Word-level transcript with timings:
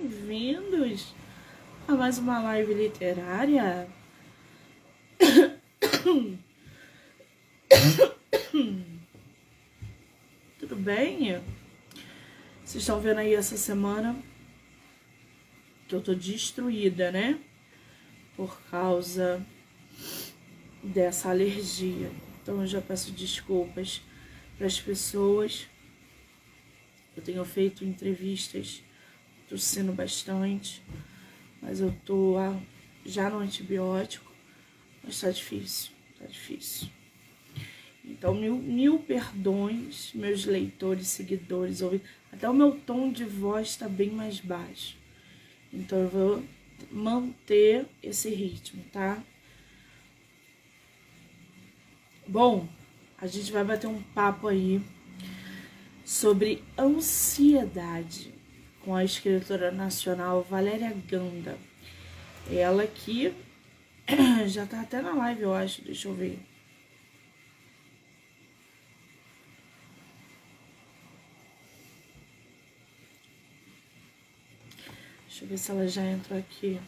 bem-vindos 0.00 1.12
a 1.86 1.94
mais 1.94 2.16
uma 2.16 2.38
live 2.40 2.72
literária. 2.72 3.86
Tudo 10.58 10.76
bem? 10.76 11.42
Vocês 12.64 12.82
estão 12.82 12.98
vendo 12.98 13.18
aí 13.18 13.34
essa 13.34 13.58
semana 13.58 14.16
que 15.86 15.94
eu 15.94 16.00
tô 16.00 16.14
destruída, 16.14 17.12
né? 17.12 17.38
Por 18.36 18.58
causa 18.70 19.44
dessa 20.82 21.28
alergia. 21.28 22.10
Então 22.42 22.58
eu 22.62 22.66
já 22.66 22.80
peço 22.80 23.12
desculpas 23.12 24.00
para 24.56 24.66
as 24.66 24.80
pessoas. 24.80 25.66
Eu 27.14 27.22
tenho 27.22 27.44
feito 27.44 27.84
entrevistas 27.84 28.82
tossindo 29.50 29.92
bastante, 29.92 30.80
mas 31.60 31.80
eu 31.80 31.92
tô 32.06 32.36
já 33.04 33.28
no 33.28 33.40
antibiótico, 33.40 34.32
mas 35.02 35.20
tá 35.20 35.28
difícil, 35.28 35.90
tá 36.16 36.24
difícil. 36.24 36.88
Então, 38.04 38.32
mil, 38.32 38.56
mil 38.56 39.00
perdões, 39.00 40.12
meus 40.14 40.44
leitores, 40.44 41.08
seguidores, 41.08 41.82
ouvintes. 41.82 42.08
Até 42.32 42.48
o 42.48 42.54
meu 42.54 42.78
tom 42.80 43.10
de 43.10 43.24
voz 43.24 43.68
está 43.68 43.88
bem 43.88 44.10
mais 44.10 44.38
baixo. 44.40 44.96
Então, 45.72 45.98
eu 45.98 46.08
vou 46.08 46.44
manter 46.90 47.86
esse 48.02 48.30
ritmo, 48.30 48.82
tá? 48.92 49.22
Bom, 52.26 52.68
a 53.18 53.26
gente 53.26 53.50
vai 53.50 53.64
bater 53.64 53.88
um 53.88 54.02
papo 54.14 54.46
aí 54.46 54.80
sobre 56.04 56.62
ansiedade 56.78 58.39
com 58.84 58.94
a 58.94 59.04
escritora 59.04 59.70
nacional 59.70 60.42
Valéria 60.42 60.94
Ganda. 61.08 61.58
Ela 62.50 62.86
que 62.86 63.34
já 64.48 64.66
tá 64.66 64.80
até 64.80 65.00
na 65.00 65.14
live, 65.14 65.42
eu 65.42 65.54
acho, 65.54 65.82
deixa 65.82 66.08
eu 66.08 66.14
ver. 66.14 66.38
Deixa 75.28 75.44
eu 75.44 75.48
ver 75.48 75.58
se 75.58 75.70
ela 75.70 75.88
já 75.88 76.04
entrou 76.04 76.38
aqui. 76.38 76.80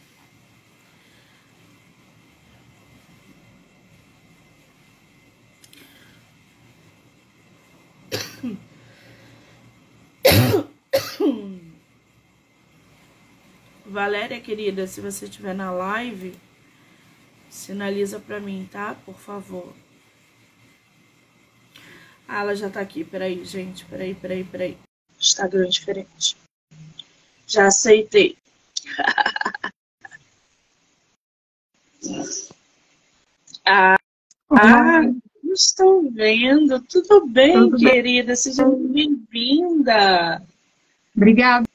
Valéria, 13.93 14.41
querida, 14.41 14.87
se 14.87 14.99
você 14.99 15.25
estiver 15.25 15.53
na 15.53 15.71
live, 15.71 16.35
sinaliza 17.47 18.19
para 18.19 18.39
mim, 18.39 18.67
tá? 18.71 18.95
Por 19.05 19.19
favor. 19.19 19.71
Ah, 22.27 22.41
ela 22.41 22.55
já 22.55 22.71
tá 22.71 22.81
aqui. 22.81 23.03
Peraí, 23.03 23.45
gente. 23.45 23.85
Peraí, 23.85 24.15
peraí, 24.15 24.43
peraí. 24.43 24.75
Instagram 25.19 25.69
diferente. 25.69 26.35
Já 27.45 27.67
aceitei. 27.67 28.35
ah, 33.63 33.95
ah, 34.49 35.01
estou 35.53 36.11
vendo. 36.11 36.81
Tudo 36.81 37.27
bem, 37.27 37.53
Tudo 37.53 37.77
querida? 37.77 38.25
Bem. 38.29 38.35
Seja 38.35 38.65
bem-vinda. 38.65 40.41
Obrigada. 41.15 41.69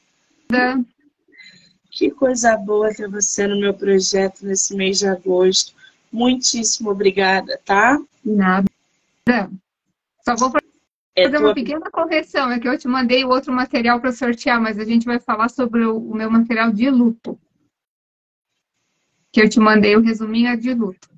Que 1.99 2.13
coisa 2.13 2.57
boa 2.57 2.95
ter 2.95 3.11
você 3.11 3.49
no 3.49 3.59
meu 3.59 3.75
projeto 3.75 4.47
nesse 4.47 4.73
mês 4.77 5.01
de 5.01 5.09
agosto. 5.09 5.75
Muitíssimo 6.13 6.91
obrigada, 6.93 7.61
tá? 7.65 7.99
Nada. 8.25 8.69
Só 10.25 10.37
vou 10.37 10.53
é 11.17 11.25
fazer 11.25 11.39
uma 11.39 11.53
pequena 11.53 11.91
correção. 11.91 12.53
É 12.53 12.61
que 12.61 12.69
eu 12.69 12.79
te 12.79 12.87
mandei 12.87 13.25
outro 13.25 13.53
material 13.53 14.01
para 14.01 14.13
sortear, 14.13 14.63
mas 14.63 14.79
a 14.79 14.85
gente 14.85 15.07
vai 15.07 15.19
falar 15.19 15.49
sobre 15.49 15.87
o 15.87 16.15
meu 16.15 16.31
material 16.31 16.71
de 16.71 16.89
luto. 16.89 17.37
Que 19.33 19.43
eu 19.43 19.49
te 19.49 19.59
mandei 19.59 19.97
o 19.97 20.01
resuminho 20.01 20.57
de 20.57 20.75
luto. 20.75 21.09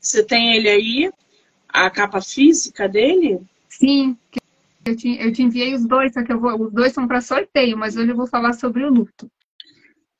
Você 0.00 0.22
tem 0.22 0.54
ele 0.54 0.68
aí? 0.68 1.12
A 1.68 1.90
capa 1.90 2.22
física 2.22 2.88
dele? 2.88 3.40
Sim, 3.68 4.16
eu 4.84 4.96
te, 4.96 5.20
eu 5.20 5.32
te 5.32 5.42
enviei 5.42 5.74
os 5.74 5.86
dois, 5.86 6.12
só 6.12 6.22
que 6.22 6.34
vou, 6.34 6.60
os 6.60 6.72
dois 6.72 6.92
são 6.92 7.06
para 7.06 7.20
sorteio, 7.20 7.76
mas 7.76 7.96
hoje 7.96 8.10
eu 8.10 8.16
vou 8.16 8.26
falar 8.26 8.52
sobre 8.54 8.84
o 8.84 8.90
luto. 8.90 9.30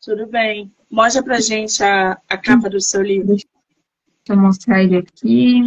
Tudo 0.02 0.26
bem. 0.26 0.72
Mostra 0.90 1.22
pra 1.22 1.40
gente 1.40 1.82
a, 1.82 2.18
a 2.28 2.38
capa 2.38 2.68
do 2.70 2.80
seu 2.80 3.02
livro. 3.02 3.36
Deixa 3.36 3.46
eu 4.28 4.36
mostrar 4.36 4.82
ele 4.82 4.96
aqui. 4.96 5.62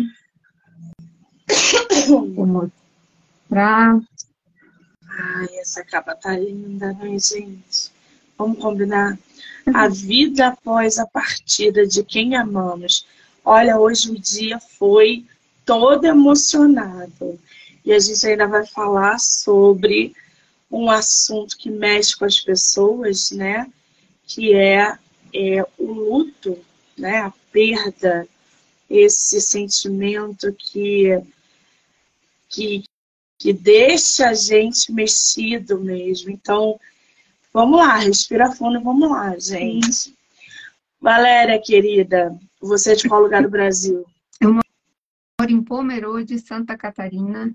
Vou 2.07 2.45
mostrar. 2.45 3.99
Ai, 5.09 5.47
essa 5.59 5.83
capa 5.85 6.15
tá 6.15 6.37
linda, 6.37 6.93
né, 6.93 7.09
gente? 7.19 7.91
Vamos 8.37 8.57
combinar? 8.59 9.17
A 9.73 9.87
vida 9.87 10.47
após 10.47 10.97
a 10.97 11.05
partida 11.05 11.85
de 11.85 12.03
quem 12.03 12.35
amamos. 12.35 13.05
Olha, 13.45 13.77
hoje 13.77 14.11
o 14.11 14.19
dia 14.19 14.59
foi 14.59 15.25
todo 15.65 16.05
emocionado. 16.05 17.39
E 17.85 17.91
a 17.91 17.99
gente 17.99 18.25
ainda 18.25 18.47
vai 18.47 18.65
falar 18.65 19.19
sobre 19.19 20.15
um 20.71 20.89
assunto 20.89 21.57
que 21.57 21.69
mexe 21.69 22.17
com 22.17 22.25
as 22.25 22.39
pessoas, 22.39 23.31
né? 23.31 23.71
Que 24.25 24.53
é, 24.53 24.97
é 25.33 25.63
o 25.77 25.91
luto, 25.91 26.57
né? 26.97 27.19
A 27.19 27.33
perda, 27.51 28.27
esse 28.89 29.39
sentimento 29.41 30.51
que, 30.53 31.21
que, 32.49 32.83
que 33.37 33.53
deixa 33.53 34.29
a 34.29 34.33
gente 34.33 34.91
mexido 34.91 35.79
mesmo. 35.79 36.31
Então, 36.31 36.79
vamos 37.53 37.79
lá, 37.79 37.97
respira 37.97 38.51
fundo, 38.51 38.81
vamos 38.81 39.09
lá, 39.09 39.37
gente. 39.37 40.15
Valéria, 40.99 41.61
querida, 41.61 42.33
você 42.61 42.93
é 42.93 42.95
de 42.95 43.09
qual 43.09 43.21
lugar 43.21 43.43
do 43.43 43.49
Brasil? 43.51 44.05
Eu 44.39 44.53
moro 44.53 44.63
em 45.49 45.61
Pomerode, 45.61 46.39
Santa 46.39 46.77
Catarina. 46.77 47.53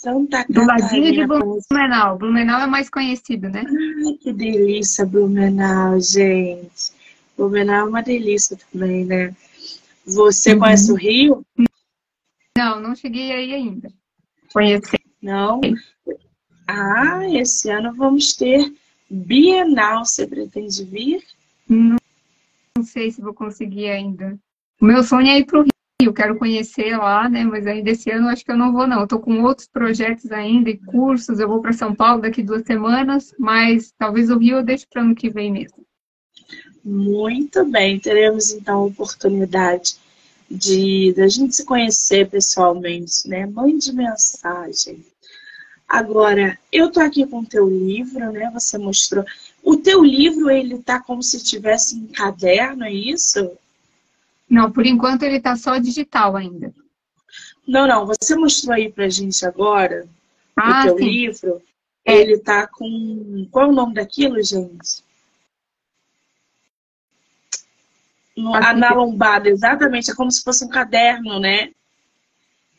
Santa 0.00 0.44
Catarina. 0.44 0.60
Do 0.60 0.66
ladinho 0.66 1.12
de 1.12 1.26
Blumenau. 1.26 2.18
Blumenau 2.18 2.60
é 2.60 2.66
mais 2.68 2.88
conhecido, 2.88 3.48
né? 3.48 3.64
Ai, 3.66 4.12
que 4.14 4.32
delícia, 4.32 5.04
Blumenau, 5.04 6.00
gente. 6.00 6.92
Blumenau 7.36 7.86
é 7.86 7.90
uma 7.90 8.02
delícia 8.02 8.56
também, 8.56 9.04
né? 9.04 9.34
Você 10.06 10.52
uhum. 10.52 10.60
conhece 10.60 10.92
o 10.92 10.94
Rio? 10.94 11.44
Não, 12.56 12.80
não 12.80 12.94
cheguei 12.94 13.32
aí 13.32 13.52
ainda. 13.52 13.92
Conheci. 14.52 14.98
Não? 15.20 15.60
Ah, 16.68 17.28
esse 17.32 17.68
ano 17.68 17.92
vamos 17.92 18.34
ter 18.34 18.72
Bienal. 19.10 20.04
Você 20.04 20.28
pretende 20.28 20.84
vir? 20.84 21.24
Não, 21.68 21.96
não 22.76 22.84
sei 22.84 23.10
se 23.10 23.20
vou 23.20 23.34
conseguir 23.34 23.88
ainda. 23.88 24.38
O 24.80 24.86
meu 24.86 25.02
sonho 25.02 25.26
é 25.26 25.40
ir 25.40 25.44
para 25.44 25.58
o 25.58 25.62
Rio 25.62 25.77
eu 26.00 26.12
quero 26.12 26.38
conhecer 26.38 26.96
lá, 26.96 27.28
né? 27.28 27.44
Mas 27.44 27.66
ainda 27.66 27.90
esse 27.90 28.08
ano 28.10 28.28
acho 28.28 28.44
que 28.44 28.52
eu 28.52 28.56
não 28.56 28.72
vou, 28.72 28.86
não. 28.86 29.02
Estou 29.02 29.18
com 29.18 29.42
outros 29.42 29.66
projetos 29.66 30.30
ainda 30.30 30.70
e 30.70 30.78
cursos. 30.78 31.40
Eu 31.40 31.48
vou 31.48 31.60
para 31.60 31.72
São 31.72 31.92
Paulo 31.92 32.22
daqui 32.22 32.40
duas 32.40 32.62
semanas, 32.62 33.34
mas 33.36 33.92
talvez 33.98 34.30
o 34.30 34.38
Rio 34.38 34.58
eu 34.58 34.64
deixe 34.64 34.86
para 34.86 35.02
ano 35.02 35.14
que 35.14 35.28
vem 35.28 35.52
mesmo. 35.52 35.84
Muito 36.84 37.64
bem, 37.64 37.98
teremos 37.98 38.52
então 38.52 38.78
a 38.78 38.84
oportunidade 38.84 39.96
de 40.48 41.12
da 41.14 41.26
gente 41.26 41.56
se 41.56 41.64
conhecer 41.64 42.30
pessoalmente, 42.30 43.28
né? 43.28 43.44
Mande 43.46 43.92
mensagem. 43.92 45.04
Agora, 45.86 46.56
eu 46.70 46.92
tô 46.92 47.00
aqui 47.00 47.26
com 47.26 47.40
o 47.40 47.46
teu 47.46 47.68
livro, 47.68 48.30
né? 48.30 48.48
Você 48.54 48.78
mostrou. 48.78 49.24
O 49.64 49.76
teu 49.76 50.04
livro, 50.04 50.48
ele 50.48 50.78
tá 50.78 51.00
como 51.00 51.22
se 51.22 51.42
tivesse 51.42 51.96
em 51.96 52.06
caderno, 52.06 52.84
é 52.84 52.92
isso? 52.92 53.50
Não, 54.48 54.70
por 54.72 54.86
enquanto 54.86 55.22
ele 55.22 55.36
está 55.36 55.56
só 55.56 55.78
digital 55.78 56.36
ainda. 56.36 56.72
Não, 57.66 57.86
não. 57.86 58.06
Você 58.06 58.34
mostrou 58.34 58.74
aí 58.74 58.90
pra 58.90 59.08
gente 59.08 59.44
agora 59.44 60.08
ah, 60.56 60.82
o 60.82 60.84
teu 60.84 60.98
sim. 60.98 61.04
livro. 61.04 61.62
É. 62.04 62.16
Ele 62.16 62.38
tá 62.38 62.66
com. 62.66 63.46
Qual 63.50 63.66
é 63.66 63.68
o 63.68 63.74
nome 63.74 63.94
daquilo, 63.94 64.42
gente? 64.42 65.04
No, 68.34 68.52
na 68.52 68.92
lombada, 68.94 69.48
exatamente. 69.48 70.10
É 70.10 70.14
como 70.14 70.30
se 70.30 70.42
fosse 70.42 70.64
um 70.64 70.68
caderno, 70.68 71.38
né? 71.38 71.72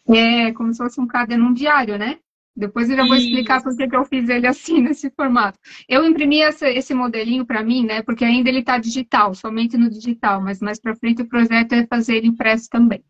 É, 0.07 0.51
como 0.53 0.71
se 0.73 0.77
fosse 0.79 0.99
um 0.99 1.05
caderno, 1.05 1.45
um 1.45 1.53
diário, 1.53 1.97
né? 1.97 2.17
Depois 2.59 2.89
eu 2.89 2.97
já 2.97 3.05
vou 3.05 3.15
explicar 3.15 3.63
por 3.63 3.75
que 3.75 3.95
eu 3.95 4.03
fiz 4.03 4.27
ele 4.27 4.45
assim, 4.45 4.81
nesse 4.83 5.09
formato. 5.11 5.57
Eu 5.87 6.05
imprimi 6.05 6.41
essa, 6.41 6.69
esse 6.69 6.93
modelinho 6.93 7.45
para 7.45 7.63
mim, 7.63 7.85
né? 7.85 8.01
Porque 8.01 8.25
ainda 8.25 8.49
ele 8.49 8.59
está 8.59 8.77
digital, 8.77 9.33
somente 9.33 9.77
no 9.77 9.89
digital. 9.89 10.41
Mas 10.41 10.59
mais 10.59 10.77
para 10.77 10.95
frente 10.95 11.21
o 11.21 11.29
projeto 11.29 11.71
é 11.71 11.87
fazer 11.87 12.17
ele 12.17 12.27
impresso 12.27 12.69
também. 12.69 13.01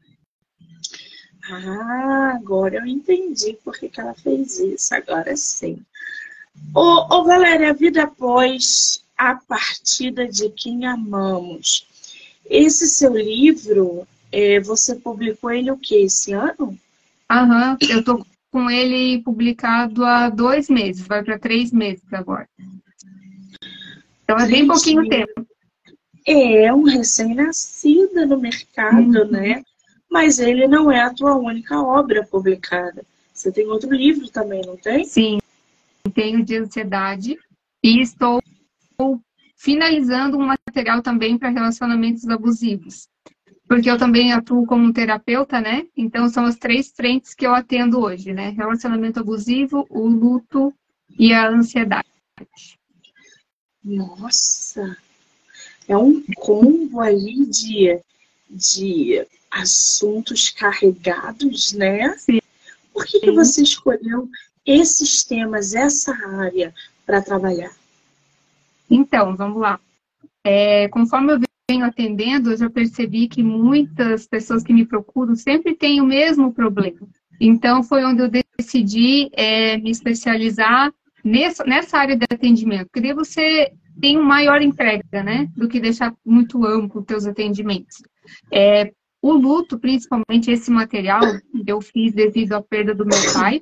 Ah, 1.51 2.34
agora 2.36 2.75
eu 2.75 2.86
entendi 2.86 3.57
por 3.63 3.75
que, 3.75 3.90
que 3.90 4.00
ela 4.00 4.13
fez 4.13 4.60
isso. 4.60 4.94
Agora 4.94 5.36
sim. 5.36 5.80
Ô, 6.75 7.16
ô 7.16 7.24
Valéria, 7.24 7.72
a 7.72 7.74
vida 7.74 8.04
após 8.04 9.04
a 9.18 9.34
partida 9.34 10.28
de 10.28 10.50
quem 10.51 10.86
amamos. 10.86 11.88
Esse 12.48 12.88
seu 12.88 13.18
livro, 13.18 14.07
é, 14.31 14.60
você 14.60 14.96
publicou 14.96 15.51
ele 15.51 15.72
o 15.72 15.78
que, 15.78 15.96
esse 15.96 16.34
ano? 16.34 16.78
Aham, 17.30 17.78
eu 17.90 18.04
tô 18.04 18.25
com 18.51 18.69
ele 18.69 19.22
publicado 19.22 20.04
há 20.04 20.30
dois 20.30 20.69
meses, 20.69 21.06
vai 21.06 21.24
para 21.24 21.40
três 21.40 21.72
meses 21.72 22.04
agora. 22.12 22.48
Então 24.24 24.38
é 24.38 24.48
bem 24.48 24.68
pouquinho 24.68 25.07
tempo. 25.07 25.48
É 26.25 26.74
um 26.74 26.84
recém-nascido 26.84 28.25
no 28.28 28.40
mercado, 28.40 29.24
uhum. 29.24 29.31
né? 29.31 29.63
Mas 30.10 30.40
ele 30.40 30.68
não 30.68 30.92
é 30.92 31.01
a 31.01 31.13
tua 31.13 31.36
única 31.36 31.81
obra 31.81 32.25
publicada. 32.25 33.04
Você 33.34 33.51
tem 33.51 33.68
outro 33.68 33.92
livro 33.92 34.30
também, 34.30 34.62
não 34.66 34.75
tem? 34.78 35.06
Sim, 35.06 35.40
tenho 36.13 36.44
de 36.44 36.57
ansiedade 36.57 37.38
e 37.84 38.01
estou 38.01 38.42
finalizando 39.56 40.38
um 40.38 40.46
material 40.46 41.01
também 41.01 41.38
para 41.38 41.50
relacionamentos 41.50 42.28
abusivos. 42.30 43.09
Porque 43.69 43.88
eu 43.88 44.00
também 44.00 44.33
atuo 44.33 44.66
como 44.66 44.92
terapeuta, 44.92 45.62
né? 45.62 45.86
Então 45.95 46.27
são 46.27 46.45
as 46.45 46.56
três 46.56 46.92
frentes 46.92 47.36
que 47.36 47.45
eu 47.45 47.54
atendo 47.54 48.00
hoje, 48.00 48.33
né? 48.33 48.50
Relacionamento 48.50 49.19
abusivo, 49.19 49.86
o 49.92 50.07
luto 50.07 50.74
e 51.19 51.31
a 51.31 51.48
ansiedade. 51.48 52.07
Nossa! 53.83 54.98
É 55.88 55.95
um 55.95 56.19
combo 56.36 57.00
aí 57.00 57.45
de, 57.45 58.00
de 58.50 59.24
assuntos 59.51 60.50
carregados, 60.50 61.72
né? 61.72 62.18
Sim. 62.18 62.42
Por 62.92 63.06
que, 63.06 63.19
que 63.19 63.31
você 63.31 63.62
escolheu 63.62 64.27
esses 64.65 65.24
temas, 65.24 65.75
essa 65.75 66.12
área 66.39 66.74
para 67.06 67.22
trabalhar? 67.22 67.75
Então, 68.89 69.36
vamos 69.36 69.62
lá. 69.62 69.80
É, 70.44 70.88
conforme 70.89 71.33
eu 71.33 71.49
venho 71.69 71.86
atendendo, 71.86 72.51
eu 72.51 72.57
já 72.57 72.69
percebi 72.69 73.27
que 73.27 73.44
muitas 73.44 74.25
pessoas 74.25 74.63
que 74.63 74.74
me 74.74 74.88
procuram 74.88 75.36
sempre 75.36 75.75
têm 75.75 76.01
o 76.01 76.06
mesmo 76.06 76.51
problema. 76.51 77.07
Então, 77.39 77.83
foi 77.83 78.04
onde 78.04 78.24
eu 78.24 78.30
decidi 78.57 79.30
é, 79.33 79.77
me 79.77 79.92
especializar 79.92 80.92
nessa, 81.24 81.63
nessa 81.63 82.00
área 82.00 82.18
de 82.18 82.25
atendimento, 82.30 82.89
porque 82.92 83.13
você 83.13 83.71
tem 84.01 84.18
uma 84.18 84.25
maior 84.25 84.62
entrega, 84.62 85.24
né, 85.24 85.48
do 85.56 85.68
que 85.68 85.80
deixar 85.80 86.13
muito 86.25 86.66
amplo 86.66 87.01
os 87.01 87.06
teus 87.06 87.27
atendimentos. 87.27 88.01
É, 88.51 88.92
o 89.22 89.33
luto, 89.33 89.77
principalmente 89.77 90.50
esse 90.50 90.72
material, 90.72 91.22
eu 91.68 91.80
fiz 91.81 92.13
devido 92.13 92.54
à 92.54 92.62
perda 92.62 92.95
do 92.95 93.06
meu 93.06 93.33
pai. 93.33 93.62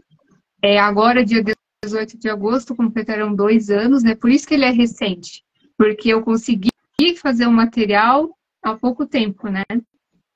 É, 0.61 0.79
agora, 0.79 1.25
dia 1.25 1.43
18 1.83 2.17
de 2.17 2.29
agosto, 2.29 2.75
completarão 2.75 3.35
dois 3.35 3.69
anos, 3.69 4.03
né? 4.03 4.15
Por 4.15 4.29
isso 4.29 4.47
que 4.47 4.53
ele 4.53 4.65
é 4.65 4.69
recente. 4.69 5.43
Porque 5.75 6.09
eu 6.09 6.21
consegui 6.21 6.69
fazer 7.17 7.47
o 7.47 7.51
material 7.51 8.29
há 8.63 8.75
pouco 8.75 9.05
tempo, 9.05 9.47
né? 9.49 9.63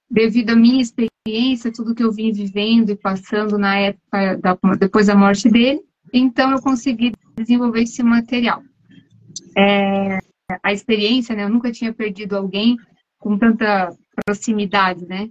Devido 0.09 0.51
à 0.51 0.55
minha 0.55 0.81
experiência, 0.81 1.71
tudo 1.71 1.95
que 1.95 2.03
eu 2.03 2.11
vim 2.11 2.31
vivendo 2.31 2.89
e 2.89 2.95
passando 2.95 3.57
na 3.57 3.77
época, 3.77 4.37
da, 4.37 4.57
depois 4.77 5.07
da 5.07 5.15
morte 5.15 5.49
dele, 5.49 5.81
então 6.13 6.51
eu 6.51 6.61
consegui 6.61 7.13
desenvolver 7.37 7.83
esse 7.83 8.03
material. 8.03 8.61
É, 9.57 10.19
a 10.63 10.73
experiência, 10.73 11.35
né? 11.35 11.43
Eu 11.43 11.49
nunca 11.49 11.71
tinha 11.71 11.93
perdido 11.93 12.35
alguém 12.35 12.77
com 13.17 13.37
tanta 13.37 13.95
proximidade, 14.25 15.05
né? 15.07 15.29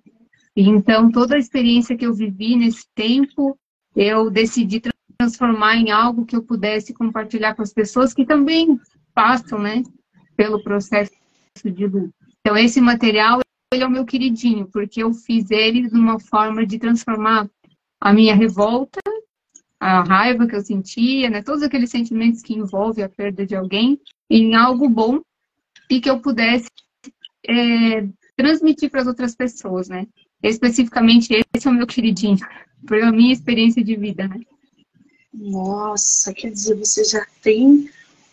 Então, 0.56 1.10
toda 1.10 1.36
a 1.36 1.38
experiência 1.38 1.96
que 1.96 2.06
eu 2.06 2.14
vivi 2.14 2.56
nesse 2.56 2.84
tempo, 2.94 3.58
eu 3.94 4.30
decidi 4.30 4.82
transformar 5.18 5.76
em 5.76 5.90
algo 5.90 6.24
que 6.24 6.34
eu 6.34 6.42
pudesse 6.42 6.94
compartilhar 6.94 7.54
com 7.54 7.62
as 7.62 7.72
pessoas 7.72 8.14
que 8.14 8.24
também 8.24 8.78
passam, 9.14 9.58
né, 9.58 9.82
pelo 10.36 10.62
processo 10.62 11.12
de 11.68 11.86
luto. 11.86 12.14
Então, 12.40 12.56
esse 12.56 12.80
material, 12.80 13.40
ele 13.72 13.82
é 13.82 13.86
o 13.86 13.90
meu 13.90 14.04
queridinho, 14.04 14.66
porque 14.66 15.02
eu 15.02 15.12
fiz 15.12 15.50
ele 15.50 15.88
de 15.88 15.98
uma 15.98 16.20
forma 16.20 16.64
de 16.64 16.78
transformar 16.78 17.50
a 18.00 18.12
minha 18.12 18.34
revolta, 18.34 19.00
a 19.80 20.02
raiva 20.02 20.46
que 20.46 20.54
eu 20.54 20.60
sentia, 20.60 21.28
né, 21.28 21.42
todos 21.42 21.62
aqueles 21.62 21.90
sentimentos 21.90 22.42
que 22.42 22.54
envolvem 22.54 23.04
a 23.04 23.08
perda 23.08 23.46
de 23.46 23.56
alguém, 23.56 24.00
em 24.28 24.54
algo 24.54 24.88
bom 24.88 25.20
e 25.90 26.00
que 26.00 26.08
eu 26.08 26.20
pudesse 26.20 26.68
é, 27.48 28.06
transmitir 28.36 28.90
para 28.90 29.00
as 29.00 29.06
outras 29.06 29.34
pessoas, 29.34 29.88
né? 29.88 30.06
Especificamente, 30.42 31.34
esse 31.54 31.66
é 31.66 31.70
o 31.70 31.74
meu 31.74 31.86
queridinho, 31.86 32.38
pela 32.86 33.10
minha 33.10 33.32
experiência 33.32 33.82
de 33.82 33.96
vida, 33.96 34.28
né? 34.28 34.40
Nossa, 35.32 36.32
quer 36.32 36.50
dizer, 36.50 36.76
você 36.76 37.04
já 37.04 37.24
tem 37.42 37.90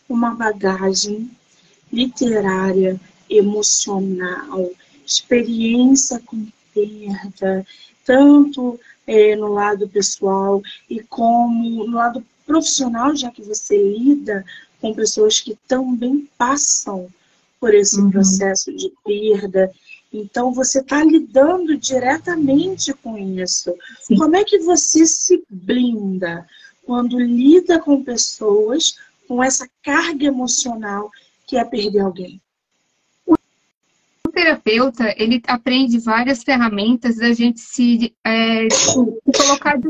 uma 0.10 0.34
bagagem 0.34 1.30
literária, 1.92 3.00
emocional, 3.30 4.70
experiência 5.06 6.20
com 6.26 6.48
perda, 6.74 7.66
tanto 8.06 8.80
é, 9.06 9.36
no 9.36 9.54
lado 9.54 9.88
pessoal 9.88 10.62
e 10.90 11.02
como 11.02 11.86
no 11.86 11.96
lado 11.96 12.24
profissional, 12.46 13.16
já 13.16 13.32
que 13.32 13.42
você 13.42 13.78
lida 13.78 14.46
com 14.80 14.94
pessoas 14.94 15.40
que 15.40 15.58
também 15.68 16.30
passam 16.38 17.08
por 17.60 17.74
esse 17.74 18.00
uhum. 18.00 18.12
processo 18.12 18.72
de 18.74 18.92
perda 19.04 19.72
então, 20.12 20.54
você 20.54 20.80
está 20.80 21.04
lidando 21.04 21.78
diretamente 21.78 22.94
com 22.94 23.18
isso. 23.18 23.74
Sim. 24.02 24.16
Como 24.18 24.36
é 24.36 24.44
que 24.44 24.60
você 24.60 25.06
se 25.06 25.44
blinda 25.50 26.48
quando 26.86 27.20
lida 27.20 27.80
com 27.80 28.04
pessoas 28.04 28.96
com 29.28 29.44
essa 29.44 29.68
carga 29.84 30.26
emocional 30.26 31.12
que 31.46 31.58
é 31.58 31.66
perder 31.66 32.00
alguém? 32.00 32.42
Terapeuta, 34.38 35.16
ele 35.18 35.42
aprende 35.48 35.98
várias 35.98 36.44
ferramentas 36.44 37.18
da 37.18 37.34
gente 37.34 37.60
se, 37.60 38.14
é, 38.24 38.70
se 38.70 38.94
colocar 39.36 39.80
de 39.80 39.88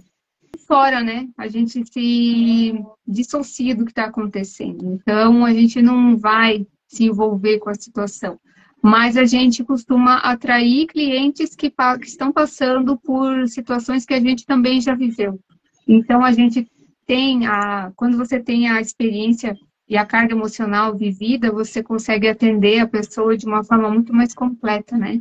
fora, 0.66 1.04
né? 1.04 1.28
A 1.38 1.50
gente 1.50 1.86
se 1.86 2.74
dissocia 3.06 3.76
do 3.76 3.84
que 3.84 3.92
está 3.92 4.06
acontecendo. 4.06 4.86
Então, 4.86 5.44
a 5.44 5.54
gente 5.54 5.82
não 5.82 6.18
vai 6.18 6.66
se 6.88 7.04
envolver 7.04 7.60
com 7.60 7.70
a 7.70 7.76
situação 7.76 8.40
mas 8.80 9.18
a 9.18 9.26
gente 9.26 9.66
costuma 9.66 10.18
atrair 10.18 10.86
clientes 10.86 11.56
que, 11.56 11.70
que, 11.70 12.08
estão 12.08 12.32
passando 12.32 12.96
por 12.96 13.48
situações 13.50 14.06
que 14.06 14.14
a 14.14 14.20
gente 14.20 14.46
também 14.46 14.80
já 14.80 14.96
viveu. 14.96 15.38
Então, 15.86 16.24
a 16.24 16.32
gente 16.32 16.66
tem 17.06 17.48
a. 17.48 17.92
Quando 17.98 18.16
você 18.18 18.40
tem 18.40 18.70
a 18.70 18.80
experiência 18.80 19.58
e 19.88 19.98
a 19.98 20.06
carga 20.06 20.34
emocional 20.34 20.96
vivida, 20.96 21.52
você 21.52 21.82
consegue 21.82 22.28
atender 22.28 22.80
a 22.80 22.88
pessoa 22.88 23.38
de 23.38 23.46
uma 23.46 23.64
forma 23.64 23.90
muito 23.90 24.14
mais 24.14 24.34
completa, 24.34 24.98
né? 24.98 25.20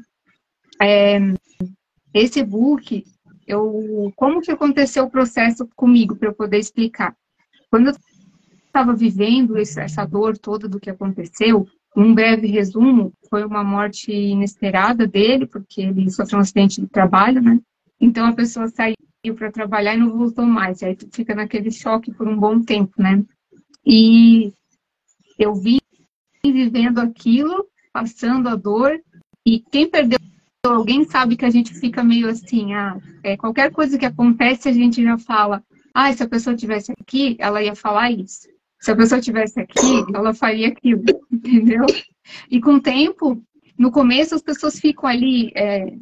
É, 0.82 1.18
esse 2.12 2.42
book, 2.42 3.04
eu, 3.46 4.12
como 4.16 4.40
que 4.40 4.50
aconteceu 4.50 5.04
o 5.04 5.10
processo 5.10 5.68
comigo, 5.76 6.16
para 6.16 6.28
eu 6.28 6.34
poder 6.34 6.58
explicar? 6.58 7.14
Quando 7.70 7.88
eu 7.88 7.94
estava 8.66 8.94
vivendo 8.94 9.56
essa 9.56 10.04
dor 10.04 10.36
toda 10.36 10.68
do 10.68 10.80
que 10.80 10.90
aconteceu, 10.90 11.66
um 11.96 12.14
breve 12.14 12.46
resumo, 12.46 13.12
foi 13.30 13.44
uma 13.44 13.64
morte 13.64 14.12
inesperada 14.12 15.06
dele, 15.06 15.46
porque 15.46 15.80
ele 15.80 16.10
sofreu 16.10 16.38
um 16.38 16.42
acidente 16.42 16.80
de 16.80 16.86
trabalho, 16.88 17.40
né? 17.40 17.58
Então 18.00 18.26
a 18.26 18.34
pessoa 18.34 18.68
saiu 18.68 18.96
para 19.34 19.50
trabalhar 19.50 19.94
e 19.94 19.98
não 19.98 20.16
voltou 20.16 20.44
mais. 20.44 20.82
Aí 20.82 20.94
tu 20.94 21.08
fica 21.10 21.34
naquele 21.34 21.70
choque 21.70 22.12
por 22.12 22.28
um 22.28 22.38
bom 22.38 22.60
tempo, 22.60 22.92
né? 22.98 23.24
E 23.86 24.52
eu 25.38 25.54
vi 25.54 25.80
vivendo 26.44 26.98
aquilo, 26.98 27.66
passando 27.92 28.48
a 28.48 28.56
dor, 28.56 29.00
e 29.44 29.60
quem 29.60 29.88
perdeu 29.88 30.18
alguém 30.64 31.04
sabe 31.04 31.36
que 31.36 31.44
a 31.44 31.50
gente 31.50 31.72
fica 31.72 32.02
meio 32.02 32.28
assim, 32.28 32.74
ah, 32.74 32.98
é, 33.22 33.36
qualquer 33.36 33.70
coisa 33.70 33.96
que 33.96 34.04
acontece 34.04 34.68
a 34.68 34.72
gente 34.72 35.02
já 35.02 35.16
fala, 35.16 35.62
ah, 35.94 36.12
se 36.12 36.22
a 36.22 36.28
pessoa 36.28 36.56
tivesse 36.56 36.92
aqui, 36.92 37.36
ela 37.38 37.62
ia 37.62 37.74
falar 37.74 38.10
isso. 38.10 38.48
Se 38.80 38.90
a 38.90 38.96
pessoa 38.96 39.18
estivesse 39.18 39.60
aqui, 39.60 40.04
ela 40.14 40.34
faria 40.34 40.68
aquilo, 40.68 41.02
entendeu? 41.32 41.86
E 42.50 42.60
com 42.60 42.74
o 42.74 42.80
tempo, 42.80 43.40
no 43.78 43.90
começo 43.90 44.34
as 44.34 44.42
pessoas 44.42 44.78
ficam 44.78 45.08
ali 45.08 45.52
é, 45.54 45.94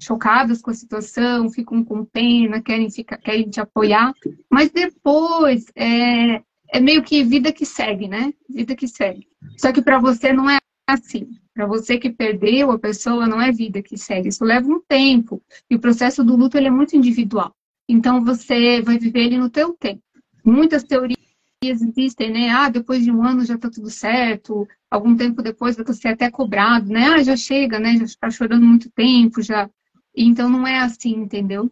chocadas 0.00 0.60
com 0.60 0.70
a 0.70 0.74
situação, 0.74 1.50
ficam 1.50 1.84
com 1.84 2.04
pena, 2.04 2.62
querem, 2.62 2.90
ficar, 2.90 3.18
querem 3.18 3.48
te 3.48 3.60
apoiar, 3.60 4.12
mas 4.50 4.70
depois 4.70 5.66
é, 5.76 6.42
é 6.70 6.80
meio 6.80 7.02
que 7.02 7.24
vida 7.24 7.52
que 7.52 7.64
segue, 7.64 8.08
né? 8.08 8.32
Vida 8.48 8.74
que 8.74 8.86
segue. 8.86 9.26
Só 9.56 9.72
que 9.72 9.82
para 9.82 9.98
você 9.98 10.32
não 10.32 10.48
é 10.48 10.58
assim. 10.86 11.28
Para 11.54 11.66
você 11.66 11.98
que 11.98 12.10
perdeu 12.10 12.70
a 12.70 12.78
pessoa, 12.78 13.26
não 13.26 13.40
é 13.40 13.50
vida 13.50 13.82
que 13.82 13.96
segue. 13.96 14.28
Isso 14.28 14.44
leva 14.44 14.68
um 14.68 14.80
tempo. 14.80 15.42
E 15.68 15.74
o 15.74 15.80
processo 15.80 16.22
do 16.22 16.36
luto 16.36 16.56
ele 16.56 16.68
é 16.68 16.70
muito 16.70 16.96
individual. 16.96 17.54
Então 17.88 18.24
você 18.24 18.80
vai 18.82 18.98
viver 18.98 19.20
ele 19.20 19.38
no 19.38 19.50
teu 19.50 19.74
tempo. 19.74 20.02
Muitas 20.44 20.84
teorias 20.84 21.18
existem, 21.62 22.30
né? 22.30 22.50
Ah, 22.50 22.68
depois 22.68 23.02
de 23.02 23.10
um 23.10 23.22
ano 23.24 23.44
já 23.44 23.58
tá 23.58 23.68
tudo 23.70 23.90
certo, 23.90 24.68
algum 24.90 25.16
tempo 25.16 25.42
depois 25.42 25.76
vai 25.76 25.92
ser 25.94 26.08
até 26.08 26.30
cobrado, 26.30 26.88
né? 26.88 27.06
Ah, 27.08 27.22
já 27.22 27.36
chega, 27.36 27.78
né? 27.78 27.96
Já 27.96 28.04
está 28.04 28.30
chorando 28.30 28.64
muito 28.64 28.90
tempo, 28.90 29.42
já. 29.42 29.68
Então 30.14 30.48
não 30.48 30.66
é 30.66 30.78
assim, 30.78 31.14
entendeu? 31.14 31.70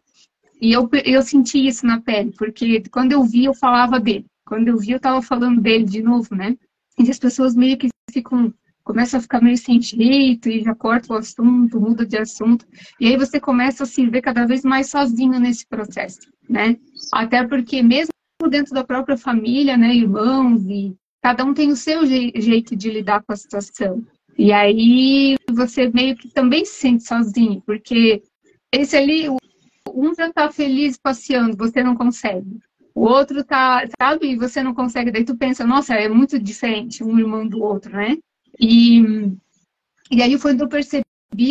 E 0.60 0.72
eu, 0.72 0.88
eu 1.04 1.22
senti 1.22 1.66
isso 1.66 1.86
na 1.86 2.00
pele, 2.00 2.32
porque 2.36 2.82
quando 2.90 3.12
eu 3.12 3.22
vi, 3.22 3.44
eu 3.44 3.54
falava 3.54 4.00
dele. 4.00 4.26
Quando 4.46 4.68
eu 4.68 4.78
vi, 4.78 4.92
eu 4.92 5.00
tava 5.00 5.20
falando 5.20 5.60
dele 5.60 5.84
de 5.84 6.00
novo, 6.00 6.34
né? 6.34 6.56
E 6.98 7.10
as 7.10 7.18
pessoas 7.18 7.54
meio 7.54 7.76
que 7.76 7.88
ficam, 8.10 8.54
começam 8.84 9.18
a 9.18 9.20
ficar 9.20 9.42
meio 9.42 9.58
sem 9.58 9.82
jeito 9.82 10.48
e 10.48 10.62
já 10.62 10.74
cortam 10.74 11.16
o 11.16 11.18
assunto, 11.18 11.80
muda 11.80 12.06
de 12.06 12.16
assunto. 12.16 12.64
E 13.00 13.08
aí 13.08 13.16
você 13.16 13.40
começa 13.40 13.82
a 13.82 13.86
se 13.86 14.06
ver 14.08 14.22
cada 14.22 14.46
vez 14.46 14.62
mais 14.62 14.88
sozinho 14.88 15.38
nesse 15.40 15.66
processo, 15.66 16.20
né? 16.48 16.76
Até 17.12 17.44
porque 17.44 17.82
mesmo 17.82 18.12
dentro 18.48 18.72
da 18.72 18.84
própria 18.84 19.16
família, 19.16 19.76
né, 19.76 19.94
irmãos 19.94 20.62
e 20.66 20.94
cada 21.20 21.44
um 21.44 21.52
tem 21.52 21.72
o 21.72 21.76
seu 21.76 22.06
je 22.06 22.32
jeito 22.36 22.76
de 22.76 22.90
lidar 22.90 23.22
com 23.24 23.32
a 23.32 23.36
situação. 23.36 24.06
E 24.38 24.52
aí 24.52 25.36
você 25.50 25.90
meio 25.90 26.14
que 26.14 26.28
também 26.28 26.64
se 26.64 26.74
sente 26.74 27.02
sozinho, 27.02 27.60
porque 27.66 28.22
esse 28.72 28.96
ali, 28.96 29.28
um 29.28 30.14
já 30.14 30.32
tá 30.32 30.52
feliz 30.52 30.96
passeando, 30.96 31.56
você 31.56 31.82
não 31.82 31.96
consegue. 31.96 32.60
O 32.96 33.04
outro 33.04 33.44
tá, 33.44 33.84
sabe, 34.00 34.28
e 34.28 34.36
você 34.36 34.62
não 34.62 34.72
consegue. 34.72 35.10
Daí 35.10 35.22
tu 35.22 35.36
pensa, 35.36 35.66
nossa, 35.66 35.92
é 35.92 36.08
muito 36.08 36.38
diferente 36.38 37.04
um 37.04 37.18
irmão 37.18 37.46
do 37.46 37.62
outro, 37.62 37.92
né? 37.92 38.16
E, 38.58 39.02
e 40.10 40.22
aí 40.22 40.38
foi 40.38 40.52
quando 40.52 40.62
eu 40.62 40.68
percebi 40.68 41.04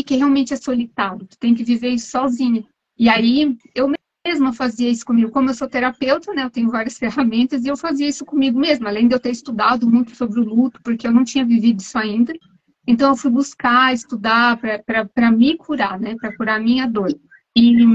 que 0.03 0.15
realmente 0.15 0.55
é 0.55 0.57
solitário, 0.57 1.27
tu 1.27 1.37
tem 1.37 1.53
que 1.53 1.63
viver 1.63 1.89
isso 1.89 2.09
sozinho. 2.09 2.65
E 2.97 3.07
aí 3.07 3.55
eu 3.75 3.93
mesma 4.25 4.53
fazia 4.53 4.89
isso 4.89 5.05
comigo. 5.05 5.29
Como 5.29 5.47
eu 5.47 5.53
sou 5.53 5.67
terapeuta, 5.67 6.33
né, 6.33 6.45
eu 6.45 6.49
tenho 6.49 6.71
várias 6.71 6.97
ferramentas 6.97 7.63
e 7.63 7.67
eu 7.67 7.77
fazia 7.77 8.07
isso 8.07 8.25
comigo 8.25 8.59
mesma, 8.59 8.89
além 8.89 9.07
de 9.07 9.13
eu 9.13 9.19
ter 9.19 9.29
estudado 9.29 9.87
muito 9.87 10.15
sobre 10.15 10.39
o 10.39 10.43
luto, 10.43 10.81
porque 10.83 11.05
eu 11.05 11.11
não 11.11 11.23
tinha 11.23 11.45
vivido 11.45 11.79
isso 11.79 11.95
ainda. 11.95 12.33
Então 12.87 13.11
eu 13.11 13.15
fui 13.15 13.29
buscar, 13.29 13.93
estudar 13.93 14.57
para 14.57 15.31
me 15.31 15.55
curar, 15.57 15.99
né, 15.99 16.15
para 16.19 16.35
curar 16.35 16.59
a 16.59 16.63
minha 16.63 16.87
dor. 16.87 17.13
E 17.55 17.85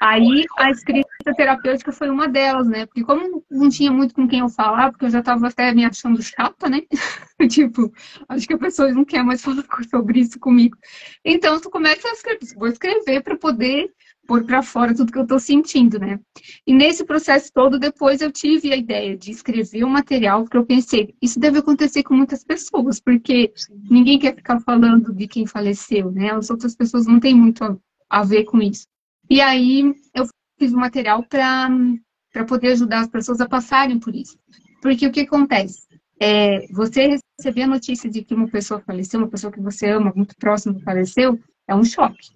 aí 0.00 0.44
a 0.58 0.70
escrita 0.70 1.08
terapêutica 1.22 1.92
foi 1.92 2.10
uma 2.10 2.28
delas, 2.28 2.66
né? 2.66 2.86
Porque 2.86 3.04
como 3.04 3.44
não 3.50 3.68
tinha 3.68 3.92
muito 3.92 4.14
com 4.14 4.26
quem 4.26 4.40
eu 4.40 4.48
falar, 4.48 4.90
porque 4.90 5.04
eu 5.04 5.10
já 5.10 5.20
estava 5.20 5.48
até 5.48 5.72
me 5.74 5.84
achando 5.84 6.22
chata, 6.22 6.68
né? 6.68 6.80
tipo, 7.48 7.92
acho 8.28 8.46
que 8.46 8.54
a 8.54 8.58
pessoa 8.58 8.92
não 8.92 9.04
quer 9.04 9.22
mais 9.22 9.42
falar 9.42 9.64
sobre 9.90 10.20
isso 10.20 10.38
comigo. 10.38 10.76
Então 11.24 11.60
tu 11.60 11.70
começa 11.70 12.08
a 12.08 12.12
escrever, 12.12 12.54
vou 12.56 12.68
escrever 12.68 13.22
para 13.22 13.36
poder 13.36 13.90
pôr 14.26 14.44
para 14.44 14.62
fora 14.62 14.94
tudo 14.94 15.12
que 15.12 15.18
eu 15.18 15.24
estou 15.24 15.38
sentindo, 15.38 15.98
né? 15.98 16.20
E 16.66 16.72
nesse 16.72 17.04
processo 17.04 17.50
todo, 17.52 17.78
depois 17.78 18.20
eu 18.20 18.30
tive 18.30 18.72
a 18.72 18.76
ideia 18.76 19.16
de 19.16 19.30
escrever 19.30 19.84
um 19.84 19.90
material, 19.90 20.42
porque 20.42 20.56
eu 20.56 20.64
pensei, 20.66 21.14
isso 21.20 21.40
deve 21.40 21.58
acontecer 21.58 22.02
com 22.02 22.14
muitas 22.14 22.44
pessoas, 22.44 23.00
porque 23.00 23.52
ninguém 23.90 24.18
quer 24.18 24.34
ficar 24.34 24.60
falando 24.60 25.12
de 25.12 25.26
quem 25.26 25.46
faleceu, 25.46 26.10
né? 26.10 26.32
As 26.32 26.50
outras 26.50 26.74
pessoas 26.76 27.06
não 27.06 27.18
têm 27.20 27.34
muito 27.34 27.64
a, 27.64 27.76
a 28.08 28.22
ver 28.22 28.44
com 28.44 28.60
isso. 28.62 28.86
E 29.28 29.40
aí 29.40 29.94
eu 30.14 30.26
fiz 30.62 30.72
um 30.72 30.78
material 30.78 31.24
para 31.24 32.44
poder 32.46 32.68
ajudar 32.68 33.00
as 33.00 33.08
pessoas 33.08 33.40
a 33.40 33.48
passarem 33.48 33.98
por 33.98 34.14
isso. 34.14 34.38
Porque 34.80 35.04
o 35.04 35.10
que 35.10 35.22
acontece? 35.22 35.88
É, 36.20 36.68
você 36.68 37.18
receber 37.36 37.62
a 37.62 37.66
notícia 37.66 38.08
de 38.08 38.22
que 38.22 38.32
uma 38.32 38.46
pessoa 38.46 38.80
faleceu, 38.80 39.18
uma 39.18 39.28
pessoa 39.28 39.52
que 39.52 39.60
você 39.60 39.90
ama, 39.90 40.12
muito 40.14 40.36
próximo, 40.36 40.78
faleceu, 40.80 41.36
é 41.66 41.74
um 41.74 41.82
choque. 41.82 42.30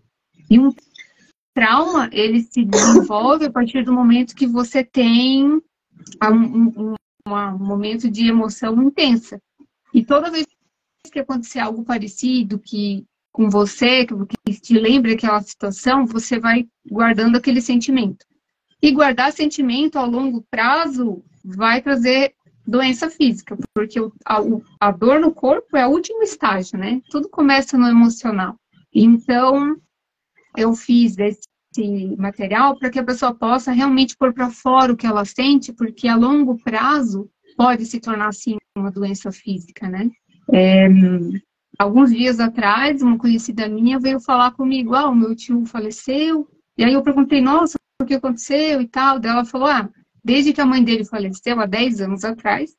E 0.50 0.58
um 0.58 0.74
trauma, 1.54 2.10
ele 2.12 2.42
se 2.42 2.64
desenvolve 2.64 3.46
a 3.46 3.52
partir 3.52 3.84
do 3.84 3.92
momento 3.92 4.34
que 4.34 4.46
você 4.46 4.82
tem 4.82 5.44
um, 5.44 5.62
um, 6.24 6.94
um 7.28 7.58
momento 7.58 8.10
de 8.10 8.26
emoção 8.26 8.82
intensa. 8.82 9.40
E 9.94 10.04
toda 10.04 10.32
vez 10.32 10.46
que 11.12 11.20
acontecer 11.20 11.60
algo 11.60 11.84
parecido, 11.84 12.58
que 12.58 13.06
com 13.36 13.50
você, 13.50 14.06
que 14.06 14.60
te 14.62 14.78
lembra 14.78 15.12
aquela 15.12 15.42
situação, 15.42 16.06
você 16.06 16.40
vai 16.40 16.66
guardando 16.90 17.36
aquele 17.36 17.60
sentimento. 17.60 18.24
E 18.80 18.90
guardar 18.90 19.30
sentimento 19.30 19.98
a 19.98 20.06
longo 20.06 20.42
prazo 20.50 21.22
vai 21.44 21.82
trazer 21.82 22.32
doença 22.66 23.10
física, 23.10 23.54
porque 23.74 23.98
a, 24.24 24.40
a 24.80 24.90
dor 24.90 25.20
no 25.20 25.32
corpo 25.32 25.76
é 25.76 25.86
o 25.86 25.90
último 25.90 26.22
estágio, 26.22 26.78
né? 26.78 27.02
Tudo 27.10 27.28
começa 27.28 27.76
no 27.76 27.86
emocional. 27.86 28.56
Então, 28.90 29.76
eu 30.56 30.72
fiz 30.72 31.18
esse 31.18 32.16
material 32.16 32.78
para 32.78 32.88
que 32.88 32.98
a 32.98 33.04
pessoa 33.04 33.34
possa 33.34 33.70
realmente 33.70 34.16
pôr 34.16 34.32
para 34.32 34.48
fora 34.48 34.94
o 34.94 34.96
que 34.96 35.06
ela 35.06 35.26
sente, 35.26 35.74
porque 35.74 36.08
a 36.08 36.16
longo 36.16 36.56
prazo 36.64 37.28
pode 37.54 37.84
se 37.84 38.00
tornar 38.00 38.28
assim 38.28 38.56
uma 38.74 38.90
doença 38.90 39.30
física, 39.30 39.90
né? 39.90 40.08
É, 40.50 40.88
alguns 41.78 42.10
dias 42.10 42.40
atrás, 42.40 43.02
uma 43.02 43.18
conhecida 43.18 43.68
minha 43.68 43.98
veio 43.98 44.20
falar 44.20 44.52
comigo, 44.52 44.94
ah, 44.94 45.08
o 45.08 45.14
meu 45.14 45.34
tio 45.34 45.64
faleceu, 45.66 46.48
e 46.76 46.84
aí 46.84 46.92
eu 46.92 47.02
perguntei, 47.02 47.40
nossa, 47.40 47.78
o 48.00 48.04
que 48.04 48.14
aconteceu 48.14 48.80
e 48.80 48.88
tal, 48.88 49.18
daí 49.18 49.30
ela 49.30 49.44
falou, 49.44 49.68
ah, 49.68 49.88
desde 50.24 50.52
que 50.52 50.60
a 50.60 50.66
mãe 50.66 50.82
dele 50.82 51.04
faleceu, 51.04 51.60
há 51.60 51.66
10 51.66 52.00
anos 52.00 52.24
atrás, 52.24 52.74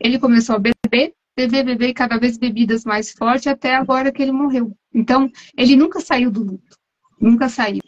ele 0.00 0.18
começou 0.18 0.56
a 0.56 0.58
beber, 0.58 1.14
beber, 1.36 1.64
beber, 1.64 1.92
cada 1.94 2.18
vez 2.18 2.36
bebidas 2.36 2.84
mais 2.84 3.12
fortes, 3.12 3.46
até 3.46 3.74
agora 3.74 4.12
que 4.12 4.22
ele 4.22 4.32
morreu. 4.32 4.76
Então, 4.92 5.30
ele 5.56 5.76
nunca 5.76 6.00
saiu 6.00 6.30
do 6.30 6.42
luto, 6.42 6.76
nunca 7.20 7.48
saiu. 7.48 7.80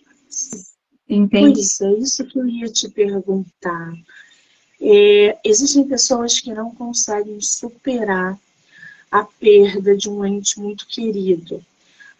Entende? 1.08 1.54
Pois 1.54 1.80
é, 1.80 1.98
isso 1.98 2.24
que 2.26 2.38
eu 2.38 2.48
ia 2.48 2.66
te 2.66 2.88
perguntar. 2.88 3.92
É, 4.80 5.38
existem 5.44 5.86
pessoas 5.86 6.40
que 6.40 6.52
não 6.52 6.74
conseguem 6.74 7.40
superar 7.40 8.38
a 9.14 9.22
perda 9.22 9.96
de 9.96 10.10
um 10.10 10.26
ente 10.26 10.58
muito 10.58 10.88
querido. 10.88 11.64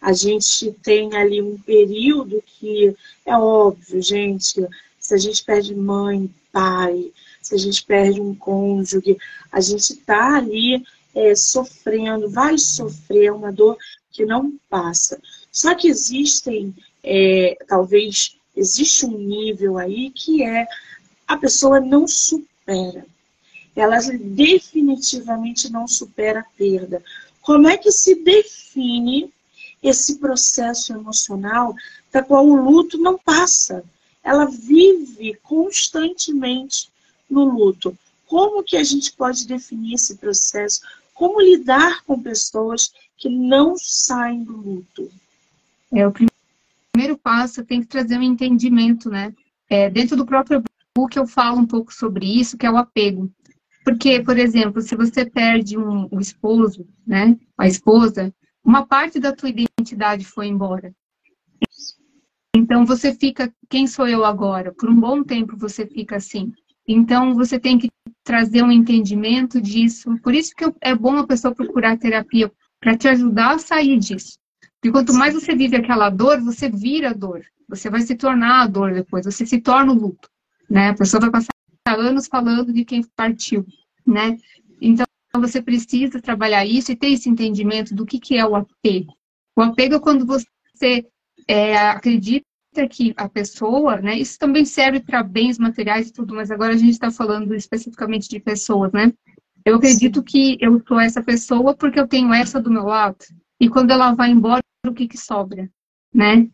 A 0.01 0.13
gente 0.13 0.71
tem 0.81 1.13
ali 1.17 1.43
um 1.43 1.59
período 1.59 2.41
que 2.47 2.95
é 3.27 3.37
óbvio, 3.37 4.01
gente, 4.01 4.65
se 5.01 5.13
a 5.13 5.17
gente 5.17 5.43
perde 5.43 5.75
mãe, 5.75 6.33
pai, 6.53 7.11
se 7.43 7.53
a 7.53 7.59
gente 7.59 7.85
perde 7.85 8.21
um 8.21 8.33
cônjuge, 8.33 9.19
a 9.51 9.61
gente 9.61 9.91
está 9.91 10.37
ali 10.37 10.85
é, 11.13 11.35
sofrendo, 11.35 12.31
vai 12.31 12.57
sofrer 12.59 13.33
uma 13.33 13.51
dor 13.51 13.77
que 14.13 14.25
não 14.25 14.57
passa. 14.71 15.21
Só 15.51 15.75
que 15.75 15.89
existem 15.89 16.73
é, 17.03 17.59
talvez 17.67 18.37
existe 18.55 19.05
um 19.05 19.19
nível 19.19 19.79
aí 19.79 20.13
que 20.13 20.45
é 20.45 20.65
a 21.27 21.37
pessoa 21.37 21.81
não 21.81 22.07
supera. 22.07 23.05
Ela 23.75 23.99
definitivamente 24.01 25.71
não 25.71 25.89
supera 25.89 26.41
a 26.41 26.47
perda. 26.57 27.03
Como 27.41 27.69
é 27.69 27.77
que 27.77 27.91
se 27.91 28.15
define 28.15 29.33
esse 29.83 30.19
processo 30.19 30.93
emocional 30.93 31.75
da 32.13 32.23
qual 32.23 32.47
o 32.47 32.57
luto 32.57 32.97
não 32.97 33.19
passa? 33.19 33.85
Ela 34.23 34.47
vive 34.47 35.35
constantemente 35.43 36.89
no 37.29 37.45
luto. 37.45 37.97
Como 38.27 38.63
que 38.63 38.77
a 38.77 38.85
gente 38.85 39.13
pode 39.13 39.47
definir 39.47 39.95
esse 39.95 40.17
processo? 40.17 40.81
Como 41.13 41.41
lidar 41.41 42.03
com 42.05 42.21
pessoas 42.21 42.93
que 43.17 43.29
não 43.29 43.77
saem 43.77 44.43
do 44.43 44.57
luto? 44.57 45.11
É, 45.93 46.07
o 46.07 46.13
primeiro 46.13 47.19
passo 47.19 47.65
tem 47.65 47.81
que 47.81 47.87
trazer 47.87 48.19
um 48.19 48.23
entendimento, 48.23 49.11
né? 49.11 49.35
É, 49.69 49.91
dentro 49.91 50.17
do 50.17 50.27
próprio 50.27 50.63
book 50.97 51.17
eu 51.17 51.27
falo 51.27 51.59
um 51.59 51.67
pouco 51.67 51.93
sobre 51.93 52.27
isso, 52.27 52.57
que 52.57 52.67
é 52.67 52.71
o 52.71 52.77
apego. 52.77 53.31
Porque, 53.85 54.21
por 54.21 54.39
exemplo, 54.39 54.81
se 54.81 54.97
você 54.97 55.27
perde 55.27 55.77
um, 55.77 56.09
o 56.11 56.19
esposo, 56.19 56.89
né, 57.07 57.37
a 57.59 57.67
esposa, 57.67 58.35
uma 58.65 58.87
parte 58.87 59.21
da 59.21 59.31
tua 59.31 59.51
identidade 59.51 60.25
foi 60.25 60.47
embora. 60.47 60.93
Então 62.57 62.87
você 62.87 63.13
fica, 63.15 63.53
quem 63.69 63.87
sou 63.87 64.09
eu 64.09 64.25
agora? 64.25 64.73
Por 64.73 64.89
um 64.89 64.99
bom 64.99 65.23
tempo 65.23 65.57
você 65.57 65.87
fica 65.87 66.17
assim. 66.17 66.53
Então 66.89 67.35
você 67.35 67.59
tem 67.59 67.79
que 67.79 67.91
trazer 68.23 68.63
um 68.63 68.73
entendimento 68.73 69.61
disso. 69.61 70.17
Por 70.23 70.35
isso 70.35 70.55
que 70.57 70.65
é 70.81 70.95
bom 70.95 71.19
a 71.19 71.27
pessoa 71.27 71.55
procurar 71.55 71.99
terapia 71.99 72.51
para 72.81 72.97
te 72.97 73.07
ajudar 73.09 73.55
a 73.55 73.59
sair 73.59 73.99
disso. 73.99 74.39
E 74.83 74.91
quanto 74.91 75.13
mais 75.13 75.35
você 75.35 75.55
vive 75.55 75.77
aquela 75.77 76.09
dor, 76.09 76.41
você 76.41 76.69
vira 76.71 77.11
a 77.11 77.15
dor. 77.15 77.43
Você 77.69 77.91
vai 77.91 78.03
se 78.03 78.15
tornar 78.15 78.63
a 78.63 78.67
dor 78.67 78.95
depois, 78.95 79.25
você 79.25 79.45
se 79.45 79.61
torna 79.61 79.93
o 79.93 79.95
luto. 79.95 80.29
Né? 80.71 80.91
A 80.91 80.95
pessoa 80.95 81.21
vai 81.21 81.31
passar 81.31 81.55
anos 81.87 82.27
falando 82.27 82.73
de 82.73 82.85
quem 82.85 83.03
partiu. 83.17 83.67
Né? 84.07 84.39
Então, 84.81 85.07
você 85.35 85.61
precisa 85.61 86.21
trabalhar 86.21 86.65
isso 86.65 86.93
e 86.93 86.97
ter 86.97 87.09
esse 87.09 87.29
entendimento 87.29 87.95
do 87.95 88.07
que, 88.07 88.19
que 88.19 88.37
é 88.37 88.47
o 88.47 88.57
apego. 88.57 89.17
O 89.57 89.63
apego 89.63 89.97
é 89.97 90.01
quando 90.01 90.27
você 90.27 91.07
é, 91.47 91.77
acredita 91.77 92.45
que 92.91 93.15
a 93.17 93.29
pessoa, 93.29 94.01
né? 94.01 94.19
Isso 94.19 94.37
também 94.39 94.65
serve 94.65 95.01
para 95.01 95.23
bens 95.23 95.59
materiais 95.59 96.09
e 96.09 96.13
tudo, 96.13 96.35
mas 96.35 96.51
agora 96.51 96.75
a 96.75 96.77
gente 96.77 96.91
está 96.91 97.11
falando 97.11 97.55
especificamente 97.55 98.29
de 98.29 98.41
pessoas, 98.41 98.91
né? 98.93 99.13
Eu 99.65 99.77
acredito 99.77 100.23
que 100.23 100.59
eu 100.61 100.83
sou 100.87 100.99
essa 100.99 101.23
pessoa 101.23 101.75
porque 101.75 101.99
eu 101.99 102.09
tenho 102.09 102.35
essa 102.35 102.61
do 102.61 102.71
meu 102.71 102.85
lado. 102.85 103.17
E 103.61 103.69
quando 103.69 103.93
ela 103.93 104.13
vai 104.13 104.31
embora, 104.31 104.63
o 104.87 104.93
que, 104.93 105.07
que 105.07 105.17
sobra, 105.17 105.71
né? 106.13 106.49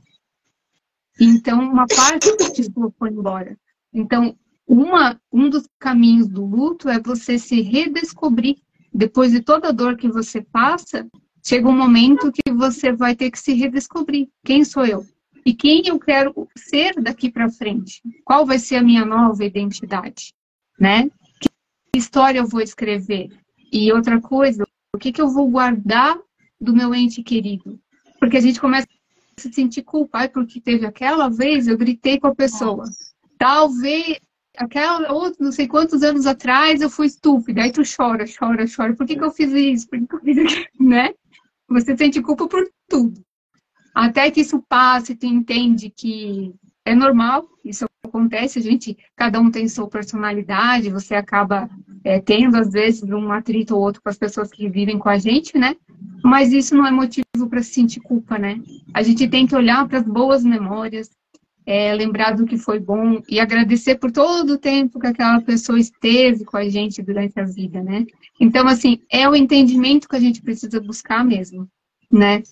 Então, 1.19 1.59
uma 1.59 1.87
parte 1.87 2.37
da 2.37 2.51
pessoa 2.51 2.93
foi 2.99 3.11
embora. 3.11 3.59
Então, 3.93 4.39
uma, 4.73 5.21
um 5.33 5.51
dos 5.51 5.69
caminhos 5.81 6.29
do 6.29 6.47
luto 6.47 6.89
é 6.89 7.01
você 7.01 7.37
se 7.41 7.61
redescobrir. 7.61 8.59
Depois 8.95 9.33
de 9.33 9.41
toda 9.41 9.69
a 9.69 9.73
dor 9.73 9.97
que 9.97 10.09
você 10.09 10.43
passa, 10.43 11.09
chega 11.45 11.69
um 11.69 11.77
momento 11.77 12.31
que 12.31 12.53
você 12.53 12.93
vai 12.93 13.17
ter 13.17 13.33
que 13.33 13.39
se 13.41 13.53
redescobrir. 13.53 14.29
Quem 14.45 14.65
sou 14.65 14.87
eu? 14.87 15.05
E 15.45 15.53
quem 15.55 15.83
eu 15.89 15.99
quero 15.99 16.47
ser 16.57 16.95
daqui 17.03 17.29
para 17.33 17.51
frente? 17.51 18.01
Qual 18.25 18.47
vai 18.47 18.61
ser 18.61 18.77
a 18.77 18.83
minha 18.83 19.05
nova 19.05 19.45
identidade? 19.45 20.33
Né? 20.79 21.11
história 21.93 22.39
eu 22.39 22.47
vou 22.47 22.61
escrever? 22.61 23.29
E 23.73 23.93
outra 23.93 24.21
coisa, 24.21 24.65
o 24.95 24.99
que, 24.99 25.11
que 25.11 25.21
eu 25.21 25.29
vou 25.29 25.51
guardar 25.51 26.17
do 26.61 26.73
meu 26.73 26.95
ente 26.95 27.25
querido? 27.25 27.81
Porque 28.21 28.37
a 28.37 28.41
gente 28.41 28.61
começa 28.61 28.87
a 29.37 29.41
se 29.41 29.53
sentir 29.53 29.83
culpa, 29.83 30.29
porque 30.29 30.61
teve 30.61 30.87
aquela 30.87 31.29
vez 31.29 31.67
eu 31.67 31.77
gritei 31.77 32.21
com 32.21 32.29
a 32.29 32.35
pessoa. 32.35 32.85
Talvez 33.37 34.21
aquela 34.61 35.13
outra, 35.13 35.43
não 35.43 35.53
sei 35.53 35.67
quantos 35.67 36.03
anos 36.03 36.27
atrás 36.27 36.81
eu 36.81 36.91
fui 36.91 37.07
estúpida. 37.07 37.63
Aí 37.63 37.73
tu 37.73 37.83
chora, 37.83 38.25
chora, 38.27 38.67
chora. 38.69 38.95
Por 38.95 39.07
que, 39.07 39.17
que 39.17 39.25
eu 39.25 39.31
fiz 39.31 39.51
isso? 39.53 39.89
Por 39.89 39.99
que, 39.99 40.07
que 40.07 40.15
eu 40.15 40.21
fiz 40.21 40.39
aquilo? 40.39 40.67
Né? 40.89 41.15
Você 41.69 41.97
sente 41.97 42.21
culpa 42.21 42.47
por 42.47 42.69
tudo. 42.89 43.21
Até 43.95 44.31
que 44.31 44.43
isso 44.43 44.63
passe, 44.69 45.17
tu 45.17 45.27
entende 45.27 45.91
que 45.91 46.55
é 46.85 46.95
normal, 46.95 47.49
isso 47.65 47.87
acontece, 48.05 48.59
a 48.59 48.63
gente, 48.63 48.97
cada 49.17 49.41
um 49.41 49.51
tem 49.51 49.69
sua 49.69 49.89
personalidade, 49.89 50.91
você 50.91 51.15
acaba 51.15 51.69
é, 52.05 52.21
tendo, 52.21 52.57
às 52.57 52.71
vezes, 52.71 53.03
um 53.03 53.31
atrito 53.33 53.75
ou 53.75 53.83
outro 53.83 54.03
com 54.03 54.09
as 54.09 54.17
pessoas 54.19 54.51
que 54.51 54.69
vivem 54.69 54.99
com 54.99 55.09
a 55.09 55.19
gente, 55.19 55.57
né? 55.59 55.77
Mas 56.23 56.53
isso 56.53 56.75
não 56.75 56.87
é 56.87 56.91
motivo 56.91 57.49
para 57.49 57.63
se 57.63 57.73
sentir 57.73 58.01
culpa, 58.01 58.39
né? 58.39 58.61
A 58.95 59.03
gente 59.03 59.29
tem 59.29 59.47
que 59.47 59.55
olhar 59.55 59.87
para 59.89 59.99
as 59.99 60.05
boas 60.05 60.45
memórias, 60.45 61.11
é, 61.71 61.95
lembrar 61.95 62.33
do 62.33 62.45
que 62.45 62.59
foi 62.59 62.81
bom 62.81 63.23
e 63.29 63.39
agradecer 63.39 63.95
por 63.95 64.11
todo 64.11 64.55
o 64.55 64.59
tempo 64.59 64.99
que 64.99 65.07
aquela 65.07 65.41
pessoa 65.41 65.79
esteve 65.79 66.45
com 66.45 66.57
a 66.57 66.69
gente 66.69 67.01
durante 67.01 67.39
a 67.39 67.45
vida, 67.45 67.81
né? 67.81 68.05
Então, 68.41 68.67
assim, 68.67 69.01
é 69.09 69.29
o 69.29 69.37
entendimento 69.37 70.09
que 70.09 70.17
a 70.17 70.21
gente 70.21 70.43
precisa 70.43 70.81
buscar 70.81 71.25
mesmo, 71.25 71.69
né? 72.11 72.43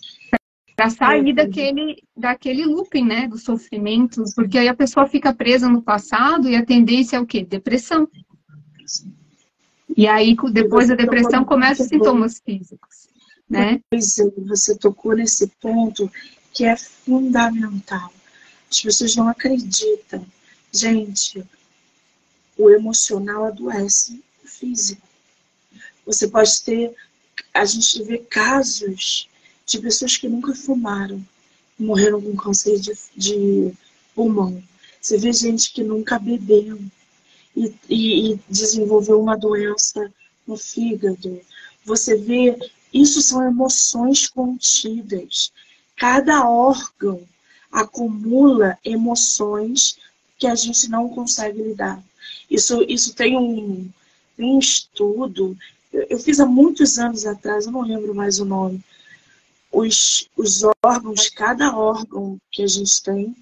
para 0.76 0.90
sair 0.90 1.32
daquele, 1.32 2.00
daquele 2.16 2.64
looping, 2.64 3.04
né, 3.04 3.26
do 3.26 3.36
sofrimento, 3.36 4.22
porque 4.36 4.56
aí 4.56 4.68
a 4.68 4.76
pessoa 4.76 5.08
fica 5.08 5.34
presa 5.34 5.68
no 5.68 5.82
passado 5.82 6.48
e 6.48 6.54
a 6.54 6.64
tendência 6.64 7.16
é 7.16 7.20
o 7.20 7.26
quê? 7.26 7.44
Depressão. 7.44 8.08
E 9.96 10.06
aí, 10.06 10.36
depois 10.52 10.86
da 10.86 10.94
depressão, 10.94 11.44
começam 11.44 11.84
os 11.84 11.88
sintomas 11.88 12.38
físicos, 12.38 13.08
né? 13.50 13.80
Pois 13.90 14.16
é, 14.18 14.30
você 14.46 14.78
tocou 14.78 15.16
nesse 15.16 15.48
ponto 15.60 16.08
que 16.54 16.64
é 16.64 16.76
fundamental. 16.76 18.12
As 18.70 18.80
pessoas 18.80 19.16
não 19.16 19.28
acreditam. 19.28 20.26
Gente, 20.72 21.44
o 22.56 22.68
emocional 22.70 23.44
adoece 23.44 24.22
o 24.44 24.48
físico. 24.48 25.06
Você 26.04 26.28
pode 26.28 26.62
ter, 26.62 26.94
a 27.54 27.64
gente 27.64 28.02
vê 28.02 28.18
casos 28.18 29.28
de 29.64 29.78
pessoas 29.78 30.16
que 30.16 30.28
nunca 30.28 30.54
fumaram, 30.54 31.24
morreram 31.78 32.20
com 32.20 32.36
câncer 32.36 32.78
de, 32.78 32.92
de 33.16 33.72
pulmão. 34.14 34.62
Você 35.00 35.16
vê 35.16 35.32
gente 35.32 35.72
que 35.72 35.82
nunca 35.84 36.18
bebeu 36.18 36.78
e, 37.56 37.74
e, 37.88 38.32
e 38.32 38.40
desenvolveu 38.48 39.20
uma 39.20 39.36
doença 39.36 40.12
no 40.46 40.56
fígado. 40.56 41.40
Você 41.84 42.16
vê, 42.16 42.58
isso 42.92 43.22
são 43.22 43.46
emoções 43.46 44.28
contidas. 44.28 45.52
Cada 45.96 46.48
órgão 46.48 47.22
acumula 47.70 48.78
emoções 48.84 49.98
que 50.38 50.46
a 50.46 50.54
gente 50.54 50.88
não 50.88 51.08
consegue 51.08 51.62
lidar. 51.62 52.02
Isso, 52.50 52.84
isso 52.88 53.14
tem 53.14 53.36
um, 53.36 53.88
um 54.38 54.58
estudo, 54.58 55.56
eu, 55.92 56.06
eu 56.10 56.18
fiz 56.18 56.40
há 56.40 56.46
muitos 56.46 56.98
anos 56.98 57.26
atrás, 57.26 57.66
eu 57.66 57.72
não 57.72 57.82
lembro 57.82 58.14
mais 58.14 58.38
o 58.38 58.44
nome, 58.44 58.82
os, 59.70 60.28
os 60.36 60.62
órgãos, 60.82 61.28
cada 61.28 61.76
órgão 61.76 62.40
que 62.50 62.62
a 62.62 62.66
gente 62.66 63.02
tem, 63.02 63.36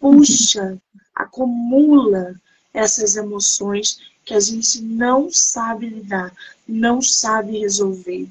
puxa, 0.00 0.78
acumula 1.14 2.34
essas 2.72 3.16
emoções 3.16 3.98
que 4.24 4.34
a 4.34 4.40
gente 4.40 4.80
não 4.82 5.30
sabe 5.30 5.88
lidar, 5.88 6.32
não 6.66 7.00
sabe 7.00 7.58
resolver. 7.58 8.28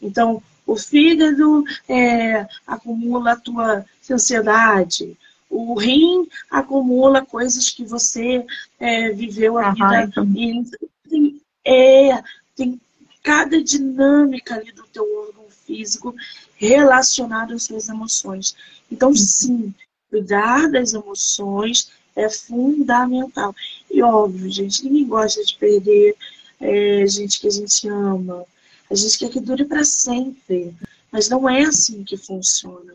Então, 0.00 0.42
o 0.66 0.76
fígado 0.76 1.64
é, 1.88 2.46
acumula 2.66 3.32
a 3.32 3.36
tua 3.36 3.86
ansiedade, 4.12 5.16
o 5.48 5.74
rim 5.78 6.28
acumula 6.50 7.24
coisas 7.24 7.70
que 7.70 7.84
você 7.84 8.44
é, 8.78 9.10
viveu 9.10 9.58
a 9.58 9.70
vida. 9.72 10.12
E 10.34 10.64
tem, 11.08 11.40
é, 11.64 12.22
tem 12.54 12.80
cada 13.22 13.62
dinâmica 13.62 14.56
ali 14.56 14.72
do 14.72 14.84
teu 14.84 15.04
órgão 15.20 15.44
físico 15.66 16.14
relacionado 16.56 17.54
às 17.54 17.64
suas 17.64 17.88
emoções. 17.88 18.54
Então, 18.90 19.10
uhum. 19.10 19.16
sim, 19.16 19.74
cuidar 20.10 20.70
das 20.70 20.94
emoções 20.94 21.90
é 22.14 22.28
fundamental. 22.28 23.54
E 23.90 24.02
óbvio, 24.02 24.50
gente, 24.50 24.84
ninguém 24.84 25.06
gosta 25.06 25.44
de 25.44 25.56
perder 25.56 26.16
é, 26.60 27.06
gente 27.06 27.40
que 27.40 27.46
a 27.46 27.50
gente 27.50 27.88
ama. 27.88 28.44
A 28.90 28.94
gente 28.94 29.18
quer 29.18 29.30
que 29.30 29.40
dure 29.40 29.64
para 29.64 29.84
sempre. 29.84 30.74
Mas 31.10 31.28
não 31.28 31.48
é 31.48 31.62
assim 31.62 32.02
que 32.04 32.16
funciona. 32.16 32.94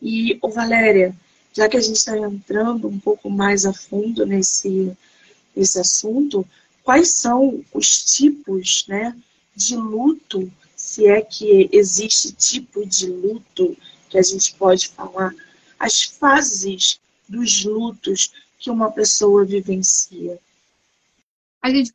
E, 0.00 0.38
ô 0.42 0.48
Valéria, 0.48 1.14
já 1.52 1.68
que 1.68 1.76
a 1.76 1.80
gente 1.80 1.96
está 1.96 2.16
entrando 2.16 2.88
um 2.88 2.98
pouco 2.98 3.30
mais 3.30 3.64
a 3.64 3.72
fundo 3.72 4.26
nesse, 4.26 4.96
nesse 5.54 5.80
assunto, 5.80 6.46
quais 6.82 7.14
são 7.14 7.64
os 7.72 8.04
tipos 8.04 8.84
né, 8.88 9.16
de 9.54 9.74
luto 9.74 10.52
se 10.76 11.06
é 11.06 11.20
que 11.20 11.68
existe 11.72 12.32
tipo 12.32 12.86
de 12.86 13.06
luto 13.06 13.76
que 14.08 14.18
a 14.18 14.22
gente 14.22 14.54
pode 14.54 14.88
falar, 14.88 15.34
as 15.78 16.02
fases 16.02 17.00
dos 17.28 17.64
lutos 17.64 18.32
que 18.58 18.70
uma 18.70 18.92
pessoa 18.92 19.44
vivencia. 19.44 20.38
A 21.62 21.70
gente 21.70 21.92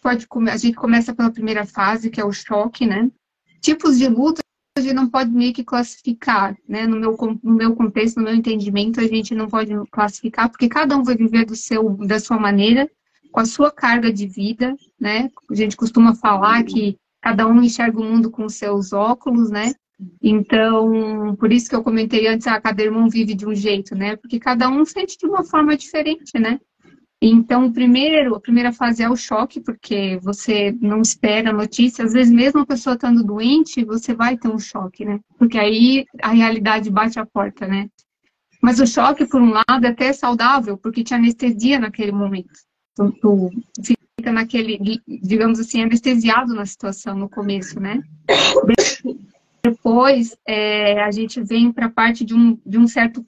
pode 0.00 0.26
a 0.50 0.56
gente 0.56 0.74
começa 0.74 1.14
pela 1.14 1.30
primeira 1.30 1.66
fase, 1.66 2.10
que 2.10 2.20
é 2.20 2.24
o 2.24 2.32
choque, 2.32 2.86
né? 2.86 3.10
Tipos 3.60 3.98
de 3.98 4.08
luto 4.08 4.41
a 4.74 4.80
gente 4.80 4.94
não 4.94 5.08
pode 5.08 5.30
meio 5.30 5.52
que 5.52 5.62
classificar, 5.62 6.56
né? 6.66 6.86
No 6.86 6.98
meu, 6.98 7.16
no 7.42 7.54
meu 7.54 7.76
contexto, 7.76 8.16
no 8.16 8.24
meu 8.24 8.34
entendimento, 8.34 9.00
a 9.00 9.06
gente 9.06 9.34
não 9.34 9.48
pode 9.48 9.72
classificar, 9.90 10.48
porque 10.48 10.68
cada 10.68 10.96
um 10.96 11.02
vai 11.02 11.14
viver 11.14 11.44
do 11.44 11.54
seu, 11.54 11.90
da 11.98 12.18
sua 12.18 12.38
maneira, 12.38 12.90
com 13.30 13.40
a 13.40 13.44
sua 13.44 13.70
carga 13.70 14.12
de 14.12 14.26
vida, 14.26 14.74
né? 14.98 15.30
A 15.50 15.54
gente 15.54 15.76
costuma 15.76 16.14
falar 16.14 16.62
que 16.64 16.96
cada 17.20 17.46
um 17.46 17.62
enxerga 17.62 18.00
o 18.00 18.04
mundo 18.04 18.30
com 18.30 18.48
seus 18.48 18.92
óculos, 18.92 19.50
né? 19.50 19.74
Então, 20.22 21.36
por 21.36 21.52
isso 21.52 21.68
que 21.68 21.76
eu 21.76 21.82
comentei 21.82 22.26
antes, 22.26 22.46
ah, 22.46 22.60
cada 22.60 22.82
irmão 22.82 23.08
vive 23.08 23.34
de 23.34 23.46
um 23.46 23.54
jeito, 23.54 23.94
né? 23.94 24.16
Porque 24.16 24.40
cada 24.40 24.68
um 24.68 24.84
sente 24.84 25.18
de 25.18 25.26
uma 25.26 25.44
forma 25.44 25.76
diferente, 25.76 26.38
né? 26.38 26.58
Então, 27.24 27.72
primeiro, 27.72 28.34
a 28.34 28.40
primeira 28.40 28.72
fase 28.72 29.00
é 29.00 29.08
o 29.08 29.14
choque, 29.14 29.60
porque 29.60 30.18
você 30.20 30.76
não 30.80 31.00
espera 31.00 31.50
a 31.50 31.52
notícia. 31.52 32.04
Às 32.04 32.12
vezes, 32.12 32.32
mesmo 32.32 32.62
a 32.62 32.66
pessoa 32.66 32.94
estando 32.94 33.22
doente, 33.22 33.84
você 33.84 34.12
vai 34.12 34.36
ter 34.36 34.48
um 34.48 34.58
choque, 34.58 35.04
né? 35.04 35.20
Porque 35.38 35.56
aí 35.56 36.04
a 36.20 36.30
realidade 36.32 36.90
bate 36.90 37.20
a 37.20 37.24
porta, 37.24 37.64
né? 37.64 37.88
Mas 38.60 38.80
o 38.80 38.86
choque, 38.88 39.24
por 39.24 39.40
um 39.40 39.52
lado, 39.52 39.84
é 39.84 39.90
até 39.90 40.12
saudável, 40.12 40.76
porque 40.76 41.04
te 41.04 41.14
anestesia 41.14 41.78
naquele 41.78 42.10
momento. 42.10 42.58
Tu, 42.96 43.12
tu 43.20 43.48
fica 44.18 44.32
naquele, 44.32 45.00
digamos 45.06 45.60
assim, 45.60 45.80
anestesiado 45.80 46.52
na 46.54 46.66
situação 46.66 47.14
no 47.14 47.28
começo, 47.28 47.78
né? 47.78 48.02
Depois, 49.62 50.36
é, 50.44 51.00
a 51.00 51.10
gente 51.12 51.40
vem 51.40 51.70
para 51.70 51.86
a 51.86 51.90
parte 51.90 52.24
de 52.24 52.34
um, 52.34 52.58
de 52.66 52.78
um 52.78 52.88
certo 52.88 53.24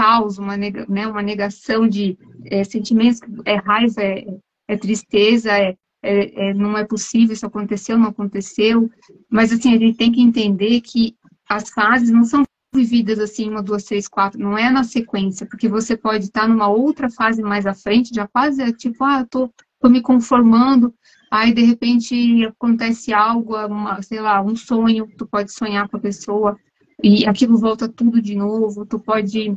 caos, 0.00 0.38
uma, 0.38 0.56
né, 0.56 1.06
uma 1.06 1.20
negação 1.20 1.86
de 1.86 2.16
é, 2.46 2.64
sentimentos, 2.64 3.20
é 3.44 3.56
raiva, 3.56 4.02
é, 4.02 4.24
é 4.66 4.76
tristeza, 4.78 5.52
é, 5.52 5.76
é, 6.02 6.48
é, 6.48 6.54
não 6.54 6.78
é 6.78 6.84
possível, 6.84 7.34
isso 7.34 7.44
aconteceu, 7.44 7.98
não 7.98 8.08
aconteceu. 8.08 8.90
Mas, 9.28 9.52
assim, 9.52 9.74
a 9.74 9.78
gente 9.78 9.98
tem 9.98 10.10
que 10.10 10.22
entender 10.22 10.80
que 10.80 11.14
as 11.46 11.68
fases 11.68 12.08
não 12.08 12.24
são 12.24 12.44
vividas 12.74 13.18
assim, 13.18 13.50
uma, 13.50 13.62
duas, 13.62 13.84
três, 13.84 14.08
quatro, 14.08 14.40
não 14.40 14.56
é 14.56 14.70
na 14.70 14.84
sequência, 14.84 15.44
porque 15.44 15.68
você 15.68 15.96
pode 15.96 16.24
estar 16.24 16.48
numa 16.48 16.68
outra 16.68 17.10
fase 17.10 17.42
mais 17.42 17.66
à 17.66 17.74
frente, 17.74 18.14
já 18.14 18.26
quase 18.26 18.62
é 18.62 18.72
tipo, 18.72 19.04
ah, 19.04 19.20
eu 19.20 19.26
tô 19.26 19.50
tô 19.80 19.88
me 19.88 20.02
conformando, 20.02 20.94
aí 21.30 21.54
de 21.54 21.62
repente 21.62 22.44
acontece 22.44 23.14
algo, 23.14 23.56
uma, 23.66 24.00
sei 24.02 24.20
lá, 24.20 24.40
um 24.42 24.54
sonho, 24.54 25.08
tu 25.16 25.26
pode 25.26 25.52
sonhar 25.52 25.88
com 25.88 25.96
a 25.96 26.00
pessoa 26.00 26.56
e 27.02 27.26
aquilo 27.26 27.56
volta 27.56 27.88
tudo 27.88 28.20
de 28.20 28.36
novo, 28.36 28.84
tu 28.84 28.98
pode 28.98 29.56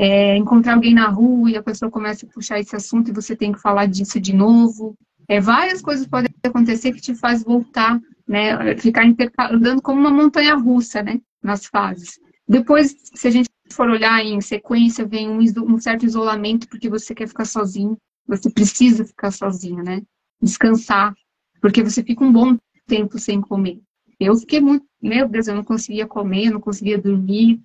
é, 0.00 0.36
encontrar 0.36 0.74
alguém 0.74 0.94
na 0.94 1.08
rua 1.08 1.50
e 1.50 1.56
a 1.56 1.62
pessoa 1.62 1.90
começa 1.90 2.24
a 2.24 2.28
puxar 2.28 2.60
esse 2.60 2.76
assunto 2.76 3.10
e 3.10 3.12
você 3.12 3.34
tem 3.34 3.50
que 3.50 3.60
falar 3.60 3.86
disso 3.86 4.20
de 4.20 4.32
novo. 4.32 4.96
É, 5.26 5.40
várias 5.40 5.82
coisas 5.82 6.06
podem 6.06 6.30
acontecer 6.44 6.92
que 6.92 7.00
te 7.00 7.16
faz 7.16 7.42
voltar, 7.42 8.00
né, 8.26 8.76
ficar 8.76 9.04
andando 9.50 9.82
como 9.82 9.98
uma 9.98 10.10
montanha 10.10 10.54
russa, 10.54 11.02
né, 11.02 11.20
nas 11.42 11.66
fases. 11.66 12.20
Depois, 12.48 12.94
se 13.12 13.26
a 13.26 13.30
gente 13.32 13.48
for 13.72 13.90
olhar 13.90 14.24
em 14.24 14.40
sequência, 14.40 15.04
vem 15.04 15.28
um, 15.28 15.40
um 15.66 15.80
certo 15.80 16.06
isolamento 16.06 16.68
porque 16.68 16.88
você 16.88 17.12
quer 17.12 17.26
ficar 17.26 17.44
sozinho. 17.44 17.98
Você 18.28 18.48
precisa 18.48 19.04
ficar 19.04 19.32
sozinho, 19.32 19.82
né? 19.82 20.02
Descansar, 20.40 21.12
porque 21.60 21.82
você 21.82 22.04
fica 22.04 22.22
um 22.22 22.32
bom 22.32 22.56
tempo 22.86 23.18
sem 23.18 23.40
comer. 23.40 23.80
Eu 24.20 24.36
fiquei 24.36 24.60
muito, 24.60 24.86
meu 25.02 25.28
Deus, 25.28 25.48
eu 25.48 25.56
não 25.56 25.64
conseguia 25.64 26.06
comer, 26.06 26.46
eu 26.46 26.52
não 26.52 26.60
conseguia 26.60 26.98
dormir, 26.98 27.60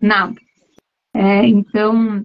nada. 0.00 0.34
É, 1.18 1.44
então, 1.44 2.24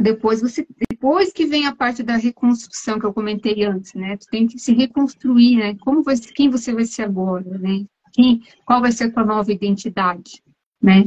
depois 0.00 0.40
você, 0.40 0.66
depois 0.90 1.32
que 1.32 1.46
vem 1.46 1.64
a 1.68 1.76
parte 1.76 2.02
da 2.02 2.16
reconstrução 2.16 2.98
que 2.98 3.06
eu 3.06 3.12
comentei 3.12 3.64
antes, 3.64 3.94
né? 3.94 4.16
Tu 4.16 4.26
tem 4.32 4.48
que 4.48 4.58
se 4.58 4.72
reconstruir, 4.72 5.58
né? 5.58 5.76
Como 5.80 6.02
vai, 6.02 6.16
quem 6.18 6.50
você 6.50 6.74
vai 6.74 6.84
ser 6.84 7.02
agora, 7.02 7.56
né? 7.56 7.84
Quem, 8.12 8.42
qual 8.66 8.80
vai 8.80 8.90
ser 8.90 9.04
a 9.04 9.12
tua 9.12 9.24
nova 9.24 9.52
identidade, 9.52 10.42
né? 10.82 11.04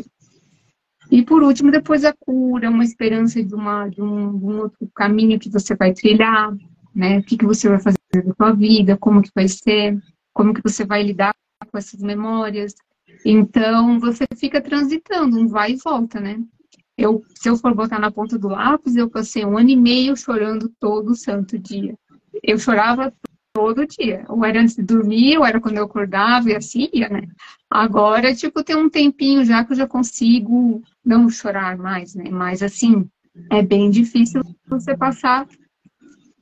E 1.11 1.23
por 1.23 1.43
último, 1.43 1.71
depois 1.71 2.05
a 2.05 2.13
cura, 2.13 2.69
uma 2.69 2.85
esperança 2.85 3.43
de, 3.43 3.53
uma, 3.53 3.89
de, 3.89 4.01
um, 4.01 4.39
de 4.39 4.45
um 4.45 4.59
outro 4.59 4.89
caminho 4.95 5.37
que 5.37 5.49
você 5.49 5.75
vai 5.75 5.93
trilhar, 5.93 6.55
né? 6.95 7.19
O 7.19 7.23
que, 7.23 7.37
que 7.37 7.45
você 7.45 7.67
vai 7.67 7.81
fazer 7.81 7.97
da 8.13 8.33
sua 8.33 8.53
vida, 8.53 8.97
como 8.97 9.21
que 9.21 9.31
vai 9.35 9.49
ser, 9.49 9.99
como 10.33 10.53
que 10.53 10.63
você 10.63 10.85
vai 10.85 11.03
lidar 11.03 11.35
com 11.69 11.77
essas 11.77 11.99
memórias. 11.99 12.73
Então, 13.25 13.99
você 13.99 14.25
fica 14.37 14.61
transitando, 14.61 15.37
um 15.37 15.49
vai 15.49 15.73
e 15.73 15.75
volta, 15.75 16.21
né? 16.21 16.41
Eu, 16.97 17.23
se 17.35 17.49
eu 17.49 17.57
for 17.57 17.73
botar 17.73 17.99
na 17.99 18.11
ponta 18.11 18.37
do 18.37 18.47
lápis, 18.47 18.95
eu 18.95 19.09
passei 19.09 19.45
um 19.45 19.57
ano 19.57 19.69
e 19.69 19.75
meio 19.75 20.15
chorando 20.15 20.71
todo 20.79 21.15
santo 21.15 21.59
dia. 21.59 21.95
Eu 22.41 22.57
chorava 22.57 23.13
todo 23.53 23.85
dia. 23.85 24.25
Ou 24.29 24.45
era 24.45 24.61
antes 24.61 24.75
de 24.75 24.83
dormir, 24.83 25.37
ou 25.37 25.45
era 25.45 25.59
quando 25.59 25.77
eu 25.77 25.85
acordava, 25.85 26.49
e 26.49 26.55
assim 26.55 26.89
ia, 26.93 27.09
né? 27.09 27.21
Agora, 27.69 28.33
tipo, 28.33 28.63
tem 28.63 28.75
um 28.75 28.89
tempinho 28.89 29.43
já 29.43 29.63
que 29.63 29.73
eu 29.73 29.77
já 29.77 29.87
consigo 29.87 30.81
não 31.03 31.29
chorar 31.29 31.77
mais, 31.77 32.15
né? 32.15 32.29
Mas, 32.29 32.63
assim, 32.63 33.07
é 33.49 33.61
bem 33.61 33.89
difícil 33.89 34.41
você 34.67 34.95
passar 34.95 35.47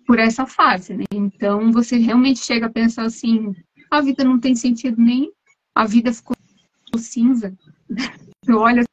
por 0.05 0.19
essa 0.19 0.45
fase, 0.45 0.95
né? 0.95 1.05
Então, 1.13 1.71
você 1.71 1.97
realmente 1.97 2.39
chega 2.39 2.67
a 2.67 2.71
pensar 2.71 3.03
assim, 3.03 3.53
a 3.89 4.01
vida 4.01 4.23
não 4.23 4.39
tem 4.39 4.55
sentido 4.55 5.01
nem, 5.01 5.31
a 5.73 5.85
vida 5.85 6.13
ficou 6.13 6.35
cinza. 6.97 7.53
Tu 8.45 8.57
olha 8.57 8.83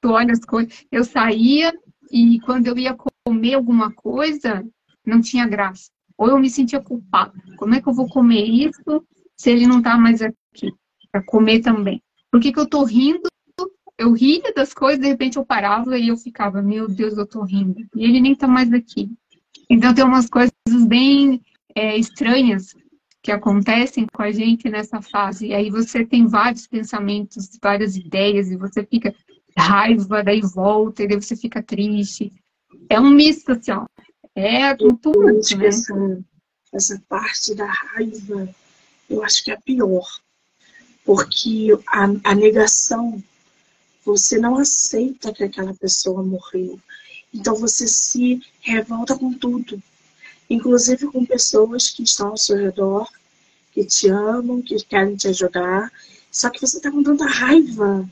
tu 0.00 0.10
olha 0.10 0.32
as 0.32 0.44
coisas. 0.44 0.84
Eu 0.90 1.04
saía 1.04 1.72
e 2.10 2.40
quando 2.40 2.66
eu 2.66 2.78
ia 2.78 2.96
comer 3.24 3.54
alguma 3.54 3.92
coisa, 3.92 4.64
não 5.04 5.20
tinha 5.20 5.46
graça. 5.46 5.90
Ou 6.16 6.28
eu 6.28 6.38
me 6.38 6.50
sentia 6.50 6.80
culpada. 6.80 7.32
Como 7.56 7.74
é 7.74 7.80
que 7.80 7.88
eu 7.88 7.92
vou 7.92 8.08
comer 8.08 8.44
isso 8.44 9.06
se 9.36 9.50
ele 9.50 9.66
não 9.66 9.78
está 9.78 9.96
mais 9.96 10.20
aqui 10.20 10.72
para 11.12 11.22
comer 11.22 11.60
também? 11.60 12.02
Por 12.30 12.40
que, 12.40 12.52
que 12.52 12.58
eu 12.58 12.64
estou 12.64 12.84
rindo? 12.84 13.28
Eu 13.96 14.12
ria 14.12 14.52
das 14.54 14.72
coisas, 14.72 15.00
de 15.00 15.08
repente 15.08 15.38
eu 15.38 15.44
parava 15.44 15.98
e 15.98 16.08
eu 16.08 16.16
ficava, 16.16 16.62
meu 16.62 16.88
Deus, 16.88 17.16
eu 17.16 17.24
estou 17.24 17.42
rindo. 17.44 17.80
E 17.96 18.04
ele 18.04 18.20
nem 18.20 18.32
está 18.32 18.46
mais 18.46 18.72
aqui. 18.72 19.10
Então 19.68 19.94
tem 19.94 20.04
umas 20.04 20.28
coisas 20.28 20.52
bem 20.86 21.42
é, 21.74 21.96
estranhas 21.96 22.74
que 23.22 23.32
acontecem 23.32 24.06
com 24.12 24.22
a 24.22 24.30
gente 24.30 24.68
nessa 24.68 25.02
fase. 25.02 25.48
E 25.48 25.54
aí 25.54 25.70
você 25.70 26.04
tem 26.04 26.26
vários 26.26 26.66
pensamentos, 26.66 27.50
várias 27.62 27.96
ideias, 27.96 28.50
e 28.50 28.56
você 28.56 28.84
fica, 28.84 29.14
raiva, 29.58 30.22
daí 30.22 30.40
volta, 30.40 31.02
e 31.02 31.08
daí 31.08 31.20
você 31.20 31.36
fica 31.36 31.62
triste. 31.62 32.32
É 32.88 33.00
um 33.00 33.10
misto, 33.10 33.52
assim, 33.52 33.72
ó. 33.72 33.86
É 34.34 34.72
um 34.74 34.96
tumulto, 34.96 35.56
né? 35.56 35.66
Essa, 35.66 36.18
essa 36.72 37.02
parte 37.08 37.54
da 37.54 37.66
raiva, 37.66 38.48
eu 39.10 39.22
acho 39.24 39.44
que 39.44 39.50
é 39.50 39.54
a 39.54 39.60
pior. 39.60 40.06
Porque 41.04 41.68
a, 41.88 42.04
a 42.24 42.34
negação, 42.34 43.22
você 44.04 44.38
não 44.38 44.56
aceita 44.56 45.32
que 45.32 45.44
aquela 45.44 45.74
pessoa 45.74 46.22
morreu. 46.22 46.78
Então 47.34 47.54
você 47.56 47.86
se 47.86 48.40
revolta 48.60 49.18
com 49.18 49.32
tudo. 49.32 49.82
Inclusive 50.48 51.06
com 51.08 51.26
pessoas 51.26 51.90
que 51.90 52.02
estão 52.02 52.28
ao 52.28 52.36
seu 52.36 52.56
redor, 52.56 53.08
que 53.72 53.84
te 53.84 54.08
amam, 54.08 54.62
que 54.62 54.76
querem 54.84 55.16
te 55.16 55.28
ajudar. 55.28 55.92
Só 56.30 56.48
que 56.48 56.60
você 56.60 56.78
está 56.78 56.90
com 56.90 57.02
tanta 57.02 57.26
raiva 57.26 58.08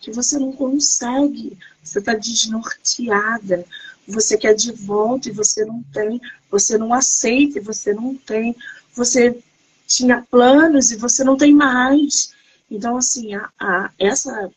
que 0.00 0.10
você 0.10 0.38
não 0.38 0.52
consegue, 0.52 1.56
você 1.82 1.98
está 1.98 2.14
desnorteada, 2.14 3.64
você 4.06 4.36
quer 4.36 4.54
de 4.54 4.72
volta 4.72 5.28
e 5.28 5.32
você 5.32 5.64
não 5.64 5.82
tem, 5.92 6.20
você 6.50 6.76
não 6.78 6.92
aceita 6.92 7.58
e 7.58 7.62
você 7.62 7.92
não 7.92 8.14
tem, 8.14 8.56
você 8.94 9.38
tinha 9.86 10.26
planos 10.30 10.90
e 10.90 10.96
você 10.96 11.22
não 11.22 11.36
tem 11.36 11.54
mais. 11.54 12.32
Então, 12.70 12.96
assim, 12.96 13.34
a, 13.34 13.50
a, 13.58 13.90
essa 13.98 14.50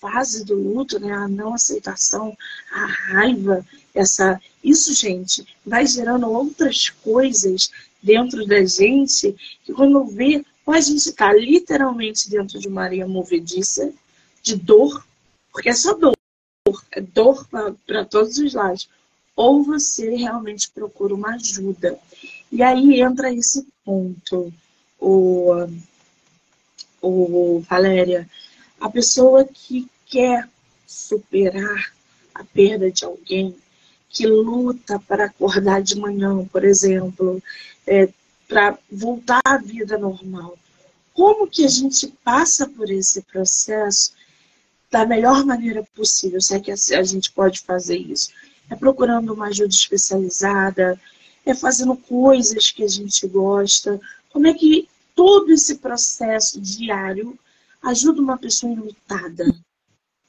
fase 0.00 0.44
do 0.44 0.54
luto, 0.54 0.98
né, 0.98 1.12
a 1.12 1.28
não 1.28 1.54
aceitação, 1.54 2.36
a 2.72 2.86
raiva, 2.86 3.64
essa, 3.94 4.40
isso, 4.64 4.94
gente, 4.94 5.46
vai 5.64 5.86
gerando 5.86 6.28
outras 6.30 6.88
coisas 6.88 7.70
dentro 8.02 8.46
da 8.46 8.64
gente 8.64 9.34
que 9.64 9.72
quando 9.72 10.06
vê, 10.06 10.44
a 10.66 10.80
gente 10.80 11.08
está 11.08 11.32
literalmente 11.32 12.30
dentro 12.30 12.58
de 12.58 12.68
uma 12.68 12.84
areia 12.84 13.06
movediça, 13.06 13.92
de 14.42 14.56
dor, 14.56 15.04
porque 15.52 15.68
é 15.68 15.74
só 15.74 15.94
dor, 15.94 16.16
é 16.90 17.00
dor 17.00 17.46
para 17.86 18.04
todos 18.04 18.38
os 18.38 18.54
lados. 18.54 18.88
Ou 19.36 19.62
você 19.62 20.14
realmente 20.14 20.70
procura 20.70 21.14
uma 21.14 21.34
ajuda. 21.34 21.98
E 22.52 22.62
aí 22.62 23.00
entra 23.00 23.32
esse 23.32 23.66
ponto, 23.84 24.52
o, 24.98 25.66
o 27.00 27.60
Valéria, 27.60 28.28
a 28.80 28.90
pessoa 28.90 29.44
que 29.44 29.88
quer 30.06 30.48
superar 30.86 31.92
a 32.34 32.44
perda 32.44 32.90
de 32.90 33.04
alguém, 33.04 33.54
que 34.08 34.26
luta 34.26 34.98
para 34.98 35.26
acordar 35.26 35.82
de 35.82 35.96
manhã, 35.96 36.44
por 36.46 36.64
exemplo, 36.64 37.42
é, 37.86 38.08
para 38.48 38.76
voltar 38.90 39.40
à 39.44 39.56
vida 39.56 39.96
normal. 39.96 40.58
Como 41.14 41.46
que 41.46 41.64
a 41.64 41.68
gente 41.68 42.08
passa 42.24 42.68
por 42.68 42.90
esse 42.90 43.22
processo 43.22 44.12
da 44.90 45.06
melhor 45.06 45.44
maneira 45.44 45.84
possível, 45.94 46.40
se 46.40 46.54
é 46.54 46.60
que 46.60 46.72
a 46.72 47.02
gente 47.02 47.30
pode 47.32 47.60
fazer 47.60 47.96
isso. 47.96 48.30
É 48.68 48.74
procurando 48.74 49.32
uma 49.32 49.46
ajuda 49.46 49.68
especializada, 49.68 51.00
é 51.44 51.54
fazendo 51.54 51.96
coisas 51.96 52.70
que 52.70 52.82
a 52.82 52.88
gente 52.88 53.26
gosta. 53.26 54.00
Como 54.30 54.46
é 54.46 54.54
que 54.54 54.88
todo 55.14 55.50
esse 55.50 55.76
processo 55.78 56.60
diário 56.60 57.38
ajuda 57.82 58.20
uma 58.20 58.38
pessoa 58.38 58.72
enlutada? 58.72 59.54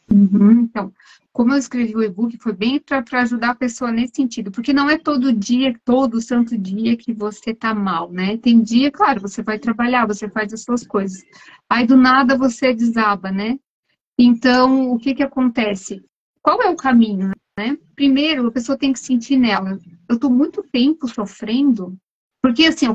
Uhum, 0.10 0.52
então, 0.63 0.93
como 1.32 1.54
eu 1.54 1.58
escrevi 1.58 1.95
o 1.95 2.04
e-book, 2.04 2.38
foi 2.38 2.52
bem 2.52 2.80
para 2.80 3.21
ajudar 3.21 3.52
a 3.52 3.56
pessoa 3.56 3.91
nesse 3.91 4.15
sentido, 4.15 4.52
porque 4.52 4.74
não 4.74 4.89
é 4.89 4.97
todo 4.97 5.32
dia, 5.32 5.74
todo 5.86 6.21
santo 6.21 6.58
dia 6.58 6.97
que 6.97 7.13
você 7.13 7.54
tá 7.54 7.74
mal, 7.74 8.12
né? 8.12 8.38
Tem 8.38 8.62
dia, 8.62 8.91
claro, 8.91 9.21
você 9.21 9.41
vai 9.41 9.58
trabalhar, 9.58 10.06
você 10.06 10.30
faz 10.30 10.54
as 10.54 10.63
suas 10.63 10.86
coisas. 10.86 11.24
Aí 11.69 11.88
do 11.88 11.95
nada 11.95 12.38
você 12.38 12.74
desaba, 12.74 13.32
né? 13.32 13.58
Então, 14.24 14.92
o 14.92 15.00
que, 15.00 15.16
que 15.16 15.24
acontece? 15.24 16.06
Qual 16.44 16.62
é 16.62 16.70
o 16.70 16.76
caminho? 16.76 17.32
Né? 17.58 17.76
Primeiro, 17.96 18.48
a 18.48 18.52
pessoa 18.52 18.78
tem 18.78 18.94
que 18.94 19.00
sentir 19.00 19.36
nela. 19.36 19.80
Eu 20.08 20.16
estou 20.16 20.30
muito 20.30 20.62
tempo 20.62 21.08
sofrendo, 21.08 21.98
porque 22.40 22.66
assim, 22.66 22.94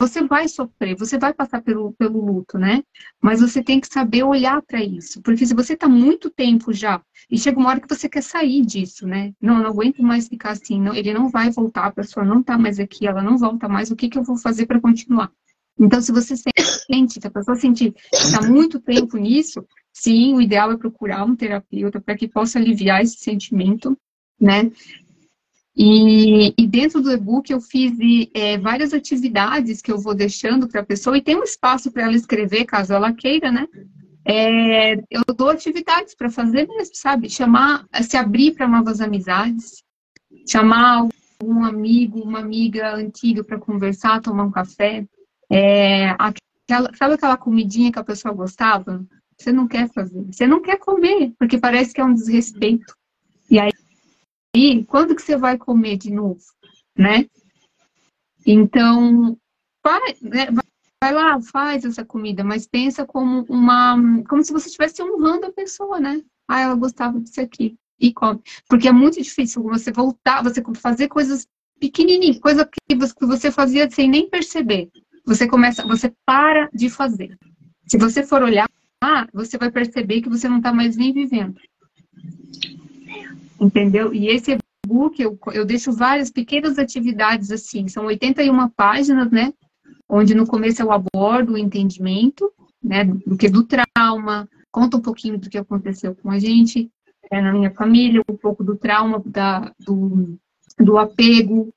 você 0.00 0.24
vai 0.24 0.48
sofrer, 0.48 0.96
você 0.96 1.18
vai 1.18 1.34
passar 1.34 1.60
pelo, 1.60 1.92
pelo 1.92 2.18
luto, 2.24 2.56
né? 2.56 2.82
Mas 3.22 3.42
você 3.42 3.62
tem 3.62 3.78
que 3.78 3.86
saber 3.86 4.22
olhar 4.22 4.62
para 4.62 4.82
isso. 4.82 5.20
Porque 5.20 5.44
se 5.44 5.54
você 5.54 5.74
está 5.74 5.86
muito 5.86 6.30
tempo 6.30 6.72
já, 6.72 6.98
e 7.30 7.38
chega 7.38 7.60
uma 7.60 7.68
hora 7.68 7.80
que 7.80 7.94
você 7.94 8.08
quer 8.08 8.22
sair 8.22 8.64
disso, 8.64 9.06
né? 9.06 9.34
Não, 9.38 9.58
não 9.58 9.66
aguento 9.66 10.02
mais 10.02 10.28
ficar 10.28 10.52
assim, 10.52 10.80
não, 10.80 10.94
ele 10.94 11.12
não 11.12 11.28
vai 11.28 11.50
voltar, 11.50 11.84
a 11.84 11.92
pessoa 11.92 12.24
não 12.24 12.40
está 12.40 12.56
mais 12.56 12.80
aqui, 12.80 13.06
ela 13.06 13.22
não 13.22 13.36
volta 13.36 13.68
mais, 13.68 13.90
o 13.90 13.96
que, 13.96 14.08
que 14.08 14.18
eu 14.18 14.24
vou 14.24 14.38
fazer 14.38 14.64
para 14.64 14.80
continuar? 14.80 15.30
Então, 15.78 16.00
se 16.00 16.12
você 16.12 16.34
sente, 16.36 17.20
se 17.20 17.26
a 17.26 17.30
pessoa 17.30 17.56
sentir 17.56 17.92
que 17.92 18.16
está 18.16 18.40
muito 18.48 18.80
tempo 18.80 19.16
nisso, 19.16 19.64
sim, 19.94 20.34
o 20.34 20.40
ideal 20.40 20.72
é 20.72 20.76
procurar 20.76 21.24
um 21.24 21.36
terapeuta 21.36 22.00
para 22.00 22.16
que 22.16 22.26
possa 22.26 22.58
aliviar 22.58 23.00
esse 23.00 23.16
sentimento, 23.18 23.96
né? 24.38 24.70
E, 25.76 26.52
e 26.56 26.66
dentro 26.66 27.00
do 27.00 27.10
e-book 27.10 27.50
eu 27.50 27.60
fiz 27.60 27.92
é, 28.34 28.58
várias 28.58 28.92
atividades 28.92 29.80
que 29.80 29.90
eu 29.90 29.98
vou 29.98 30.14
deixando 30.14 30.68
para 30.68 30.80
a 30.80 30.84
pessoa 30.84 31.16
e 31.16 31.22
tem 31.22 31.36
um 31.36 31.42
espaço 31.42 31.90
para 31.90 32.04
ela 32.04 32.14
escrever, 32.14 32.64
caso 32.64 32.92
ela 32.92 33.12
queira, 33.12 33.50
né? 33.50 33.66
É, 34.24 34.94
eu 35.10 35.22
dou 35.36 35.50
atividades 35.50 36.14
para 36.14 36.30
fazer 36.30 36.66
mesmo, 36.66 36.94
sabe? 36.94 37.28
Chamar, 37.28 37.86
se 38.02 38.16
abrir 38.16 38.54
para 38.54 38.68
novas 38.68 39.00
amizades, 39.00 39.82
chamar 40.48 41.08
um 41.42 41.64
amigo, 41.64 42.20
uma 42.20 42.40
amiga 42.40 42.94
antiga 42.94 43.44
para 43.44 43.58
conversar, 43.58 44.20
tomar 44.20 44.44
um 44.44 44.50
café. 44.50 45.06
É, 45.50 46.10
aquela, 46.18 46.90
sabe 46.96 47.14
aquela 47.14 47.36
comidinha 47.36 47.92
que 47.92 47.98
a 47.98 48.04
pessoa 48.04 48.32
gostava? 48.32 49.04
Você 49.44 49.52
não 49.52 49.68
quer 49.68 49.90
fazer. 49.92 50.24
Você 50.24 50.46
não 50.46 50.62
quer 50.62 50.78
comer, 50.78 51.34
porque 51.38 51.58
parece 51.58 51.92
que 51.92 52.00
é 52.00 52.04
um 52.04 52.14
desrespeito. 52.14 52.96
E 53.50 53.58
aí, 53.58 53.70
e 54.56 54.82
quando 54.84 55.14
que 55.14 55.20
você 55.20 55.36
vai 55.36 55.58
comer 55.58 55.98
de 55.98 56.10
novo? 56.10 56.40
Né? 56.96 57.26
Então, 58.46 59.36
vai, 59.84 60.00
né, 60.22 60.46
vai 61.02 61.12
lá, 61.12 61.38
faz 61.42 61.84
essa 61.84 62.02
comida, 62.06 62.42
mas 62.42 62.66
pensa 62.66 63.04
como 63.04 63.44
uma. 63.50 63.96
como 64.26 64.42
se 64.42 64.50
você 64.50 64.68
estivesse 64.68 65.02
honrando 65.02 65.46
a 65.46 65.52
pessoa, 65.52 66.00
né? 66.00 66.22
Ah, 66.48 66.60
ela 66.60 66.74
gostava 66.74 67.20
disso 67.20 67.42
aqui. 67.42 67.76
E 68.00 68.14
come. 68.14 68.40
Porque 68.66 68.88
é 68.88 68.92
muito 68.92 69.22
difícil 69.22 69.62
você 69.62 69.92
voltar, 69.92 70.42
você 70.42 70.62
fazer 70.76 71.08
coisas 71.08 71.46
pequenininhas, 71.78 72.38
coisa 72.38 72.66
que 72.88 72.96
você 73.26 73.50
fazia 73.50 73.90
sem 73.90 74.08
nem 74.08 74.30
perceber. 74.30 74.90
Você 75.26 75.46
começa, 75.46 75.86
você 75.86 76.10
para 76.24 76.70
de 76.72 76.88
fazer. 76.88 77.36
Se 77.86 77.98
você 77.98 78.22
for 78.22 78.42
olhar 78.42 78.66
você 79.32 79.58
vai 79.58 79.70
perceber 79.70 80.20
que 80.20 80.28
você 80.28 80.48
não 80.48 80.58
está 80.58 80.72
mais 80.72 80.96
nem 80.96 81.12
vivendo. 81.12 81.56
Entendeu? 83.60 84.14
E 84.14 84.28
esse 84.28 84.58
e-book 84.84 85.20
eu, 85.20 85.38
eu 85.52 85.64
deixo 85.64 85.92
várias 85.92 86.30
pequenas 86.30 86.78
atividades 86.78 87.50
assim, 87.50 87.88
são 87.88 88.06
81 88.06 88.68
páginas, 88.70 89.30
né? 89.30 89.52
Onde 90.08 90.34
no 90.34 90.46
começo 90.46 90.82
eu 90.82 90.92
abordo 90.92 91.54
o 91.54 91.58
entendimento, 91.58 92.52
né? 92.82 93.04
Do 93.04 93.36
que 93.36 93.48
do 93.48 93.64
trauma, 93.64 94.48
conta 94.70 94.96
um 94.96 95.00
pouquinho 95.00 95.38
do 95.38 95.48
que 95.48 95.58
aconteceu 95.58 96.14
com 96.14 96.30
a 96.30 96.38
gente, 96.38 96.90
é, 97.30 97.40
na 97.40 97.52
minha 97.52 97.70
família, 97.70 98.22
um 98.28 98.36
pouco 98.36 98.62
do 98.62 98.76
trauma, 98.76 99.22
da, 99.24 99.72
do, 99.80 100.38
do 100.78 100.98
apego, 100.98 101.72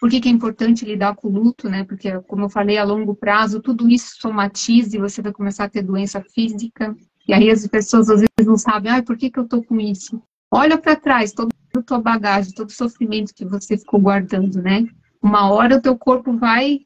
por 0.00 0.08
que, 0.08 0.20
que, 0.20 0.28
é 0.28 0.32
importante 0.32 0.84
lidar 0.84 1.14
com 1.16 1.28
o 1.28 1.30
luto, 1.32 1.68
né? 1.68 1.84
Porque, 1.84 2.10
como 2.22 2.44
eu 2.44 2.48
falei, 2.48 2.78
a 2.78 2.84
longo 2.84 3.14
prazo, 3.14 3.60
tudo 3.60 3.88
isso 3.88 4.16
somatiza 4.20 4.96
e 4.96 5.00
você 5.00 5.20
vai 5.20 5.32
começar 5.32 5.64
a 5.64 5.68
ter 5.68 5.82
doença 5.82 6.22
física. 6.22 6.96
E 7.26 7.32
aí 7.34 7.50
as 7.50 7.66
pessoas 7.66 8.08
às 8.08 8.20
vezes 8.20 8.46
não 8.46 8.56
sabem, 8.56 8.92
ah, 8.92 9.02
por 9.02 9.16
que, 9.16 9.30
que 9.30 9.38
eu 9.38 9.48
tô 9.48 9.62
com 9.62 9.78
isso? 9.80 10.22
Olha 10.50 10.78
para 10.78 10.96
trás, 10.96 11.32
toda 11.32 11.54
a 11.76 11.82
tua 11.82 12.00
bagagem, 12.00 12.54
todo 12.54 12.68
o 12.68 12.72
sofrimento 12.72 13.34
que 13.34 13.44
você 13.44 13.76
ficou 13.76 14.00
guardando, 14.00 14.62
né? 14.62 14.86
Uma 15.20 15.50
hora 15.50 15.76
o 15.76 15.82
teu 15.82 15.98
corpo 15.98 16.36
vai, 16.36 16.80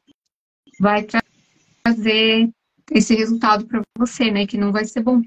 vai 0.79 1.05
trazer 1.83 2.49
esse 2.91 3.15
resultado 3.15 3.65
para 3.65 3.81
você, 3.97 4.31
né? 4.31 4.45
Que 4.47 4.57
não 4.57 4.71
vai 4.71 4.85
ser 4.85 5.01
bom. 5.01 5.21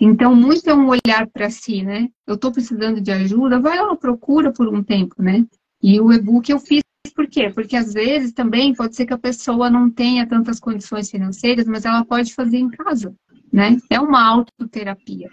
Então, 0.00 0.34
muito 0.34 0.68
é 0.68 0.74
um 0.74 0.88
olhar 0.88 1.26
para 1.32 1.48
si, 1.48 1.82
né? 1.82 2.08
Eu 2.26 2.34
estou 2.34 2.52
precisando 2.52 3.00
de 3.00 3.10
ajuda, 3.10 3.58
vai 3.58 3.78
lá, 3.78 3.96
procura 3.96 4.52
por 4.52 4.68
um 4.68 4.82
tempo, 4.82 5.22
né? 5.22 5.46
E 5.82 5.98
o 6.00 6.12
e-book 6.12 6.50
eu 6.50 6.58
fiz 6.58 6.82
por 7.12 7.26
quê? 7.28 7.50
Porque 7.50 7.76
às 7.76 7.92
vezes 7.92 8.32
também 8.32 8.74
pode 8.74 8.96
ser 8.96 9.06
que 9.06 9.12
a 9.12 9.18
pessoa 9.18 9.70
não 9.70 9.90
tenha 9.90 10.26
tantas 10.26 10.60
condições 10.60 11.10
financeiras, 11.10 11.66
mas 11.66 11.84
ela 11.84 12.04
pode 12.04 12.34
fazer 12.34 12.58
em 12.58 12.68
casa, 12.68 13.14
né? 13.52 13.76
É 13.90 14.00
uma 14.00 14.24
autoterapia. 14.24 15.28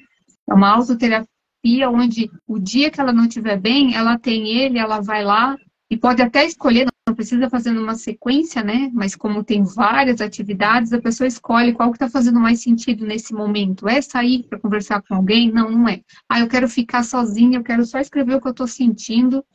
É 0.49 0.53
uma 0.53 0.69
autoterapia 0.69 1.89
onde 1.89 2.29
o 2.47 2.59
dia 2.59 2.91
que 2.91 2.99
ela 2.99 3.13
não 3.13 3.25
estiver 3.25 3.59
bem, 3.59 3.95
ela 3.95 4.17
tem 4.17 4.49
ele, 4.49 4.77
ela 4.77 4.99
vai 4.99 5.23
lá 5.23 5.55
e 5.89 5.97
pode 5.97 6.21
até 6.21 6.45
escolher, 6.45 6.87
não 7.07 7.15
precisa 7.15 7.49
fazer 7.49 7.71
numa 7.71 7.95
sequência, 7.95 8.63
né? 8.63 8.89
Mas 8.93 9.15
como 9.15 9.43
tem 9.43 9.63
várias 9.63 10.21
atividades, 10.21 10.91
a 10.91 11.01
pessoa 11.01 11.27
escolhe 11.27 11.73
qual 11.73 11.91
que 11.91 11.97
está 11.97 12.09
fazendo 12.09 12.39
mais 12.39 12.63
sentido 12.63 13.05
nesse 13.05 13.33
momento. 13.33 13.87
É 13.87 14.01
sair 14.01 14.43
para 14.43 14.59
conversar 14.59 15.01
com 15.03 15.15
alguém? 15.15 15.51
Não, 15.51 15.69
não 15.69 15.87
é. 15.87 16.01
Ah, 16.27 16.39
eu 16.39 16.47
quero 16.47 16.67
ficar 16.67 17.03
sozinha, 17.03 17.59
eu 17.59 17.63
quero 17.63 17.85
só 17.85 17.99
escrever 17.99 18.35
o 18.35 18.41
que 18.41 18.47
eu 18.47 18.51
estou 18.51 18.67
sentindo, 18.67 19.45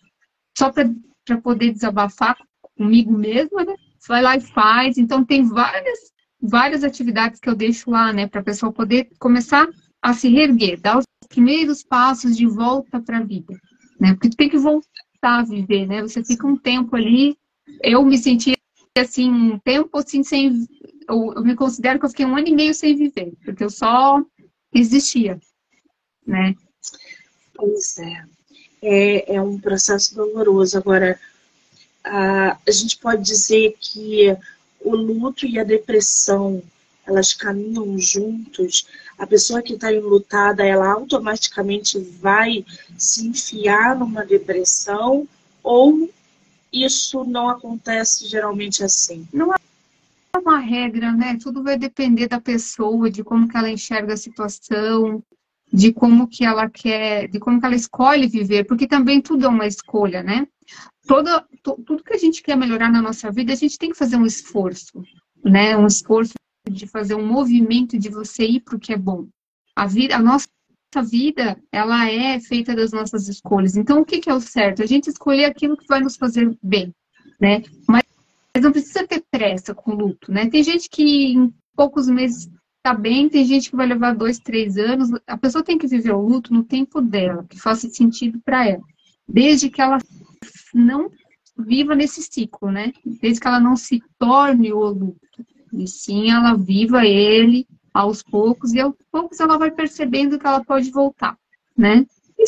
só 0.56 0.70
para 0.70 0.88
poder 1.36 1.72
desabafar 1.72 2.36
comigo 2.76 3.12
mesma, 3.12 3.64
né? 3.64 3.74
Você 3.98 4.08
vai 4.08 4.22
lá 4.22 4.36
e 4.36 4.40
faz. 4.40 4.96
Então 4.96 5.24
tem 5.24 5.44
várias, 5.44 5.98
várias 6.40 6.84
atividades 6.84 7.40
que 7.40 7.48
eu 7.48 7.54
deixo 7.54 7.90
lá, 7.90 8.12
né? 8.12 8.26
Para 8.26 8.40
a 8.40 8.44
pessoa 8.44 8.72
poder 8.72 9.08
começar 9.18 9.68
a 10.00 10.12
se 10.12 10.28
reerguer, 10.28 10.80
dar 10.80 10.98
os 10.98 11.04
primeiros 11.28 11.82
passos 11.82 12.36
de 12.36 12.46
volta 12.46 13.00
para 13.00 13.18
a 13.18 13.24
vida, 13.24 13.54
né? 14.00 14.14
Porque 14.14 14.30
tem 14.30 14.48
que 14.48 14.58
voltar 14.58 14.86
a 15.22 15.42
viver, 15.42 15.86
né? 15.86 16.02
Você 16.02 16.24
fica 16.24 16.46
um 16.46 16.56
tempo 16.56 16.96
ali. 16.96 17.36
Eu 17.82 18.04
me 18.04 18.16
senti 18.16 18.54
assim, 18.96 19.30
um 19.30 19.58
tempo 19.58 19.98
assim, 19.98 20.22
sem. 20.22 20.66
Eu, 21.08 21.34
eu 21.34 21.42
me 21.42 21.54
considero 21.54 21.98
que 21.98 22.06
eu 22.06 22.10
fiquei 22.10 22.26
um 22.26 22.36
ano 22.36 22.48
e 22.48 22.54
meio 22.54 22.74
sem 22.74 22.96
viver, 22.96 23.32
porque 23.44 23.64
eu 23.64 23.70
só 23.70 24.22
existia, 24.72 25.38
né? 26.26 26.54
Pois 27.54 27.98
é. 27.98 28.37
É, 28.82 29.34
é 29.34 29.42
um 29.42 29.58
processo 29.58 30.14
doloroso. 30.14 30.78
Agora, 30.78 31.18
a, 32.04 32.58
a 32.66 32.70
gente 32.70 32.98
pode 32.98 33.22
dizer 33.22 33.76
que 33.80 34.36
o 34.80 34.94
luto 34.94 35.46
e 35.46 35.58
a 35.58 35.64
depressão 35.64 36.62
elas 37.08 37.32
caminham 37.32 37.98
juntos, 37.98 38.86
a 39.18 39.26
pessoa 39.26 39.62
que 39.62 39.72
está 39.72 39.90
enlutada, 39.90 40.64
ela 40.64 40.92
automaticamente 40.92 41.98
vai 41.98 42.64
se 42.98 43.26
enfiar 43.26 43.98
numa 43.98 44.24
depressão 44.24 45.26
ou 45.62 46.10
isso 46.70 47.24
não 47.24 47.48
acontece 47.48 48.26
geralmente 48.26 48.84
assim? 48.84 49.26
Não 49.32 49.54
é 49.54 49.58
uma 50.36 50.58
regra, 50.58 51.10
né? 51.12 51.38
Tudo 51.42 51.62
vai 51.62 51.78
depender 51.78 52.28
da 52.28 52.40
pessoa, 52.40 53.10
de 53.10 53.24
como 53.24 53.48
que 53.48 53.56
ela 53.56 53.70
enxerga 53.70 54.12
a 54.12 54.16
situação, 54.16 55.22
de 55.78 55.92
como 55.92 56.26
que 56.26 56.44
ela 56.44 56.68
quer, 56.68 57.28
de 57.28 57.38
como 57.38 57.60
que 57.60 57.64
ela 57.64 57.76
escolhe 57.76 58.26
viver, 58.26 58.64
porque 58.64 58.84
também 58.84 59.20
tudo 59.20 59.46
é 59.46 59.48
uma 59.48 59.64
escolha, 59.64 60.24
né? 60.24 60.44
Toda, 61.06 61.46
tudo 61.62 62.02
que 62.02 62.12
a 62.12 62.18
gente 62.18 62.42
quer 62.42 62.56
melhorar 62.56 62.90
na 62.90 63.00
nossa 63.00 63.30
vida, 63.30 63.52
a 63.52 63.56
gente 63.56 63.78
tem 63.78 63.90
que 63.90 63.96
fazer 63.96 64.16
um 64.16 64.26
esforço, 64.26 65.00
né? 65.44 65.76
Um 65.76 65.86
esforço 65.86 66.32
de 66.68 66.84
fazer 66.88 67.14
um 67.14 67.24
movimento 67.24 67.96
de 67.96 68.08
você 68.08 68.44
ir 68.44 68.60
para 68.60 68.74
o 68.74 68.80
que 68.80 68.92
é 68.92 68.96
bom. 68.96 69.28
A 69.76 69.86
vida, 69.86 70.16
a 70.16 70.18
nossa 70.18 70.48
vida, 71.08 71.56
ela 71.70 72.10
é 72.10 72.40
feita 72.40 72.74
das 72.74 72.90
nossas 72.90 73.28
escolhas. 73.28 73.76
Então, 73.76 74.00
o 74.00 74.04
que, 74.04 74.18
que 74.18 74.28
é 74.28 74.34
o 74.34 74.40
certo? 74.40 74.82
A 74.82 74.86
gente 74.86 75.08
escolher 75.08 75.44
aquilo 75.44 75.76
que 75.76 75.86
vai 75.86 76.00
nos 76.00 76.16
fazer 76.16 76.58
bem, 76.60 76.92
né? 77.40 77.62
Mas 77.86 78.02
não 78.60 78.72
precisa 78.72 79.06
ter 79.06 79.22
pressa 79.30 79.72
com 79.72 79.92
o 79.92 79.94
luto, 79.94 80.32
né? 80.32 80.50
Tem 80.50 80.64
gente 80.64 80.88
que 80.90 81.34
em 81.34 81.54
poucos 81.76 82.08
meses 82.08 82.50
está 82.88 82.94
bem, 82.94 83.28
tem 83.28 83.44
gente 83.44 83.68
que 83.70 83.76
vai 83.76 83.86
levar 83.86 84.14
dois, 84.14 84.38
três 84.38 84.78
anos. 84.78 85.10
A 85.26 85.36
pessoa 85.36 85.62
tem 85.62 85.76
que 85.76 85.86
viver 85.86 86.12
o 86.12 86.26
luto 86.26 86.54
no 86.54 86.64
tempo 86.64 87.00
dela, 87.00 87.44
que 87.48 87.60
faça 87.60 87.88
sentido 87.88 88.40
para 88.40 88.66
ela. 88.66 88.82
Desde 89.28 89.68
que 89.68 89.82
ela 89.82 89.98
não 90.72 91.10
viva 91.58 91.94
nesse 91.94 92.22
ciclo, 92.22 92.70
né? 92.70 92.92
Desde 93.04 93.40
que 93.40 93.46
ela 93.46 93.60
não 93.60 93.76
se 93.76 94.02
torne 94.18 94.72
o 94.72 94.80
luto. 94.86 95.18
E 95.72 95.86
sim, 95.86 96.30
ela 96.30 96.54
viva 96.54 97.04
ele 97.04 97.66
aos 97.92 98.22
poucos 98.22 98.72
e 98.72 98.80
aos 98.80 98.94
poucos 99.10 99.38
ela 99.38 99.58
vai 99.58 99.70
percebendo 99.70 100.38
que 100.38 100.46
ela 100.46 100.64
pode 100.64 100.90
voltar, 100.90 101.36
né? 101.76 102.06
E, 102.38 102.44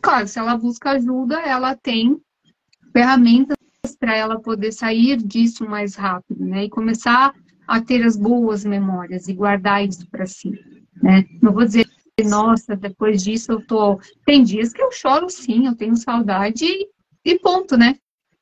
claro, 0.00 0.26
se 0.26 0.38
ela 0.38 0.56
busca 0.56 0.92
ajuda, 0.92 1.40
ela 1.40 1.76
tem 1.76 2.20
ferramentas 2.92 3.56
para 4.00 4.16
ela 4.16 4.40
poder 4.40 4.72
sair 4.72 5.16
disso 5.16 5.64
mais 5.64 5.94
rápido, 5.94 6.44
né? 6.44 6.64
E 6.64 6.70
começar 6.70 7.32
a 7.66 7.80
ter 7.80 8.04
as 8.04 8.16
boas 8.16 8.64
memórias 8.64 9.28
e 9.28 9.34
guardar 9.34 9.84
isso 9.84 10.08
para 10.10 10.26
si, 10.26 10.50
né? 11.02 11.24
Não 11.42 11.52
vou 11.52 11.64
dizer, 11.64 11.86
nossa, 12.24 12.74
depois 12.76 13.22
disso 13.22 13.52
eu 13.52 13.66
tô. 13.66 14.00
Tem 14.24 14.42
dias 14.42 14.72
que 14.72 14.82
eu 14.82 14.90
choro 14.90 15.28
sim, 15.28 15.66
eu 15.66 15.76
tenho 15.76 15.96
saudade 15.96 16.66
e, 17.24 17.38
ponto, 17.38 17.76
né? 17.76 17.96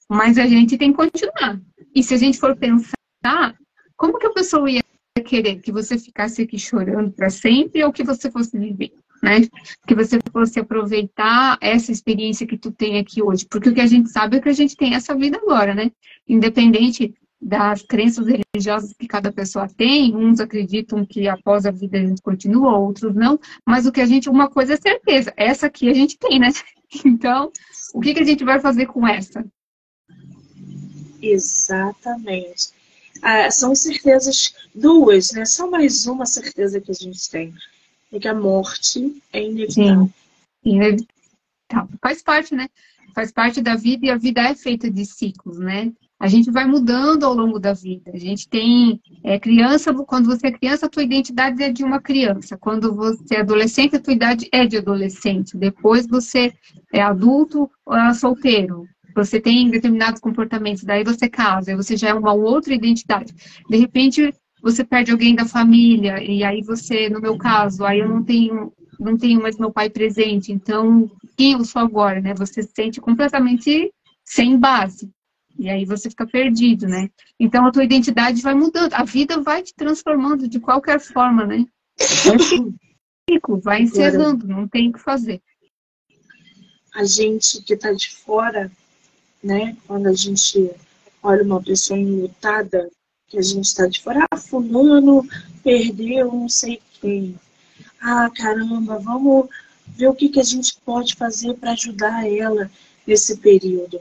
Mas 0.08 0.38
a 0.38 0.46
gente 0.46 0.78
tem 0.78 0.92
que 0.92 0.96
continuar. 0.96 1.60
E 1.94 2.02
se 2.02 2.14
a 2.14 2.16
gente 2.16 2.38
for 2.38 2.56
pensar, 2.56 3.56
como 3.96 4.18
que 4.18 4.26
a 4.26 4.32
pessoa 4.32 4.70
ia 4.70 4.82
querer 5.24 5.60
que 5.60 5.72
você 5.72 5.98
ficasse 5.98 6.42
aqui 6.42 6.58
chorando 6.58 7.10
para 7.12 7.30
sempre 7.30 7.82
ou 7.82 7.92
que 7.92 8.04
você 8.04 8.30
fosse 8.30 8.58
viver, 8.58 8.92
né? 9.22 9.40
Que 9.86 9.94
você 9.94 10.18
fosse 10.32 10.60
aproveitar 10.60 11.56
essa 11.60 11.90
experiência 11.90 12.46
que 12.46 12.58
tu 12.58 12.70
tem 12.70 12.98
aqui 12.98 13.22
hoje, 13.22 13.46
porque 13.46 13.70
o 13.70 13.74
que 13.74 13.80
a 13.80 13.86
gente 13.86 14.10
sabe 14.10 14.36
é 14.36 14.40
que 14.40 14.48
a 14.48 14.52
gente 14.52 14.76
tem 14.76 14.94
essa 14.94 15.16
vida 15.16 15.38
agora, 15.38 15.74
né? 15.74 15.90
Independente 16.28 17.14
das 17.44 17.82
crenças 17.82 18.26
religiosas 18.26 18.92
que 18.94 19.06
cada 19.06 19.30
pessoa 19.30 19.68
tem, 19.68 20.16
uns 20.16 20.40
acreditam 20.40 21.04
que 21.04 21.28
após 21.28 21.66
a 21.66 21.70
vida 21.70 21.98
a 21.98 22.00
gente 22.00 22.22
continua, 22.22 22.78
outros 22.78 23.14
não, 23.14 23.38
mas 23.66 23.86
o 23.86 23.92
que 23.92 24.00
a 24.00 24.06
gente, 24.06 24.30
uma 24.30 24.48
coisa 24.48 24.74
é 24.74 24.76
certeza, 24.76 25.32
essa 25.36 25.66
aqui 25.66 25.88
a 25.88 25.94
gente 25.94 26.18
tem, 26.18 26.38
né? 26.38 26.48
Então, 27.04 27.50
o 27.92 28.00
que, 28.00 28.14
que 28.14 28.20
a 28.20 28.24
gente 28.24 28.44
vai 28.44 28.60
fazer 28.60 28.86
com 28.86 29.04
essa? 29.04 29.44
Exatamente 31.20 32.72
ah, 33.24 33.50
são 33.50 33.74
certezas 33.74 34.54
duas, 34.74 35.32
né? 35.32 35.46
Só 35.46 35.68
mais 35.70 36.06
uma 36.06 36.26
certeza 36.26 36.80
que 36.80 36.90
a 36.90 36.94
gente 36.94 37.30
tem. 37.30 37.54
É 38.12 38.20
que 38.20 38.28
a 38.28 38.34
morte 38.34 39.22
é 39.32 39.42
inevitável. 39.42 40.04
Sim, 40.04 40.12
inevitável. 40.62 41.98
Faz 42.02 42.22
parte, 42.22 42.54
né? 42.54 42.68
Faz 43.14 43.32
parte 43.32 43.62
da 43.62 43.76
vida 43.76 44.06
e 44.06 44.10
a 44.10 44.16
vida 44.16 44.42
é 44.42 44.54
feita 44.54 44.90
de 44.90 45.06
ciclos, 45.06 45.58
né? 45.58 45.90
A 46.24 46.26
gente 46.26 46.50
vai 46.50 46.64
mudando 46.64 47.24
ao 47.24 47.34
longo 47.34 47.58
da 47.58 47.74
vida. 47.74 48.10
A 48.14 48.18
gente 48.18 48.48
tem 48.48 48.98
é, 49.22 49.38
criança, 49.38 49.92
quando 49.92 50.24
você 50.24 50.46
é 50.46 50.52
criança, 50.52 50.86
a 50.86 50.88
tua 50.88 51.02
identidade 51.02 51.62
é 51.62 51.70
de 51.70 51.84
uma 51.84 52.00
criança. 52.00 52.56
Quando 52.56 52.94
você 52.94 53.34
é 53.34 53.40
adolescente, 53.40 53.96
a 53.96 54.00
tua 54.00 54.14
idade 54.14 54.48
é 54.50 54.64
de 54.64 54.78
adolescente. 54.78 55.54
Depois 55.54 56.06
você 56.06 56.54
é 56.94 57.02
adulto 57.02 57.70
ou 57.84 57.94
é 57.94 58.14
solteiro 58.14 58.86
você 59.14 59.38
tem 59.38 59.70
determinados 59.70 60.20
comportamentos, 60.20 60.82
daí 60.82 61.04
você 61.04 61.28
casa, 61.28 61.76
você 61.76 61.96
já 61.96 62.08
é 62.08 62.14
uma 62.14 62.32
outra 62.32 62.74
identidade. 62.74 63.32
De 63.70 63.76
repente, 63.76 64.34
você 64.60 64.82
perde 64.82 65.12
alguém 65.12 65.36
da 65.36 65.44
família, 65.44 66.20
e 66.20 66.42
aí 66.42 66.62
você, 66.62 67.08
no 67.08 67.20
meu 67.20 67.38
caso, 67.38 67.84
aí 67.84 68.00
eu 68.00 68.08
não 68.08 68.24
tenho, 68.24 68.72
não 68.98 69.16
tenho 69.16 69.40
mais 69.40 69.56
meu 69.56 69.70
pai 69.70 69.88
presente, 69.88 70.50
então 70.50 71.08
quem 71.36 71.52
eu 71.52 71.64
sou 71.64 71.80
agora, 71.80 72.20
né? 72.20 72.34
Você 72.34 72.60
se 72.60 72.72
sente 72.74 73.00
completamente 73.00 73.92
sem 74.24 74.58
base. 74.58 75.13
E 75.58 75.70
aí 75.70 75.84
você 75.84 76.10
fica 76.10 76.26
perdido, 76.26 76.86
né? 76.86 77.08
Então 77.38 77.66
a 77.66 77.72
tua 77.72 77.84
identidade 77.84 78.42
vai 78.42 78.54
mudando, 78.54 78.92
a 78.92 79.04
vida 79.04 79.40
vai 79.40 79.62
te 79.62 79.74
transformando 79.74 80.48
de 80.48 80.58
qualquer 80.58 81.00
forma, 81.00 81.46
né? 81.46 81.64
É 81.98 83.38
vai 83.62 83.82
encerrando, 83.82 84.46
não 84.46 84.68
tem 84.68 84.88
o 84.88 84.92
que 84.92 84.98
fazer. 84.98 85.40
A 86.94 87.04
gente 87.04 87.62
que 87.62 87.74
está 87.74 87.92
de 87.92 88.10
fora 88.10 88.70
né? 89.44 89.76
Quando 89.86 90.06
a 90.08 90.14
gente 90.14 90.70
olha 91.22 91.44
uma 91.44 91.62
pessoa 91.62 91.98
enlutada, 91.98 92.90
que 93.28 93.38
a 93.38 93.42
gente 93.42 93.66
está 93.66 93.86
de 93.86 94.02
fora, 94.02 94.26
ah, 94.30 94.36
fulano 94.38 95.26
perdeu 95.62 96.32
não 96.32 96.48
sei 96.48 96.80
quem. 97.00 97.38
Ah, 98.00 98.30
caramba, 98.34 98.98
vamos 98.98 99.48
ver 99.86 100.08
o 100.08 100.14
que, 100.14 100.30
que 100.30 100.40
a 100.40 100.44
gente 100.44 100.76
pode 100.84 101.14
fazer 101.14 101.54
para 101.54 101.72
ajudar 101.72 102.26
ela. 102.26 102.70
nesse 103.06 103.36
período. 103.36 104.00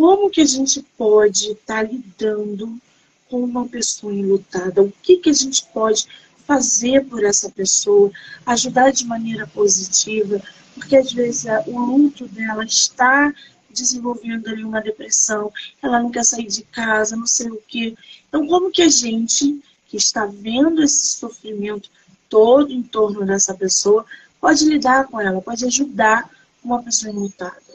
Como 0.00 0.30
que 0.30 0.40
a 0.40 0.46
gente 0.46 0.82
pode 0.96 1.52
estar 1.52 1.74
tá 1.76 1.82
lidando 1.82 2.80
com 3.28 3.44
uma 3.44 3.68
pessoa 3.68 4.14
enlutada? 4.14 4.82
O 4.82 4.90
que, 5.02 5.18
que 5.18 5.28
a 5.28 5.34
gente 5.34 5.62
pode 5.74 6.06
fazer 6.46 7.04
por 7.04 7.22
essa 7.22 7.50
pessoa, 7.50 8.10
ajudar 8.46 8.92
de 8.92 9.04
maneira 9.04 9.46
positiva, 9.46 10.42
porque 10.72 10.96
às 10.96 11.12
vezes 11.12 11.44
o 11.66 11.78
luto 11.78 12.26
dela 12.28 12.64
está 12.64 13.30
desenvolvendo 13.68 14.48
ali 14.48 14.64
uma 14.64 14.80
depressão, 14.80 15.52
ela 15.82 16.02
não 16.02 16.10
quer 16.10 16.24
sair 16.24 16.46
de 16.46 16.62
casa, 16.62 17.14
não 17.14 17.26
sei 17.26 17.50
o 17.50 17.62
quê. 17.68 17.94
Então, 18.26 18.46
como 18.46 18.70
que 18.70 18.80
a 18.80 18.88
gente 18.88 19.62
que 19.86 19.98
está 19.98 20.24
vendo 20.24 20.82
esse 20.82 21.08
sofrimento 21.08 21.90
todo 22.26 22.72
em 22.72 22.82
torno 22.82 23.26
dessa 23.26 23.52
pessoa 23.52 24.06
pode 24.40 24.64
lidar 24.64 25.08
com 25.08 25.20
ela, 25.20 25.42
pode 25.42 25.66
ajudar 25.66 26.30
uma 26.64 26.82
pessoa 26.82 27.12
enlutada? 27.12 27.69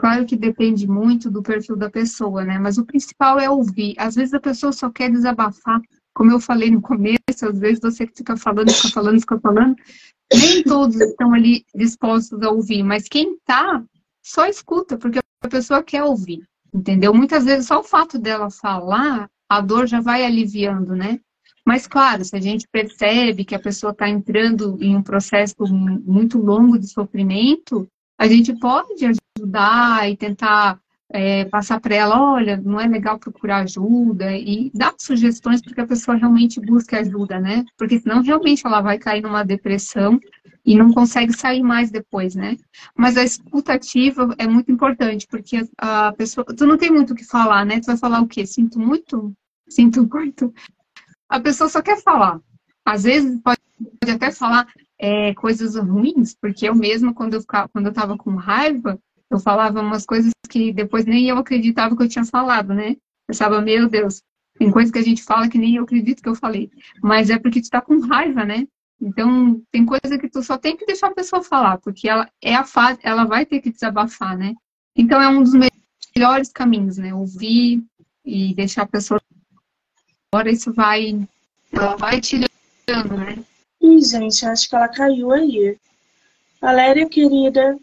Claro 0.00 0.24
que 0.24 0.34
depende 0.34 0.88
muito 0.88 1.30
do 1.30 1.42
perfil 1.42 1.76
da 1.76 1.90
pessoa, 1.90 2.42
né? 2.42 2.58
Mas 2.58 2.78
o 2.78 2.86
principal 2.86 3.38
é 3.38 3.50
ouvir. 3.50 3.94
Às 3.98 4.14
vezes 4.14 4.32
a 4.32 4.40
pessoa 4.40 4.72
só 4.72 4.88
quer 4.88 5.10
desabafar, 5.10 5.78
como 6.14 6.30
eu 6.30 6.40
falei 6.40 6.70
no 6.70 6.80
começo, 6.80 7.18
às 7.42 7.58
vezes 7.58 7.80
você 7.82 8.06
fica 8.06 8.34
falando, 8.34 8.72
fica 8.72 8.88
falando, 8.88 9.20
fica 9.20 9.38
falando. 9.38 9.76
Nem 10.32 10.62
todos 10.62 10.98
estão 10.98 11.34
ali 11.34 11.66
dispostos 11.74 12.40
a 12.40 12.48
ouvir, 12.48 12.82
mas 12.82 13.08
quem 13.08 13.36
tá, 13.44 13.84
só 14.24 14.46
escuta, 14.46 14.96
porque 14.96 15.18
a 15.44 15.48
pessoa 15.48 15.82
quer 15.82 16.02
ouvir, 16.02 16.48
entendeu? 16.72 17.12
Muitas 17.12 17.44
vezes 17.44 17.66
só 17.66 17.80
o 17.80 17.84
fato 17.84 18.18
dela 18.18 18.48
falar, 18.50 19.28
a 19.50 19.60
dor 19.60 19.86
já 19.86 20.00
vai 20.00 20.24
aliviando, 20.24 20.96
né? 20.96 21.20
Mas, 21.66 21.86
claro, 21.86 22.24
se 22.24 22.34
a 22.34 22.40
gente 22.40 22.66
percebe 22.72 23.44
que 23.44 23.54
a 23.54 23.60
pessoa 23.60 23.90
está 23.90 24.08
entrando 24.08 24.78
em 24.80 24.96
um 24.96 25.02
processo 25.02 25.54
muito 25.68 26.38
longo 26.38 26.78
de 26.78 26.88
sofrimento, 26.88 27.86
a 28.20 28.28
gente 28.28 28.54
pode 28.54 29.06
ajudar 29.38 30.10
e 30.10 30.14
tentar 30.14 30.78
é, 31.08 31.46
passar 31.46 31.80
para 31.80 31.94
ela, 31.94 32.20
olha, 32.34 32.58
não 32.58 32.78
é 32.78 32.86
legal 32.86 33.18
procurar 33.18 33.62
ajuda 33.62 34.30
e 34.36 34.70
dar 34.74 34.92
sugestões 34.98 35.62
para 35.62 35.74
que 35.74 35.80
a 35.80 35.86
pessoa 35.86 36.18
realmente 36.18 36.60
busque 36.60 36.94
ajuda, 36.94 37.40
né? 37.40 37.64
Porque 37.78 37.98
senão 37.98 38.22
realmente 38.22 38.66
ela 38.66 38.82
vai 38.82 38.98
cair 38.98 39.22
numa 39.22 39.42
depressão 39.42 40.20
e 40.66 40.76
não 40.76 40.92
consegue 40.92 41.32
sair 41.32 41.62
mais 41.62 41.90
depois, 41.90 42.34
né? 42.34 42.58
Mas 42.94 43.16
a 43.16 43.24
escutativa 43.24 44.34
é 44.36 44.46
muito 44.46 44.70
importante, 44.70 45.26
porque 45.26 45.66
a 45.78 46.12
pessoa, 46.12 46.44
tu 46.44 46.66
não 46.66 46.76
tem 46.76 46.90
muito 46.90 47.14
o 47.14 47.16
que 47.16 47.24
falar, 47.24 47.64
né? 47.64 47.80
Tu 47.80 47.86
vai 47.86 47.96
falar 47.96 48.20
o 48.20 48.28
quê? 48.28 48.44
Sinto 48.44 48.78
muito? 48.78 49.32
Sinto 49.66 50.06
muito. 50.06 50.52
A 51.26 51.40
pessoa 51.40 51.70
só 51.70 51.80
quer 51.80 52.02
falar. 52.02 52.38
Às 52.84 53.04
vezes 53.04 53.40
pode, 53.40 53.60
pode 53.98 54.12
até 54.12 54.30
falar 54.30 54.66
é, 55.00 55.32
coisas 55.34 55.76
ruins, 55.76 56.36
porque 56.38 56.68
eu 56.68 56.74
mesma, 56.74 57.14
quando 57.14 57.32
eu, 57.34 57.40
ficava, 57.40 57.68
quando 57.70 57.86
eu 57.86 57.92
tava 57.92 58.18
com 58.18 58.34
raiva, 58.34 59.00
eu 59.30 59.40
falava 59.40 59.80
umas 59.80 60.04
coisas 60.04 60.30
que 60.48 60.72
depois 60.74 61.06
nem 61.06 61.26
eu 61.26 61.38
acreditava 61.38 61.96
que 61.96 62.02
eu 62.02 62.08
tinha 62.08 62.24
falado, 62.24 62.74
né? 62.74 62.96
Pensava, 63.26 63.62
meu 63.62 63.88
Deus, 63.88 64.22
tem 64.58 64.70
coisas 64.70 64.92
que 64.92 64.98
a 64.98 65.02
gente 65.02 65.22
fala 65.22 65.48
que 65.48 65.56
nem 65.56 65.76
eu 65.76 65.84
acredito 65.84 66.22
que 66.22 66.28
eu 66.28 66.34
falei. 66.34 66.70
Mas 67.02 67.30
é 67.30 67.38
porque 67.38 67.62
tu 67.62 67.70
tá 67.70 67.80
com 67.80 67.98
raiva, 68.00 68.44
né? 68.44 68.68
Então, 69.00 69.62
tem 69.70 69.86
coisa 69.86 70.18
que 70.18 70.28
tu 70.28 70.42
só 70.42 70.58
tem 70.58 70.76
que 70.76 70.84
deixar 70.84 71.06
a 71.06 71.14
pessoa 71.14 71.42
falar, 71.42 71.78
porque 71.78 72.06
ela 72.06 72.28
é 72.42 72.54
a 72.54 72.64
fase, 72.64 72.98
ela 73.02 73.24
vai 73.24 73.46
ter 73.46 73.60
que 73.60 73.70
desabafar, 73.70 74.36
né? 74.36 74.52
Então, 74.94 75.22
é 75.22 75.28
um 75.28 75.42
dos 75.42 75.54
melhores 76.14 76.52
caminhos, 76.52 76.98
né? 76.98 77.14
Ouvir 77.14 77.82
e 78.22 78.54
deixar 78.54 78.82
a 78.82 78.86
pessoa 78.86 79.18
agora 80.30 80.50
isso 80.50 80.72
vai 80.74 81.26
ela 81.72 81.96
vai 81.96 82.20
tirando, 82.20 83.16
né? 83.16 83.42
Ih, 83.80 84.00
gente, 84.02 84.44
acho 84.46 84.68
que 84.68 84.76
ela 84.76 84.88
caiu 84.88 85.32
aí. 85.32 85.78
Valéria, 86.60 87.08
querida, 87.08 87.78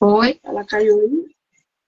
Oi? 0.00 0.38
Ela 0.44 0.64
caiu 0.64 1.00
aí? 1.00 1.34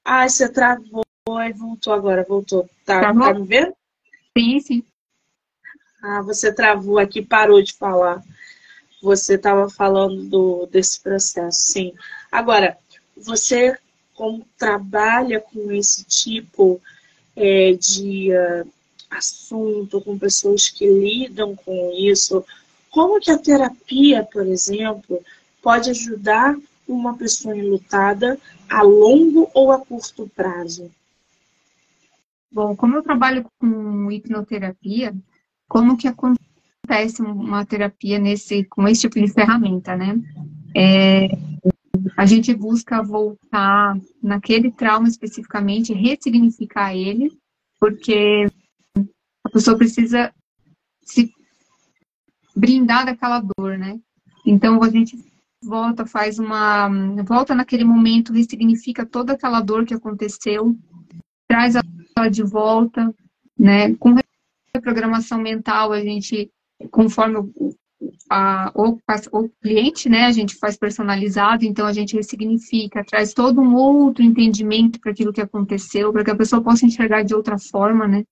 Ah, 0.04 0.28
você 0.28 0.48
travou 0.48 1.04
e 1.26 1.52
voltou 1.52 1.92
agora, 1.92 2.26
voltou. 2.28 2.68
Tá, 2.84 2.98
Travou? 2.98 3.22
tá 3.22 3.34
me 3.34 3.46
vendo? 3.46 3.72
Sim, 4.36 4.60
sim. 4.60 4.84
Ah, 6.02 6.20
você 6.22 6.52
travou 6.52 6.98
aqui, 6.98 7.22
parou 7.22 7.62
de 7.62 7.72
falar. 7.72 8.22
Você 9.00 9.34
estava 9.34 9.70
falando 9.70 10.24
do, 10.24 10.66
desse 10.66 11.00
processo, 11.00 11.60
sim. 11.60 11.94
Agora, 12.32 12.76
você 13.16 13.78
como 14.14 14.44
trabalha 14.58 15.40
com 15.40 15.70
esse 15.70 16.04
tipo 16.04 16.80
é, 17.36 17.72
de 17.74 18.30
uh, 18.32 18.68
assunto, 19.08 20.00
com 20.00 20.18
pessoas 20.18 20.68
que 20.68 20.86
lidam 20.86 21.54
com 21.54 21.92
isso, 21.94 22.44
como 22.90 23.20
que 23.20 23.30
a 23.30 23.38
terapia, 23.38 24.24
por 24.24 24.46
exemplo, 24.46 25.20
pode 25.62 25.90
ajudar 25.90 26.56
uma 26.86 27.16
pessoa 27.16 27.56
enlutada 27.56 28.38
a 28.68 28.82
longo 28.82 29.48
ou 29.54 29.70
a 29.70 29.78
curto 29.78 30.28
prazo? 30.34 30.90
Bom, 32.52 32.74
como 32.74 32.96
eu 32.96 33.02
trabalho 33.02 33.46
com 33.58 34.10
hipnoterapia, 34.10 35.14
como 35.68 35.96
que 35.96 36.08
acontece 36.08 37.22
uma 37.22 37.64
terapia 37.64 38.18
nesse, 38.18 38.64
com 38.64 38.88
esse 38.88 39.02
tipo 39.02 39.20
de 39.20 39.32
ferramenta, 39.32 39.96
né? 39.96 40.20
É, 40.76 41.28
a 42.16 42.26
gente 42.26 42.52
busca 42.54 43.02
voltar 43.02 43.96
naquele 44.20 44.72
trauma 44.72 45.08
especificamente, 45.08 45.92
ressignificar 45.92 46.94
ele, 46.94 47.38
porque 47.78 48.46
a 49.44 49.50
pessoa 49.50 49.78
precisa 49.78 50.34
se 51.02 51.32
brindar 52.60 53.06
daquela 53.06 53.40
dor, 53.40 53.78
né? 53.78 53.98
Então 54.44 54.82
a 54.82 54.90
gente 54.90 55.18
volta, 55.62 56.06
faz 56.06 56.38
uma. 56.38 56.88
volta 57.24 57.54
naquele 57.54 57.84
momento, 57.84 58.32
ressignifica 58.32 59.06
toda 59.06 59.32
aquela 59.32 59.60
dor 59.60 59.86
que 59.86 59.94
aconteceu, 59.94 60.76
traz 61.48 61.74
ela 61.74 62.28
de 62.28 62.42
volta, 62.42 63.14
né? 63.58 63.94
Com 63.96 64.14
reprogramação 64.74 65.38
mental, 65.38 65.92
a 65.92 66.00
gente, 66.00 66.50
conforme 66.90 67.38
o, 67.38 67.74
a, 68.30 68.70
o, 68.74 68.98
o 69.32 69.48
cliente, 69.62 70.08
né, 70.08 70.24
a 70.24 70.32
gente 70.32 70.54
faz 70.54 70.76
personalizado, 70.76 71.64
então 71.64 71.86
a 71.86 71.92
gente 71.92 72.16
ressignifica, 72.16 73.04
traz 73.04 73.34
todo 73.34 73.60
um 73.60 73.74
outro 73.74 74.22
entendimento 74.22 75.00
para 75.00 75.10
aquilo 75.10 75.32
que 75.32 75.40
aconteceu, 75.40 76.12
para 76.12 76.24
que 76.24 76.30
a 76.30 76.36
pessoa 76.36 76.62
possa 76.62 76.86
enxergar 76.86 77.22
de 77.22 77.34
outra 77.34 77.58
forma, 77.58 78.06
né? 78.06 78.24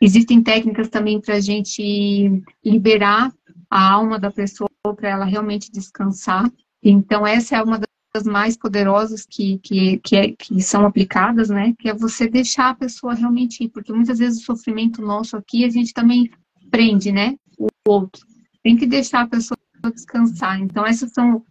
Existem 0.00 0.42
técnicas 0.42 0.88
também 0.88 1.20
para 1.20 1.36
a 1.36 1.40
gente 1.40 2.42
liberar 2.64 3.32
a 3.70 3.92
alma 3.92 4.18
da 4.18 4.30
pessoa 4.30 4.68
para 4.96 5.08
ela 5.08 5.24
realmente 5.24 5.70
descansar. 5.70 6.50
Então, 6.82 7.26
essa 7.26 7.56
é 7.56 7.62
uma 7.62 7.78
das 7.78 8.24
mais 8.24 8.56
poderosas 8.56 9.26
que, 9.26 9.58
que, 9.58 9.98
que, 9.98 10.16
é, 10.16 10.32
que 10.32 10.60
são 10.62 10.86
aplicadas, 10.86 11.48
né? 11.50 11.74
Que 11.78 11.88
é 11.88 11.94
você 11.94 12.28
deixar 12.28 12.70
a 12.70 12.74
pessoa 12.74 13.14
realmente 13.14 13.64
ir, 13.64 13.68
porque 13.68 13.92
muitas 13.92 14.18
vezes 14.18 14.40
o 14.40 14.44
sofrimento 14.44 15.02
nosso 15.02 15.36
aqui, 15.36 15.64
a 15.64 15.68
gente 15.68 15.92
também 15.92 16.30
prende, 16.70 17.12
né? 17.12 17.36
O 17.58 17.68
outro. 17.86 18.26
Tem 18.62 18.76
que 18.76 18.86
deixar 18.86 19.22
a 19.22 19.28
pessoa 19.28 19.58
descansar. 19.94 20.60
Então, 20.60 20.86
essas 20.86 21.12
são 21.12 21.44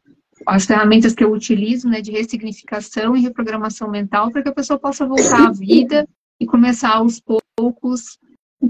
as 0.46 0.66
ferramentas 0.66 1.14
que 1.14 1.24
eu 1.24 1.32
utilizo, 1.32 1.88
né? 1.88 2.02
De 2.02 2.12
ressignificação 2.12 3.16
e 3.16 3.22
reprogramação 3.22 3.90
mental, 3.90 4.32
para 4.32 4.42
que 4.42 4.50
a 4.50 4.56
pessoa 4.56 4.80
possa 4.80 5.06
voltar 5.06 5.48
à 5.48 5.52
vida 5.52 6.08
e 6.40 6.46
começar 6.46 6.96
aos 6.96 7.20
poucos 7.20 8.18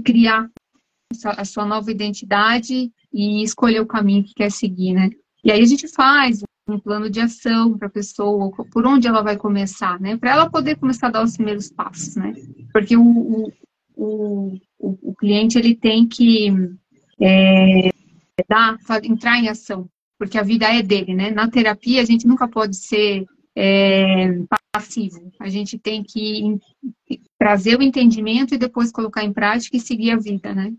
criar 0.04 0.50
a 1.24 1.44
sua 1.44 1.64
nova 1.64 1.90
identidade 1.90 2.92
e 3.12 3.42
escolher 3.42 3.80
o 3.80 3.86
caminho 3.86 4.24
que 4.24 4.34
quer 4.34 4.50
seguir, 4.50 4.92
né? 4.92 5.10
E 5.44 5.50
aí 5.50 5.60
a 5.60 5.66
gente 5.66 5.88
faz 5.88 6.42
um 6.68 6.78
plano 6.78 7.08
de 7.08 7.20
ação 7.20 7.78
para 7.78 7.88
a 7.88 7.90
pessoa, 7.90 8.50
por 8.70 8.86
onde 8.86 9.08
ela 9.08 9.22
vai 9.22 9.36
começar, 9.36 9.98
né? 10.00 10.16
Para 10.16 10.32
ela 10.32 10.50
poder 10.50 10.76
começar 10.76 11.08
a 11.08 11.10
dar 11.10 11.24
os 11.24 11.34
primeiros 11.34 11.70
passos, 11.70 12.16
né? 12.16 12.34
Porque 12.72 12.96
o, 12.96 13.02
o, 13.02 13.52
o, 13.96 14.58
o 14.78 15.14
cliente 15.14 15.58
ele 15.58 15.74
tem 15.74 16.06
que 16.06 16.50
é, 17.20 17.90
dar, 18.48 18.76
entrar 19.02 19.38
em 19.38 19.48
ação, 19.48 19.88
porque 20.18 20.36
a 20.36 20.42
vida 20.42 20.66
é 20.66 20.82
dele, 20.82 21.14
né? 21.14 21.30
Na 21.30 21.48
terapia 21.48 22.02
a 22.02 22.04
gente 22.04 22.26
nunca 22.26 22.46
pode 22.46 22.76
ser 22.76 23.24
é, 23.56 24.38
passivo. 24.70 25.32
A 25.40 25.48
gente 25.48 25.78
tem 25.78 26.02
que 26.02 26.58
trazer 27.38 27.78
o 27.78 27.82
entendimento 27.82 28.54
e 28.54 28.58
depois 28.58 28.92
colocar 28.92 29.24
em 29.24 29.32
prática 29.32 29.76
e 29.76 29.80
seguir 29.80 30.12
a 30.12 30.16
vida, 30.16 30.54
né? 30.54 30.72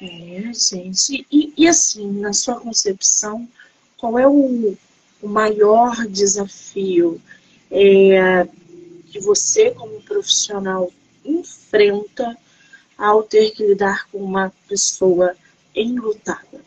É, 0.00 0.52
gente. 0.54 1.26
E, 1.30 1.52
e 1.56 1.68
assim, 1.68 2.10
na 2.20 2.32
sua 2.32 2.58
concepção, 2.58 3.46
qual 3.98 4.18
é 4.18 4.26
o, 4.26 4.76
o 5.20 5.28
maior 5.28 6.06
desafio 6.06 7.20
é, 7.70 8.48
que 9.06 9.20
você, 9.20 9.72
como 9.72 10.00
profissional, 10.02 10.90
enfrenta 11.24 12.36
ao 12.96 13.22
ter 13.22 13.50
que 13.50 13.66
lidar 13.66 14.08
com 14.10 14.18
uma 14.18 14.50
pessoa 14.66 15.36
enlutada? 15.74 16.64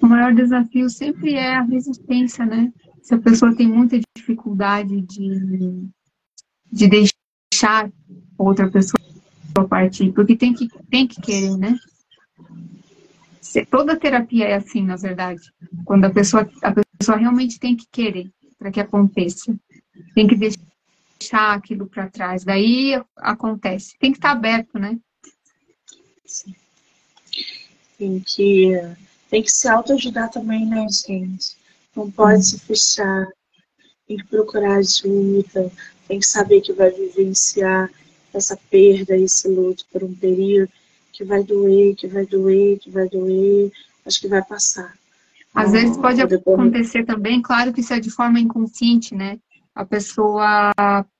O 0.00 0.06
maior 0.06 0.32
desafio 0.34 0.88
sempre 0.88 1.34
é 1.34 1.56
a 1.56 1.62
resistência, 1.62 2.46
né? 2.46 2.72
Se 3.02 3.14
a 3.14 3.18
pessoa 3.18 3.54
tem 3.54 3.66
muita 3.66 3.98
dificuldade 4.16 5.00
de, 5.00 5.88
de 6.70 6.88
deixar 6.88 7.90
outra 8.38 8.70
pessoa 8.70 9.11
partir, 9.52 10.12
porque 10.12 10.36
tem 10.36 10.52
que, 10.52 10.68
tem 10.90 11.06
que 11.06 11.20
querer, 11.20 11.56
né? 11.56 11.78
Toda 13.70 13.98
terapia 13.98 14.46
é 14.46 14.54
assim, 14.54 14.82
na 14.82 14.96
verdade. 14.96 15.42
Quando 15.84 16.04
a 16.04 16.10
pessoa, 16.10 16.48
a 16.62 16.72
pessoa 16.98 17.18
realmente 17.18 17.58
tem 17.58 17.76
que 17.76 17.86
querer 17.90 18.30
para 18.58 18.70
que 18.70 18.80
aconteça. 18.80 19.54
Tem 20.14 20.26
que 20.26 20.36
deixar 20.36 21.54
aquilo 21.54 21.86
para 21.86 22.08
trás. 22.08 22.44
Daí 22.44 23.00
acontece. 23.16 23.94
Tem 23.98 24.12
que 24.12 24.18
estar 24.18 24.30
aberto, 24.30 24.78
né? 24.78 24.98
Sim. 26.24 26.54
Tem 27.98 28.20
que, 28.20 28.72
tem 29.28 29.42
que 29.42 29.50
se 29.50 29.68
autoajudar 29.68 30.30
também, 30.30 30.64
né, 30.64 30.86
gente? 30.88 31.56
Não 31.94 32.10
pode 32.10 32.38
hum. 32.38 32.42
se 32.42 32.58
fechar. 32.60 33.26
Tem 34.06 34.16
que 34.16 34.26
procurar 34.26 34.76
ajuda. 34.76 35.70
Tem 36.08 36.18
que 36.18 36.26
saber 36.26 36.60
que 36.60 36.72
vai 36.72 36.90
vivenciar 36.90 37.90
essa 38.34 38.58
perda, 38.70 39.16
esse 39.16 39.48
luto 39.48 39.84
por 39.92 40.02
um 40.02 40.14
período 40.14 40.70
que 41.12 41.24
vai 41.24 41.42
doer, 41.44 41.94
que 41.94 42.06
vai 42.06 42.24
doer, 42.24 42.78
que 42.78 42.90
vai 42.90 43.08
doer, 43.08 43.70
acho 44.06 44.20
que 44.20 44.28
vai 44.28 44.42
passar. 44.42 44.94
Às 45.54 45.72
vezes 45.72 45.96
pode 45.98 46.20
acontecer 46.22 47.04
também, 47.04 47.42
claro 47.42 47.72
que 47.72 47.80
isso 47.80 47.92
é 47.92 48.00
de 48.00 48.10
forma 48.10 48.40
inconsciente, 48.40 49.14
né? 49.14 49.38
A 49.74 49.84
pessoa 49.84 50.72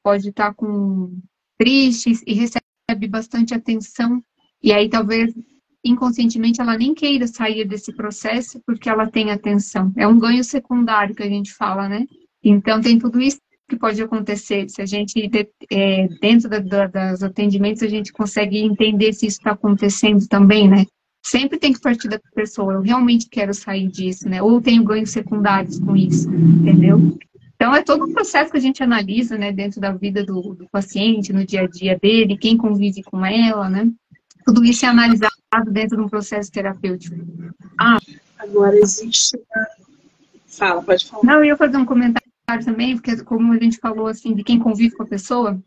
pode 0.03 0.31
estar 0.31 0.55
com 0.55 1.19
triste 1.59 2.13
e 2.27 2.33
recebe 2.33 3.09
bastante 3.09 3.53
atenção, 3.53 4.23
e 4.63 4.73
aí 4.73 4.89
talvez 4.89 5.35
inconscientemente 5.85 6.61
ela 6.61 6.79
nem 6.79 6.95
queira 6.95 7.27
sair 7.27 7.67
desse 7.67 7.93
processo 7.93 8.61
porque 8.65 8.89
ela 8.89 9.11
tem 9.11 9.31
atenção. 9.31 9.93
É 9.97 10.07
um 10.07 10.19
ganho 10.19 10.45
secundário 10.45 11.15
que 11.15 11.23
a 11.23 11.29
gente 11.29 11.53
fala, 11.53 11.89
né? 11.89 12.07
Então 12.43 12.81
tem 12.81 12.99
tudo 12.99 13.21
isso 13.21 13.39
que 13.73 13.79
pode 13.79 14.03
acontecer. 14.03 14.69
Se 14.69 14.83
a 14.83 14.87
gente, 14.87 15.31
é, 15.71 16.09
dentro 16.21 16.49
da, 16.49 16.59
da, 16.59 16.87
das 16.87 17.23
atendimentos, 17.23 17.83
a 17.83 17.89
gente 17.89 18.13
consegue 18.13 18.59
entender 18.59 19.15
se 19.15 19.27
isso 19.27 19.39
está 19.39 19.53
acontecendo 19.53 20.27
também, 20.29 20.69
né? 20.69 20.85
Sempre 21.25 21.59
tem 21.59 21.73
que 21.73 21.81
partir 21.81 22.09
da 22.09 22.21
pessoa, 22.35 22.75
eu 22.75 22.81
realmente 22.81 23.29
quero 23.31 23.55
sair 23.55 23.89
disso, 23.89 24.29
né? 24.29 24.43
Ou 24.43 24.61
tenho 24.61 24.85
ganhos 24.85 25.11
secundários 25.11 25.79
com 25.79 25.97
isso, 25.97 26.29
entendeu? 26.31 27.17
Então, 27.55 27.75
é 27.75 27.83
todo 27.83 28.05
um 28.05 28.13
processo 28.13 28.51
que 28.51 28.59
a 28.59 28.61
gente 28.61 28.83
analisa, 28.83 29.39
né, 29.39 29.53
dentro 29.53 29.81
da 29.81 29.93
vida 29.93 30.25
do, 30.25 30.53
do 30.53 30.69
paciente, 30.69 31.33
no 31.33 31.47
dia 31.47 31.63
a 31.63 31.69
dia 31.69 31.97
dele, 31.97 32.37
quem 32.37 32.57
convive 32.57 33.05
com 33.05 33.25
ela, 33.25 33.71
né? 33.71 33.89
Tudo 34.45 34.65
isso 34.65 34.85
é 34.85 34.89
analisado 34.89 35.33
dentro 35.71 35.97
de 35.97 36.03
um 36.03 36.09
processo 36.09 36.51
terapêutico. 36.51 37.17
Ah, 37.79 38.01
agora 38.37 38.77
existe. 38.77 39.39
Fala, 40.49 40.83
pode 40.83 41.07
falar. 41.07 41.23
Não, 41.23 41.35
eu 41.35 41.45
ia 41.45 41.57
fazer 41.57 41.77
um 41.77 41.85
comentário 41.85 42.32
também, 42.65 42.95
porque 42.95 43.23
como 43.25 43.53
a 43.53 43.59
gente 43.59 43.79
falou 43.79 44.07
assim, 44.07 44.35
de 44.35 44.45
quem 44.45 44.59
convive 44.59 44.95
com 44.95 45.03
a 45.03 45.07
pessoa, 45.07 45.63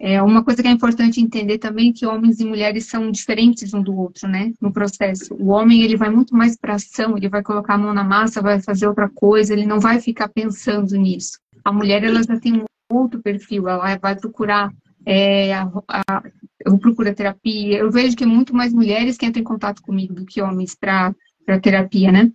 é 0.00 0.22
uma 0.22 0.44
coisa 0.44 0.62
que 0.62 0.68
é 0.68 0.70
importante 0.70 1.20
entender 1.20 1.58
também 1.58 1.92
que 1.92 2.06
homens 2.06 2.38
e 2.38 2.44
mulheres 2.44 2.86
são 2.86 3.10
diferentes 3.10 3.74
um 3.74 3.82
do 3.82 3.96
outro, 3.96 4.28
né? 4.28 4.52
No 4.60 4.72
processo. 4.72 5.34
O 5.34 5.48
homem, 5.48 5.82
ele 5.82 5.96
vai 5.96 6.08
muito 6.08 6.36
mais 6.36 6.56
para 6.56 6.74
ação, 6.74 7.16
ele 7.16 7.28
vai 7.28 7.42
colocar 7.42 7.74
a 7.74 7.78
mão 7.78 7.92
na 7.92 8.04
massa, 8.04 8.40
vai 8.40 8.60
fazer 8.60 8.86
outra 8.86 9.08
coisa, 9.08 9.52
ele 9.52 9.66
não 9.66 9.80
vai 9.80 10.00
ficar 10.00 10.28
pensando 10.28 10.96
nisso. 10.96 11.38
A 11.64 11.72
mulher, 11.72 12.04
ela 12.04 12.22
já 12.22 12.38
tem 12.38 12.54
um 12.54 12.64
outro 12.88 13.20
perfil, 13.20 13.68
ela 13.68 13.96
vai 13.96 14.14
procurar 14.14 14.72
é, 15.04 15.54
a, 15.54 15.68
a, 15.88 16.22
eu 16.64 16.78
procuro 16.78 17.14
terapia. 17.14 17.78
Eu 17.78 17.90
vejo 17.90 18.16
que 18.16 18.26
muito 18.26 18.54
mais 18.54 18.72
mulheres 18.72 19.16
que 19.16 19.26
entram 19.26 19.40
em 19.40 19.44
contato 19.44 19.82
comigo 19.82 20.14
do 20.14 20.26
que 20.26 20.42
homens 20.42 20.74
para 20.74 21.14
terapia, 21.60 22.12
né? 22.12 22.30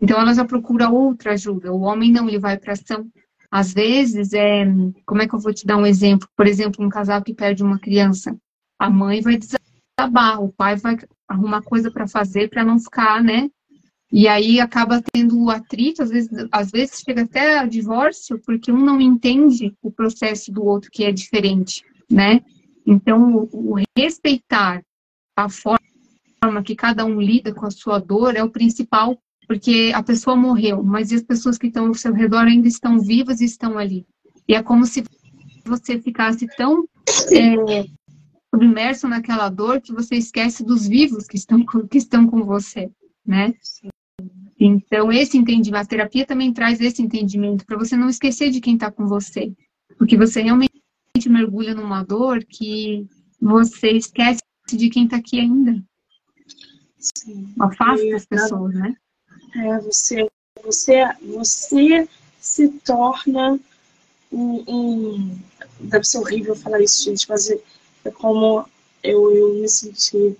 Então 0.00 0.18
ela 0.20 0.34
já 0.34 0.44
procura 0.44 0.88
outra 0.88 1.32
ajuda. 1.32 1.72
O 1.72 1.82
homem 1.82 2.10
não, 2.10 2.28
ele 2.28 2.38
vai 2.38 2.58
para 2.58 2.72
ação. 2.72 3.06
Às 3.54 3.72
vezes, 3.72 4.32
é, 4.32 4.64
como 5.06 5.22
é 5.22 5.28
que 5.28 5.34
eu 5.36 5.38
vou 5.38 5.54
te 5.54 5.64
dar 5.64 5.76
um 5.76 5.86
exemplo? 5.86 6.28
Por 6.36 6.44
exemplo, 6.44 6.84
um 6.84 6.88
casal 6.88 7.22
que 7.22 7.32
perde 7.32 7.62
uma 7.62 7.78
criança. 7.78 8.36
A 8.76 8.90
mãe 8.90 9.20
vai 9.20 9.38
desabar, 9.38 10.42
o 10.42 10.52
pai 10.52 10.74
vai 10.74 10.98
arrumar 11.28 11.62
coisa 11.62 11.88
para 11.88 12.08
fazer 12.08 12.50
para 12.50 12.64
não 12.64 12.80
ficar, 12.80 13.22
né? 13.22 13.48
E 14.10 14.26
aí 14.26 14.58
acaba 14.58 15.00
tendo 15.00 15.48
atrito, 15.50 16.02
às 16.02 16.10
vezes, 16.10 16.30
às 16.50 16.72
vezes 16.72 16.98
chega 16.98 17.22
até 17.22 17.60
a 17.60 17.64
divórcio, 17.64 18.40
porque 18.44 18.72
um 18.72 18.84
não 18.84 19.00
entende 19.00 19.72
o 19.80 19.88
processo 19.88 20.50
do 20.50 20.64
outro 20.64 20.90
que 20.90 21.04
é 21.04 21.12
diferente, 21.12 21.84
né? 22.10 22.40
Então, 22.84 23.48
o 23.52 23.76
respeitar 23.96 24.82
a 25.36 25.48
forma 25.48 26.60
que 26.64 26.74
cada 26.74 27.04
um 27.04 27.20
lida 27.20 27.54
com 27.54 27.66
a 27.66 27.70
sua 27.70 28.00
dor 28.00 28.34
é 28.34 28.42
o 28.42 28.50
principal 28.50 29.16
porque 29.46 29.92
a 29.94 30.02
pessoa 30.02 30.36
morreu, 30.36 30.82
mas 30.82 31.12
as 31.12 31.22
pessoas 31.22 31.58
que 31.58 31.66
estão 31.66 31.86
ao 31.86 31.94
seu 31.94 32.12
redor 32.12 32.46
ainda 32.46 32.68
estão 32.68 32.98
vivas 32.98 33.40
e 33.40 33.44
estão 33.44 33.78
ali. 33.78 34.06
E 34.48 34.54
é 34.54 34.62
como 34.62 34.84
se 34.86 35.04
você 35.64 36.00
ficasse 36.00 36.46
tão 36.56 36.86
é, 37.30 37.84
submerso 38.54 39.08
naquela 39.08 39.48
dor 39.48 39.80
que 39.80 39.92
você 39.92 40.16
esquece 40.16 40.64
dos 40.64 40.86
vivos 40.86 41.26
que 41.26 41.36
estão, 41.36 41.64
que 41.90 41.98
estão 41.98 42.26
com 42.26 42.44
você, 42.44 42.90
né? 43.26 43.54
Então, 44.58 45.10
esse 45.10 45.36
entendimento, 45.36 45.82
a 45.82 45.86
terapia 45.86 46.24
também 46.24 46.52
traz 46.52 46.80
esse 46.80 47.02
entendimento, 47.02 47.66
para 47.66 47.76
você 47.76 47.96
não 47.96 48.08
esquecer 48.08 48.50
de 48.50 48.60
quem 48.60 48.74
está 48.74 48.90
com 48.90 49.06
você. 49.06 49.52
Porque 49.98 50.16
você 50.16 50.42
realmente 50.42 50.72
mergulha 51.26 51.74
numa 51.74 52.02
dor 52.02 52.44
que 52.44 53.06
você 53.40 53.90
esquece 53.90 54.40
de 54.72 54.88
quem 54.88 55.04
está 55.04 55.16
aqui 55.16 55.40
ainda. 55.40 55.82
Sim. 56.98 57.52
Afasta 57.60 58.16
as 58.16 58.24
pessoas, 58.24 58.74
né? 58.74 58.94
É, 59.56 59.78
você, 59.78 60.28
você, 60.62 61.04
você 61.22 62.08
se 62.40 62.68
torna 62.84 63.58
um, 64.32 64.64
um, 64.66 65.38
Deve 65.80 66.04
ser 66.04 66.18
horrível 66.18 66.54
falar 66.54 66.80
isso, 66.80 67.04
gente, 67.04 67.28
mas 67.28 67.50
é, 67.50 67.58
é 68.04 68.10
como 68.10 68.66
eu, 69.02 69.30
eu 69.32 69.54
me 69.54 69.68
senti. 69.68 70.36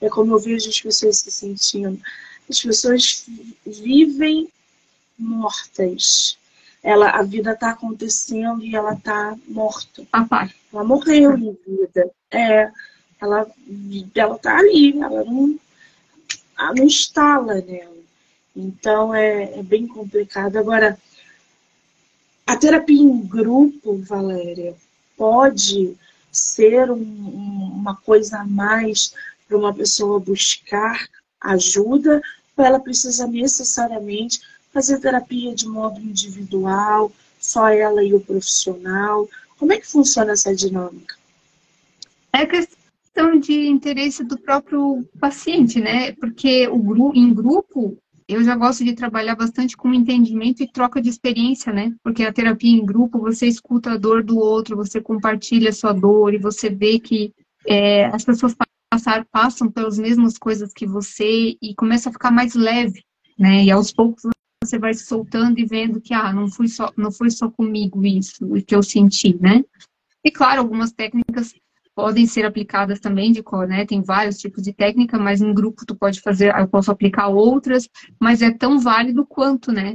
É 0.00 0.08
como 0.08 0.34
eu 0.34 0.38
vejo 0.38 0.68
as 0.68 0.80
pessoas 0.80 1.18
se 1.18 1.30
sentindo. 1.30 2.00
As 2.48 2.60
pessoas 2.60 3.26
vivem 3.64 4.48
mortas. 5.18 6.38
Ela, 6.82 7.10
a 7.10 7.22
vida 7.22 7.52
está 7.52 7.70
acontecendo 7.70 8.64
e 8.64 8.74
ela 8.74 8.94
está 8.94 9.36
morta. 9.46 10.06
Ah, 10.12 10.48
ela 10.72 10.84
morreu 10.84 11.36
em 11.36 11.56
vida. 11.66 12.10
É, 12.30 12.70
ela, 13.20 13.46
ela 14.14 14.38
tá 14.38 14.56
ali, 14.56 14.98
ela 14.98 15.24
não, 15.24 15.58
ela 16.58 16.74
não 16.74 16.84
instala 16.84 17.56
nela. 17.60 17.99
Então 18.54 19.14
é, 19.14 19.58
é 19.58 19.62
bem 19.62 19.86
complicado. 19.86 20.56
Agora, 20.56 20.98
a 22.46 22.56
terapia 22.56 23.00
em 23.00 23.20
grupo, 23.20 23.96
Valéria, 23.98 24.74
pode 25.16 25.96
ser 26.32 26.90
um, 26.90 27.02
uma 27.02 27.96
coisa 27.96 28.38
a 28.38 28.44
mais 28.44 29.14
para 29.46 29.58
uma 29.58 29.74
pessoa 29.74 30.20
buscar 30.20 31.08
ajuda, 31.40 32.20
ou 32.56 32.64
ela 32.64 32.78
precisa 32.78 33.26
necessariamente 33.26 34.40
fazer 34.72 35.00
terapia 35.00 35.54
de 35.54 35.66
modo 35.66 36.00
individual, 36.00 37.12
só 37.38 37.68
ela 37.68 38.04
e 38.04 38.14
o 38.14 38.20
profissional? 38.20 39.28
Como 39.58 39.72
é 39.72 39.78
que 39.78 39.86
funciona 39.86 40.32
essa 40.32 40.54
dinâmica? 40.54 41.16
É 42.32 42.46
questão 42.46 43.38
de 43.40 43.66
interesse 43.66 44.22
do 44.22 44.38
próprio 44.38 45.04
paciente, 45.18 45.80
né? 45.80 46.12
Porque 46.12 46.68
o, 46.68 47.12
em 47.14 47.34
grupo 47.34 47.96
eu 48.32 48.44
já 48.44 48.54
gosto 48.54 48.84
de 48.84 48.94
trabalhar 48.94 49.34
bastante 49.34 49.76
com 49.76 49.92
entendimento 49.92 50.62
e 50.62 50.70
troca 50.70 51.00
de 51.00 51.08
experiência, 51.08 51.72
né? 51.72 51.94
Porque 52.02 52.22
a 52.22 52.32
terapia 52.32 52.70
em 52.70 52.84
grupo, 52.84 53.18
você 53.18 53.46
escuta 53.46 53.92
a 53.92 53.96
dor 53.96 54.22
do 54.22 54.38
outro, 54.38 54.76
você 54.76 55.00
compartilha 55.00 55.70
a 55.70 55.72
sua 55.72 55.92
dor 55.92 56.32
e 56.32 56.38
você 56.38 56.70
vê 56.70 56.98
que 56.98 57.32
é, 57.66 58.06
as 58.06 58.24
pessoas 58.24 58.54
passar, 58.90 59.24
passam 59.30 59.70
pelas 59.70 59.98
mesmas 59.98 60.38
coisas 60.38 60.72
que 60.72 60.86
você 60.86 61.56
e 61.60 61.74
começa 61.76 62.08
a 62.08 62.12
ficar 62.12 62.30
mais 62.30 62.54
leve, 62.54 63.02
né? 63.38 63.64
E 63.64 63.70
aos 63.70 63.92
poucos 63.92 64.22
você 64.62 64.78
vai 64.78 64.92
se 64.94 65.06
soltando 65.06 65.58
e 65.58 65.64
vendo 65.64 66.00
que, 66.00 66.12
ah, 66.12 66.32
não 66.32 66.48
foi 66.48 66.68
só, 66.68 66.92
não 66.96 67.10
foi 67.10 67.30
só 67.30 67.50
comigo 67.50 68.04
isso, 68.04 68.44
o 68.44 68.62
que 68.62 68.74
eu 68.74 68.82
senti, 68.82 69.34
né? 69.40 69.64
E 70.24 70.30
claro, 70.30 70.60
algumas 70.60 70.92
técnicas 70.92 71.54
podem 72.00 72.26
ser 72.26 72.46
aplicadas 72.46 72.98
também 72.98 73.30
de 73.30 73.42
cor, 73.42 73.68
né? 73.68 73.84
Tem 73.84 74.00
vários 74.02 74.38
tipos 74.38 74.62
de 74.62 74.72
técnica, 74.72 75.18
mas 75.18 75.42
em 75.42 75.52
grupo 75.52 75.84
tu 75.86 75.94
pode 75.94 76.20
fazer, 76.22 76.54
eu 76.58 76.66
posso 76.66 76.90
aplicar 76.90 77.28
outras, 77.28 77.88
mas 78.18 78.40
é 78.40 78.50
tão 78.50 78.78
válido 78.78 79.26
quanto, 79.26 79.70
né? 79.70 79.94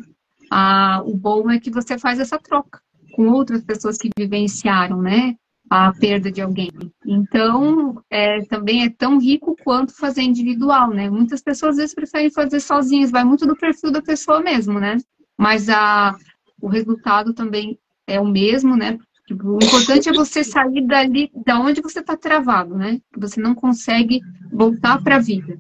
Ah, 0.51 1.01
o 1.03 1.18
bom 1.18 1.49
é 1.49 1.60
que 1.60 1.72
você 1.72 1.97
faz 1.97 2.20
essa 2.20 2.38
troca 2.38 2.80
com 3.14 3.30
outras 3.30 3.64
pessoas 3.64 3.97
que 3.97 4.10
vivenciaram, 4.16 5.01
né? 5.01 5.36
A 5.68 5.91
perda 5.93 6.32
de 6.32 6.41
alguém. 6.41 6.70
Então, 7.03 7.99
é, 8.08 8.43
também 8.43 8.84
é 8.84 8.89
tão 8.89 9.20
rico 9.20 9.56
quanto 9.64 9.97
fazer 9.97 10.22
individual, 10.22 10.91
né? 10.91 11.10
Muitas 11.10 11.41
pessoas 11.41 11.72
às 11.72 11.78
vezes 11.78 11.95
preferem 11.95 12.30
fazer 12.30 12.60
sozinhas, 12.60 13.10
vai 13.10 13.24
muito 13.24 13.47
do 13.47 13.56
perfil 13.56 13.89
da 13.89 14.01
pessoa 14.01 14.41
mesmo, 14.41 14.80
né? 14.80 14.97
Mas 15.36 15.70
a, 15.70 16.16
o 16.62 16.68
resultado 16.68 17.34
também 17.34 17.80
é 18.06 18.20
o 18.20 18.28
mesmo, 18.28 18.76
né? 18.78 18.99
Tipo, 19.26 19.47
o 19.49 19.63
importante 19.63 20.07
é 20.07 20.13
você 20.13 20.43
sair 20.43 20.86
dali, 20.86 21.32
da 21.45 21.59
onde 21.59 21.82
você 21.82 21.99
está 21.99 22.15
travado, 22.15 22.76
né? 22.76 23.01
Você 23.17 23.39
não 23.39 23.55
consegue 23.55 24.21
voltar 24.51 25.01
para 25.03 25.15
a 25.15 25.19
vida. 25.19 25.57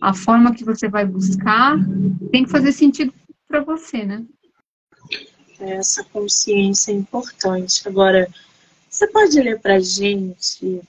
A 0.00 0.12
forma 0.12 0.54
que 0.54 0.64
você 0.64 0.88
vai 0.88 1.06
buscar 1.06 1.78
tem 2.30 2.44
que 2.44 2.50
fazer 2.50 2.72
sentido 2.72 3.12
para 3.48 3.60
você, 3.60 4.04
né? 4.04 4.24
Essa 5.58 6.04
consciência 6.04 6.92
é 6.92 6.94
importante. 6.94 7.88
Agora, 7.88 8.28
você 8.90 9.06
pode 9.06 9.40
ler 9.40 9.60
para 9.60 9.80
gente 9.80 10.82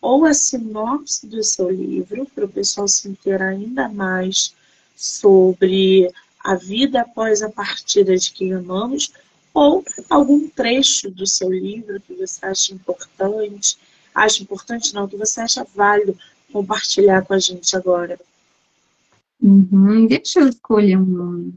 ou 0.00 0.24
a 0.24 0.34
sinopse 0.34 1.26
do 1.26 1.42
seu 1.42 1.70
livro, 1.70 2.26
para 2.34 2.44
o 2.44 2.48
pessoal 2.48 2.86
se 2.86 3.08
inteirar 3.08 3.48
ainda 3.48 3.88
mais 3.88 4.54
sobre 4.94 6.10
a 6.40 6.54
vida 6.54 7.00
após 7.00 7.42
a 7.42 7.50
partida 7.50 8.16
de 8.16 8.32
quem 8.32 8.52
amamos, 8.52 9.12
ou 9.56 9.82
algum 10.10 10.46
trecho 10.50 11.10
do 11.10 11.26
seu 11.26 11.50
livro 11.50 11.98
que 11.98 12.12
você 12.12 12.44
acha 12.44 12.74
importante, 12.74 13.78
acha 14.14 14.42
importante 14.42 14.94
não, 14.94 15.08
que 15.08 15.16
você 15.16 15.40
acha 15.40 15.66
válido 15.74 16.14
compartilhar 16.52 17.24
com 17.24 17.32
a 17.32 17.38
gente 17.38 17.74
agora. 17.74 18.20
Uhum, 19.42 20.06
deixa 20.06 20.40
eu 20.40 20.48
escolher 20.50 20.98
um 20.98 21.06
nome. 21.06 21.54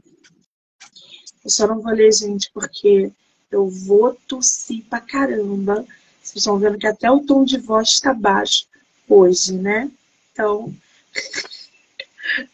Eu 1.44 1.50
só 1.50 1.66
não 1.66 1.82
vou 1.82 1.92
ler, 1.92 2.10
gente, 2.10 2.50
porque 2.54 3.12
eu 3.50 3.68
vou 3.68 4.14
tossir 4.26 4.82
pra 4.88 5.02
caramba. 5.02 5.84
Vocês 6.22 6.36
estão 6.36 6.58
vendo 6.58 6.78
que 6.78 6.86
até 6.86 7.10
o 7.10 7.20
tom 7.20 7.44
de 7.44 7.58
voz 7.58 7.90
está 7.90 8.14
baixo 8.14 8.66
hoje, 9.06 9.52
né? 9.58 9.90
Então, 10.32 10.74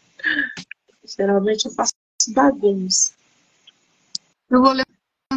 geralmente 1.17 1.67
eu 1.67 1.71
faço 1.71 1.93
bagunça. 2.33 3.13
Eu 4.49 4.61
vou 4.61 4.73
ler 4.73 4.86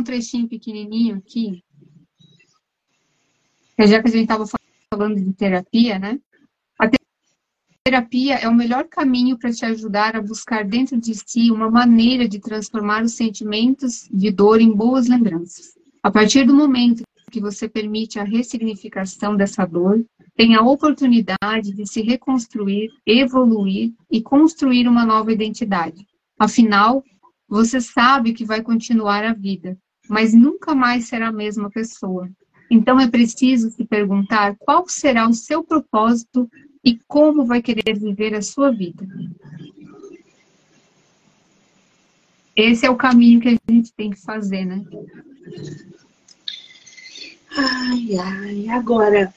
um 0.00 0.04
trechinho 0.04 0.48
pequenininho 0.48 1.16
aqui. 1.16 1.62
Já 3.78 4.02
que 4.02 4.08
a 4.08 4.10
gente 4.10 4.22
estava 4.22 4.44
falando 4.92 5.16
de 5.16 5.32
terapia, 5.32 5.98
né? 5.98 6.18
A 6.78 6.90
terapia 7.84 8.34
é 8.36 8.48
o 8.48 8.54
melhor 8.54 8.88
caminho 8.88 9.38
para 9.38 9.52
te 9.52 9.64
ajudar 9.64 10.16
a 10.16 10.22
buscar 10.22 10.64
dentro 10.64 10.98
de 10.98 11.14
si 11.14 11.50
uma 11.50 11.70
maneira 11.70 12.28
de 12.28 12.38
transformar 12.38 13.02
os 13.04 13.12
sentimentos 13.12 14.08
de 14.12 14.30
dor 14.30 14.60
em 14.60 14.70
boas 14.70 15.08
lembranças. 15.08 15.78
A 16.02 16.10
partir 16.10 16.44
do 16.44 16.54
momento 16.54 17.02
que 17.30 17.40
você 17.40 17.68
permite 17.68 18.18
a 18.18 18.24
ressignificação 18.24 19.36
dessa 19.36 19.64
dor, 19.64 20.04
tem 20.34 20.54
a 20.54 20.62
oportunidade 20.62 21.72
de 21.72 21.86
se 21.86 22.02
reconstruir, 22.02 22.90
evoluir 23.06 23.92
e 24.10 24.20
construir 24.20 24.88
uma 24.88 25.06
nova 25.06 25.32
identidade. 25.32 26.06
Afinal, 26.38 27.04
você 27.48 27.80
sabe 27.80 28.32
que 28.32 28.44
vai 28.44 28.62
continuar 28.62 29.24
a 29.24 29.32
vida, 29.32 29.78
mas 30.10 30.34
nunca 30.34 30.74
mais 30.74 31.06
será 31.06 31.28
a 31.28 31.32
mesma 31.32 31.70
pessoa. 31.70 32.28
Então 32.68 32.98
é 32.98 33.08
preciso 33.08 33.70
se 33.70 33.84
perguntar 33.84 34.56
qual 34.58 34.88
será 34.88 35.28
o 35.28 35.32
seu 35.32 35.62
propósito 35.62 36.50
e 36.84 36.98
como 37.06 37.44
vai 37.44 37.62
querer 37.62 37.96
viver 37.96 38.34
a 38.34 38.42
sua 38.42 38.72
vida. 38.72 39.06
Esse 42.56 42.84
é 42.84 42.90
o 42.90 42.96
caminho 42.96 43.40
que 43.40 43.48
a 43.48 43.72
gente 43.72 43.92
tem 43.92 44.10
que 44.10 44.20
fazer, 44.20 44.64
né? 44.64 44.84
Ai, 47.56 48.16
ai, 48.18 48.68
agora, 48.68 49.32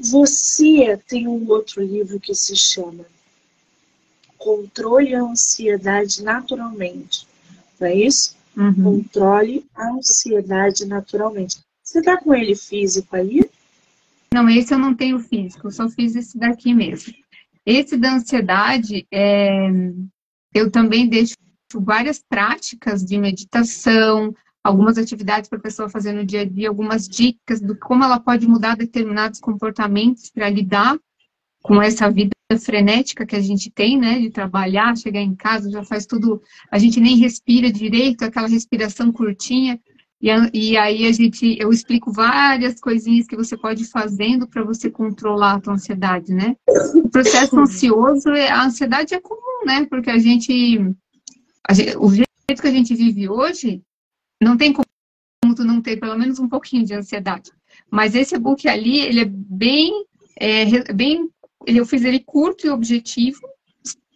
você 0.00 1.00
tem 1.08 1.28
um 1.28 1.48
outro 1.48 1.82
livro 1.82 2.18
que 2.18 2.34
se 2.34 2.56
chama 2.56 3.06
Controle 4.36 5.14
a 5.14 5.22
Ansiedade 5.22 6.22
Naturalmente. 6.22 7.26
Não 7.78 7.86
é 7.86 7.94
isso? 7.94 8.36
Uhum. 8.56 9.02
Controle 9.02 9.66
a 9.74 9.90
ansiedade 9.90 10.86
naturalmente. 10.86 11.58
Você 11.82 12.02
tá 12.02 12.16
com 12.16 12.34
ele 12.34 12.56
físico 12.56 13.14
aí? 13.14 13.48
Não, 14.32 14.48
esse 14.48 14.74
eu 14.74 14.78
não 14.78 14.94
tenho 14.94 15.18
físico, 15.18 15.68
eu 15.68 15.70
só 15.70 15.88
fiz 15.88 16.16
esse 16.16 16.38
daqui 16.38 16.74
mesmo. 16.74 17.14
Esse 17.64 17.96
da 17.96 18.14
ansiedade, 18.14 19.06
é... 19.12 19.68
eu 20.54 20.70
também 20.70 21.08
deixo 21.08 21.34
várias 21.74 22.22
práticas 22.28 23.04
de 23.04 23.18
meditação, 23.18 24.34
algumas 24.64 24.98
atividades 24.98 25.48
para 25.48 25.58
a 25.58 25.62
pessoa 25.62 25.88
fazer 25.88 26.12
no 26.12 26.24
dia 26.24 26.40
a 26.40 26.44
dia, 26.44 26.68
algumas 26.68 27.08
dicas 27.08 27.60
do 27.60 27.76
como 27.76 28.04
ela 28.04 28.18
pode 28.18 28.46
mudar 28.46 28.76
determinados 28.76 29.40
comportamentos 29.40 30.30
para 30.30 30.48
lidar 30.48 30.98
com 31.66 31.82
essa 31.82 32.08
vida 32.08 32.30
frenética 32.60 33.26
que 33.26 33.34
a 33.34 33.40
gente 33.40 33.70
tem, 33.70 33.98
né, 33.98 34.20
de 34.20 34.30
trabalhar, 34.30 34.96
chegar 34.96 35.20
em 35.20 35.34
casa, 35.34 35.68
já 35.68 35.82
faz 35.82 36.06
tudo, 36.06 36.40
a 36.70 36.78
gente 36.78 37.00
nem 37.00 37.16
respira 37.16 37.72
direito, 37.72 38.22
aquela 38.22 38.46
respiração 38.46 39.10
curtinha, 39.10 39.80
e, 40.22 40.28
e 40.54 40.76
aí 40.76 41.06
a 41.06 41.12
gente, 41.12 41.56
eu 41.60 41.72
explico 41.72 42.12
várias 42.12 42.80
coisinhas 42.80 43.26
que 43.26 43.36
você 43.36 43.56
pode 43.56 43.82
ir 43.82 43.88
fazendo 43.88 44.46
para 44.46 44.62
você 44.62 44.88
controlar 44.88 45.54
a 45.54 45.60
tua 45.60 45.74
ansiedade, 45.74 46.32
né? 46.32 46.56
O 46.94 47.08
processo 47.08 47.58
ansioso, 47.58 48.30
é, 48.30 48.48
a 48.48 48.64
ansiedade 48.64 49.12
é 49.14 49.20
comum, 49.20 49.66
né, 49.66 49.84
porque 49.90 50.08
a 50.08 50.18
gente, 50.18 50.78
a 51.68 51.74
gente 51.74 51.96
o 51.96 52.08
jeito 52.10 52.62
que 52.62 52.68
a 52.68 52.72
gente 52.72 52.94
vive 52.94 53.28
hoje, 53.28 53.82
não 54.40 54.56
tem 54.56 54.72
como 54.72 54.86
tu 55.54 55.64
não 55.64 55.82
ter 55.82 55.96
pelo 55.96 56.16
menos 56.16 56.38
um 56.38 56.48
pouquinho 56.48 56.84
de 56.84 56.94
ansiedade. 56.94 57.50
Mas 57.90 58.14
esse 58.14 58.38
book 58.38 58.68
ali, 58.68 59.00
ele 59.00 59.20
é 59.20 59.28
bem, 59.28 60.04
é, 60.38 60.92
bem 60.92 61.28
eu 61.64 61.86
fiz 61.86 62.04
ele 62.04 62.20
curto 62.20 62.66
e 62.66 62.70
objetivo, 62.70 63.40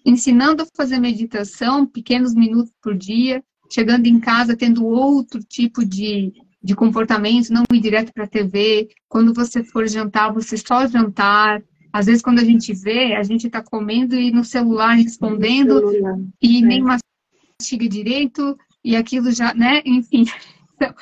ensinando 0.04 0.62
a 0.62 0.66
fazer 0.76 0.98
meditação, 0.98 1.86
pequenos 1.86 2.34
minutos 2.34 2.72
por 2.82 2.96
dia, 2.96 3.42
chegando 3.70 4.06
em 4.06 4.18
casa 4.18 4.56
tendo 4.56 4.84
outro 4.84 5.40
tipo 5.42 5.84
de, 5.84 6.32
de 6.62 6.74
comportamento, 6.74 7.50
não 7.50 7.62
ir 7.72 7.80
direto 7.80 8.12
para 8.12 8.24
a 8.24 8.28
TV. 8.28 8.88
Quando 9.08 9.32
você 9.32 9.62
for 9.62 9.88
jantar, 9.88 10.32
você 10.32 10.56
só 10.56 10.86
jantar. 10.86 11.62
Às 11.92 12.06
vezes, 12.06 12.22
quando 12.22 12.40
a 12.40 12.44
gente 12.44 12.72
vê, 12.72 13.14
a 13.14 13.22
gente 13.22 13.46
está 13.46 13.62
comendo 13.62 14.14
e 14.14 14.30
no 14.30 14.44
celular 14.44 14.94
respondendo 14.94 15.78
celular. 15.78 16.18
e 16.40 16.58
é. 16.58 16.60
nem 16.60 16.82
mastiga 16.82 17.88
direito 17.88 18.56
e 18.84 18.96
aquilo 18.96 19.30
já, 19.32 19.54
né? 19.54 19.82
Enfim, 19.84 20.24
então, 20.76 20.94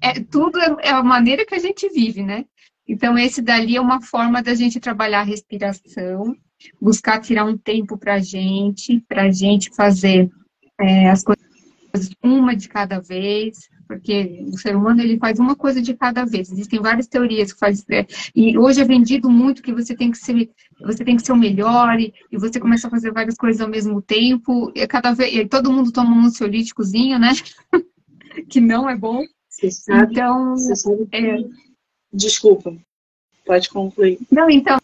é, 0.00 0.20
tudo 0.20 0.58
é, 0.58 0.76
é 0.88 0.90
a 0.90 1.02
maneira 1.02 1.44
que 1.44 1.54
a 1.54 1.58
gente 1.58 1.88
vive, 1.90 2.22
né? 2.22 2.44
Então, 2.90 3.16
esse 3.16 3.40
dali 3.40 3.76
é 3.76 3.80
uma 3.80 4.02
forma 4.02 4.42
da 4.42 4.52
gente 4.52 4.80
trabalhar 4.80 5.20
a 5.20 5.24
respiração, 5.24 6.34
buscar 6.82 7.20
tirar 7.20 7.44
um 7.44 7.56
tempo 7.56 7.96
para 7.96 8.14
a 8.14 8.18
gente, 8.18 8.98
para 9.08 9.22
a 9.22 9.30
gente 9.30 9.70
fazer 9.72 10.28
é, 10.80 11.08
as 11.08 11.22
coisas 11.22 11.44
uma 12.20 12.56
de 12.56 12.68
cada 12.68 12.98
vez, 12.98 13.68
porque 13.86 14.44
o 14.52 14.58
ser 14.58 14.74
humano 14.74 15.00
ele 15.00 15.18
faz 15.18 15.38
uma 15.38 15.54
coisa 15.54 15.80
de 15.80 15.94
cada 15.94 16.24
vez. 16.24 16.50
Existem 16.50 16.80
várias 16.80 17.06
teorias 17.06 17.52
que 17.52 17.60
faz 17.60 17.84
é, 17.88 18.04
e 18.34 18.58
hoje 18.58 18.80
é 18.80 18.84
vendido 18.84 19.30
muito 19.30 19.62
que 19.62 19.72
você 19.72 19.94
tem 19.94 20.10
que 20.10 20.18
ser 20.18 20.50
você 20.80 21.04
tem 21.04 21.16
que 21.16 21.24
ser 21.24 21.32
o 21.32 21.36
melhor 21.36 22.00
e, 22.00 22.12
e 22.32 22.38
você 22.38 22.58
começa 22.58 22.88
a 22.88 22.90
fazer 22.90 23.12
várias 23.12 23.36
coisas 23.36 23.60
ao 23.60 23.68
mesmo 23.68 24.02
tempo. 24.02 24.72
E 24.74 24.84
cada 24.88 25.12
vez 25.12 25.32
e 25.32 25.46
todo 25.46 25.72
mundo 25.72 25.92
toma 25.92 26.16
um 26.16 26.24
ansiolíticozinho, 26.26 27.20
né? 27.20 27.30
que 28.50 28.60
não 28.60 28.90
é 28.90 28.96
bom. 28.96 29.22
Você 29.48 29.70
sabe, 29.70 30.12
então, 30.12 30.56
você 30.56 30.74
sabe 30.74 31.06
que... 31.06 31.16
é, 31.16 31.38
Desculpa, 32.12 32.74
pode 33.46 33.68
concluir. 33.68 34.18
Não, 34.30 34.50
então, 34.50 34.78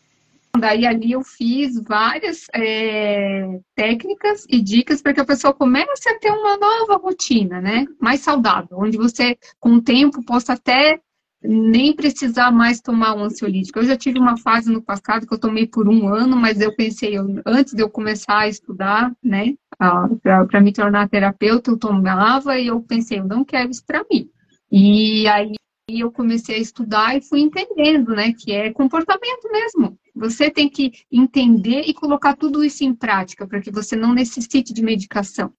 daí 0.59 0.87
ali 0.87 1.13
eu 1.13 1.23
fiz 1.23 1.81
várias 1.83 2.47
é, 2.55 3.61
técnicas 3.75 4.47
e 4.49 4.61
dicas 4.61 5.03
para 5.03 5.15
que 5.15 5.21
a 5.21 5.25
pessoa 5.25 5.53
comece 5.53 6.09
a 6.09 6.19
ter 6.19 6.31
uma 6.31 6.57
nova 6.57 6.97
rotina, 6.97 7.61
né? 7.61 7.87
Mais 8.01 8.21
saudável, 8.21 8.79
onde 8.79 8.97
você, 8.97 9.37
com 9.59 9.75
o 9.75 9.83
tempo, 9.83 10.25
possa 10.25 10.55
até 10.55 11.01
nem 11.43 11.95
precisar 11.95 12.51
mais 12.51 12.81
tomar 12.81 13.15
um 13.15 13.25
ansiolítico. 13.25 13.79
Eu 13.79 13.85
já 13.85 13.97
tive 13.97 14.19
uma 14.19 14.37
fase 14.37 14.73
no 14.73 14.83
passado 14.83 15.27
que 15.27 15.35
eu 15.35 15.39
tomei 15.39 15.67
por 15.67 15.89
um 15.89 16.09
ano, 16.09 16.37
mas 16.37 16.61
eu 16.61 16.75
pensei, 16.75 17.17
eu, 17.17 17.41
antes 17.45 17.73
de 17.73 17.83
eu 17.83 17.91
começar 17.91 18.39
a 18.39 18.49
estudar, 18.49 19.13
né, 19.23 19.55
para 19.79 20.61
me 20.61 20.73
tornar 20.73 21.09
terapeuta, 21.09 21.71
eu 21.71 21.79
tomava 21.79 22.59
e 22.59 22.69
eu 22.69 22.81
pensei, 22.81 23.21
eu 23.21 23.25
não 23.25 23.45
quero 23.45 23.71
isso 23.71 23.85
para 23.87 24.05
mim. 24.11 24.29
E 24.73 25.29
aí 25.29 25.53
e 25.89 26.01
eu 26.01 26.11
comecei 26.11 26.57
a 26.57 26.61
estudar 26.61 27.17
e 27.17 27.23
fui 27.23 27.41
entendendo, 27.41 28.09
né, 28.09 28.33
que 28.33 28.51
é 28.51 28.73
comportamento 28.73 29.49
mesmo. 29.53 29.97
Você 30.17 30.51
tem 30.51 30.69
que 30.69 30.93
entender 31.13 31.83
e 31.83 31.95
colocar 31.95 32.35
tudo 32.35 32.65
isso 32.65 32.83
em 32.83 32.93
prática 32.93 33.47
para 33.47 33.61
que 33.61 33.71
você 33.71 33.95
não 33.95 34.13
necessite 34.13 34.73
de 34.73 34.83
medicação, 34.83 35.53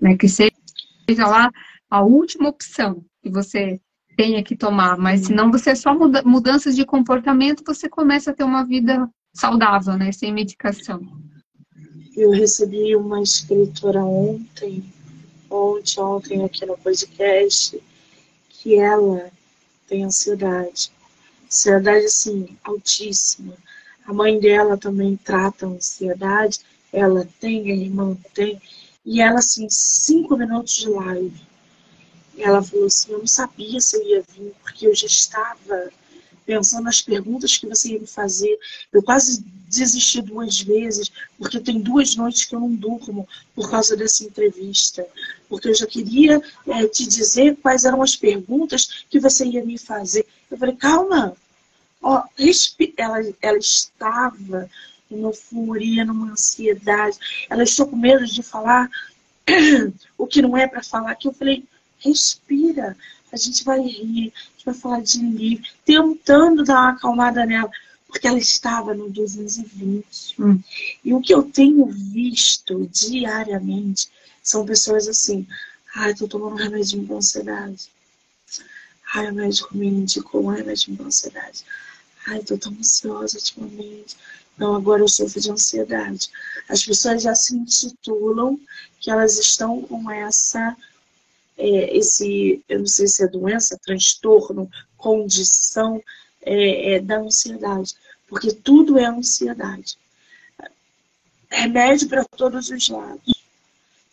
né, 0.00 0.16
que 0.16 0.26
seja 0.26 0.50
lá 1.18 1.50
a 1.90 2.02
última 2.02 2.48
opção 2.48 3.04
que 3.22 3.28
você 3.28 3.78
tenha 4.16 4.42
que 4.42 4.56
tomar, 4.56 4.96
mas 4.96 5.26
senão 5.26 5.50
você 5.50 5.70
é 5.70 5.74
só 5.74 5.92
muda 5.92 6.22
mudanças 6.22 6.74
de 6.74 6.86
comportamento, 6.86 7.62
você 7.66 7.86
começa 7.86 8.30
a 8.30 8.34
ter 8.34 8.44
uma 8.44 8.64
vida 8.64 9.06
saudável, 9.34 9.98
né, 9.98 10.12
sem 10.12 10.32
medicação. 10.32 11.02
Eu 12.16 12.30
recebi 12.30 12.96
uma 12.96 13.20
escritora 13.20 14.02
ontem, 14.02 14.82
ontem, 15.50 16.00
ontem 16.00 16.44
aqui 16.44 16.64
no 16.64 16.78
podcast, 16.78 17.78
que 18.48 18.76
ela 18.78 19.30
tem 19.86 20.04
ansiedade. 20.04 20.92
Ansiedade, 21.46 22.06
assim, 22.06 22.56
altíssima. 22.62 23.54
A 24.06 24.12
mãe 24.12 24.38
dela 24.38 24.76
também 24.76 25.16
trata 25.16 25.66
ansiedade, 25.66 26.60
ela 26.92 27.26
tem, 27.40 27.70
a 27.70 27.74
irmã 27.74 28.16
tem. 28.34 28.60
E 29.04 29.20
ela, 29.20 29.38
assim, 29.38 29.66
cinco 29.70 30.36
minutos 30.36 30.74
de 30.74 30.88
live, 30.88 31.40
ela 32.38 32.62
falou 32.62 32.86
assim, 32.86 33.12
eu 33.12 33.18
não 33.18 33.26
sabia 33.26 33.80
se 33.80 33.96
eu 33.96 34.02
ia 34.02 34.22
vir, 34.22 34.52
porque 34.62 34.86
eu 34.86 34.94
já 34.94 35.06
estava 35.06 35.90
pensando 36.44 36.84
nas 36.84 37.02
perguntas 37.02 37.56
que 37.56 37.66
você 37.66 37.92
ia 37.92 38.00
me 38.00 38.06
fazer. 38.06 38.58
Eu 38.92 39.02
quase 39.02 39.44
desisti 39.68 40.22
duas 40.22 40.60
vezes, 40.60 41.10
porque 41.38 41.58
tem 41.60 41.80
duas 41.80 42.14
noites 42.14 42.44
que 42.44 42.54
eu 42.54 42.60
não 42.60 42.74
durmo 42.74 43.28
por 43.54 43.70
causa 43.70 43.96
dessa 43.96 44.24
entrevista. 44.24 45.06
Porque 45.48 45.68
eu 45.68 45.74
já 45.74 45.86
queria 45.86 46.40
é, 46.66 46.86
te 46.86 47.06
dizer 47.06 47.56
quais 47.56 47.84
eram 47.84 48.02
as 48.02 48.16
perguntas 48.16 49.04
que 49.10 49.18
você 49.18 49.44
ia 49.44 49.64
me 49.64 49.78
fazer. 49.78 50.26
Eu 50.50 50.58
falei, 50.58 50.76
calma. 50.76 51.36
Ó, 52.02 52.22
ela, 52.98 53.20
ela 53.40 53.58
estava 53.58 54.68
numa 55.10 55.32
furia, 55.32 56.04
numa 56.04 56.32
ansiedade. 56.32 57.18
Ela 57.48 57.62
estou 57.62 57.86
com 57.86 57.96
medo 57.96 58.26
de 58.26 58.42
falar 58.42 58.90
o 60.18 60.26
que 60.26 60.42
não 60.42 60.56
é 60.56 60.66
para 60.66 60.82
falar, 60.82 61.14
que 61.14 61.28
eu 61.28 61.32
falei, 61.32 61.64
respira, 61.98 62.96
a 63.34 63.36
gente 63.36 63.64
vai 63.64 63.80
rir, 63.80 64.32
a 64.32 64.50
gente 64.52 64.64
vai 64.64 64.74
falar 64.74 65.02
de 65.02 65.18
livro, 65.18 65.64
tentando 65.84 66.62
dar 66.62 66.74
uma 66.74 66.90
acalmada 66.90 67.44
nela, 67.44 67.70
porque 68.06 68.28
ela 68.28 68.38
estava 68.38 68.94
no 68.94 69.10
220. 69.10 70.40
Hum. 70.40 70.60
E 71.04 71.12
o 71.12 71.20
que 71.20 71.34
eu 71.34 71.42
tenho 71.42 71.84
visto 71.86 72.88
diariamente 72.92 74.08
são 74.40 74.64
pessoas 74.64 75.08
assim, 75.08 75.46
ai, 75.94 76.14
tô 76.14 76.28
tomando 76.28 76.54
remédio 76.54 77.04
de 77.04 77.12
ansiedade. 77.12 77.88
Ai, 79.12 79.30
o 79.30 79.34
médico 79.34 79.76
me 79.76 79.88
indicou 79.88 80.44
um 80.44 80.50
remédio 80.50 80.94
de 80.94 81.02
ansiedade. 81.02 81.64
Ai, 82.26 82.38
tô 82.40 82.56
tão 82.56 82.72
ansiosa 82.72 83.36
ultimamente. 83.36 84.16
Não, 84.56 84.76
agora 84.76 85.02
eu 85.02 85.08
sofro 85.08 85.40
de 85.40 85.50
ansiedade. 85.50 86.30
As 86.68 86.84
pessoas 86.84 87.22
já 87.22 87.34
se 87.34 87.56
intitulam 87.56 88.58
que 89.00 89.10
elas 89.10 89.38
estão 89.38 89.82
com 89.82 90.08
essa, 90.08 90.76
é, 91.56 91.96
esse, 91.96 92.62
eu 92.68 92.80
não 92.80 92.86
sei 92.86 93.06
se 93.06 93.24
é 93.24 93.28
doença, 93.28 93.78
transtorno, 93.82 94.70
condição 94.96 96.02
é, 96.42 96.94
é, 96.94 97.00
da 97.00 97.18
ansiedade. 97.18 97.94
Porque 98.28 98.52
tudo 98.52 98.98
é 98.98 99.06
ansiedade. 99.06 99.96
Remédio 101.50 102.08
para 102.08 102.24
todos 102.24 102.70
os 102.70 102.88
lados. 102.88 103.44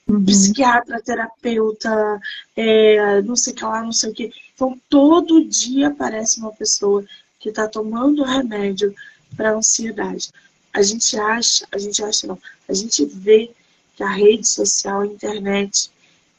Uhum. 0.07 0.25
Psiquiatra, 0.25 1.01
terapeuta, 1.01 2.21
é, 2.55 3.21
não 3.21 3.35
sei 3.35 3.53
o 3.53 3.55
que 3.55 3.63
lá, 3.63 3.81
não 3.81 3.93
sei 3.93 4.11
o 4.11 4.13
que. 4.13 4.31
Então, 4.53 4.79
todo 4.89 5.45
dia 5.45 5.87
aparece 5.87 6.39
uma 6.39 6.51
pessoa 6.51 7.03
que 7.39 7.49
está 7.49 7.67
tomando 7.67 8.23
remédio 8.23 8.93
para 9.35 9.53
ansiedade. 9.53 10.29
A 10.73 10.81
gente 10.81 11.17
acha, 11.17 11.65
a 11.71 11.77
gente 11.77 12.03
acha 12.03 12.27
não, 12.27 12.37
a 12.67 12.73
gente 12.73 13.03
vê 13.05 13.51
que 13.95 14.03
a 14.03 14.09
rede 14.09 14.47
social, 14.47 15.01
a 15.01 15.07
internet, 15.07 15.89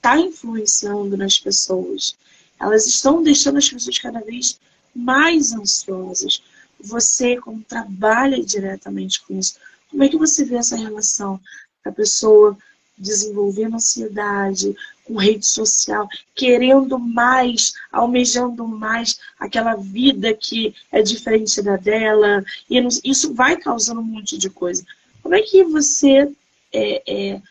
está 0.02 0.18
influenciando 0.18 1.16
nas 1.16 1.38
pessoas. 1.38 2.16
Elas 2.58 2.86
estão 2.86 3.22
deixando 3.22 3.58
as 3.58 3.68
pessoas 3.68 3.98
cada 3.98 4.20
vez 4.20 4.58
mais 4.94 5.52
ansiosas. 5.52 6.42
Você, 6.80 7.36
como 7.36 7.62
trabalha 7.62 8.42
diretamente 8.42 9.22
com 9.22 9.38
isso, 9.38 9.54
como 9.88 10.02
é 10.02 10.08
que 10.08 10.18
você 10.18 10.44
vê 10.44 10.56
essa 10.56 10.76
relação 10.76 11.40
da 11.84 11.92
pessoa 11.92 12.58
desenvolvendo 12.98 13.76
ansiedade, 13.76 14.74
com 15.04 15.16
rede 15.16 15.46
social, 15.46 16.08
querendo 16.34 16.98
mais, 16.98 17.72
almejando 17.90 18.66
mais 18.66 19.20
aquela 19.38 19.74
vida 19.76 20.34
que 20.34 20.74
é 20.90 21.00
diferente 21.00 21.62
da 21.62 21.76
dela, 21.76 22.44
e 22.68 22.78
isso 23.04 23.34
vai 23.34 23.56
causando 23.56 24.00
um 24.00 24.04
monte 24.04 24.36
de 24.36 24.50
coisa. 24.50 24.84
Como 25.22 25.34
é 25.34 25.42
que 25.42 25.64
você 25.64 26.30
é, 26.72 27.02
é, 27.06 27.42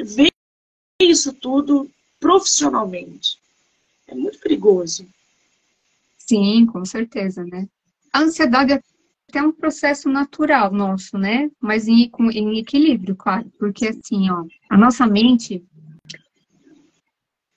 vê 0.00 0.31
isso 1.02 1.32
tudo 1.32 1.90
profissionalmente? 2.20 3.38
É 4.06 4.14
muito 4.14 4.38
perigoso. 4.38 5.06
Sim, 6.18 6.66
com 6.66 6.84
certeza, 6.84 7.44
né? 7.44 7.68
A 8.12 8.20
ansiedade 8.20 8.72
é 8.72 8.82
até 9.28 9.42
um 9.42 9.52
processo 9.52 10.08
natural 10.10 10.70
nosso, 10.70 11.16
né? 11.16 11.50
Mas 11.60 11.88
em, 11.88 12.10
em 12.32 12.58
equilíbrio, 12.58 13.16
claro. 13.16 13.50
Porque 13.58 13.88
assim, 13.88 14.30
ó, 14.30 14.44
a 14.68 14.76
nossa 14.76 15.06
mente 15.06 15.64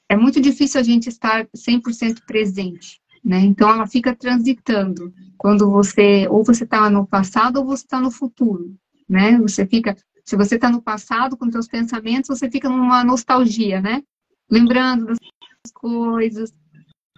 é 0.08 0.16
muito 0.16 0.40
difícil 0.40 0.80
a 0.80 0.84
gente 0.84 1.10
estar 1.10 1.46
100% 1.48 2.22
presente, 2.26 3.02
né? 3.24 3.40
Então 3.40 3.70
ela 3.70 3.86
fica 3.88 4.16
transitando 4.16 5.14
quando 5.38 5.70
você 5.70 6.28
ou 6.30 6.44
você 6.44 6.64
está 6.64 6.90
no 6.90 7.06
passado 7.06 7.58
ou 7.58 7.66
você 7.66 7.84
está 7.84 8.00
no 8.00 8.12
futuro, 8.12 8.74
né? 9.10 9.38
Você 9.40 9.66
fica, 9.66 9.96
se 10.26 10.36
você 10.36 10.56
está 10.56 10.70
no 10.70 10.82
passado 10.82 11.38
com 11.38 11.52
seus 11.52 11.68
pensamentos, 11.68 12.28
você 12.28 12.50
fica 12.50 12.68
numa 12.68 13.04
nostalgia, 13.04 13.80
né? 13.80 14.02
Lembrando 14.50 15.08
das 15.08 15.72
coisas. 15.74 16.54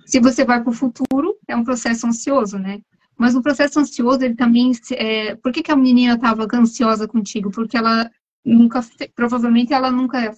Se 0.05 0.19
você 0.19 0.43
vai 0.43 0.61
para 0.61 0.69
o 0.69 0.73
futuro, 0.73 1.37
é 1.47 1.55
um 1.55 1.63
processo 1.63 2.05
ansioso, 2.05 2.59
né? 2.59 2.79
Mas 3.17 3.35
o 3.35 3.41
processo 3.41 3.79
ansioso, 3.79 4.23
ele 4.23 4.35
também. 4.35 4.71
É, 4.91 5.35
por 5.35 5.51
que, 5.51 5.63
que 5.63 5.71
a 5.71 5.75
menina 5.75 6.15
estava 6.15 6.45
ansiosa 6.53 7.07
contigo? 7.07 7.49
Porque 7.49 7.77
ela 7.77 8.11
nunca, 8.45 8.81
provavelmente 9.15 9.73
ela 9.73 9.91
nunca 9.91 10.35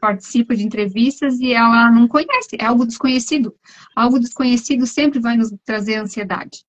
participa 0.00 0.56
de 0.56 0.64
entrevistas 0.64 1.38
e 1.38 1.52
ela 1.52 1.90
não 1.90 2.08
conhece, 2.08 2.56
é 2.58 2.64
algo 2.64 2.84
desconhecido. 2.84 3.54
Algo 3.94 4.18
desconhecido 4.18 4.86
sempre 4.86 5.20
vai 5.20 5.36
nos 5.36 5.52
trazer 5.64 5.96
ansiedade. 5.96 6.64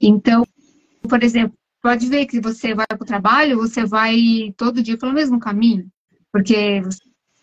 Então, 0.00 0.46
por 1.06 1.22
exemplo, 1.22 1.54
pode 1.82 2.08
ver 2.08 2.26
que 2.26 2.40
você 2.40 2.74
vai 2.74 2.86
para 2.86 3.02
o 3.02 3.06
trabalho, 3.06 3.58
você 3.58 3.84
vai 3.84 4.54
todo 4.56 4.82
dia 4.82 4.98
pelo 4.98 5.12
mesmo 5.12 5.38
caminho, 5.38 5.88
porque 6.32 6.82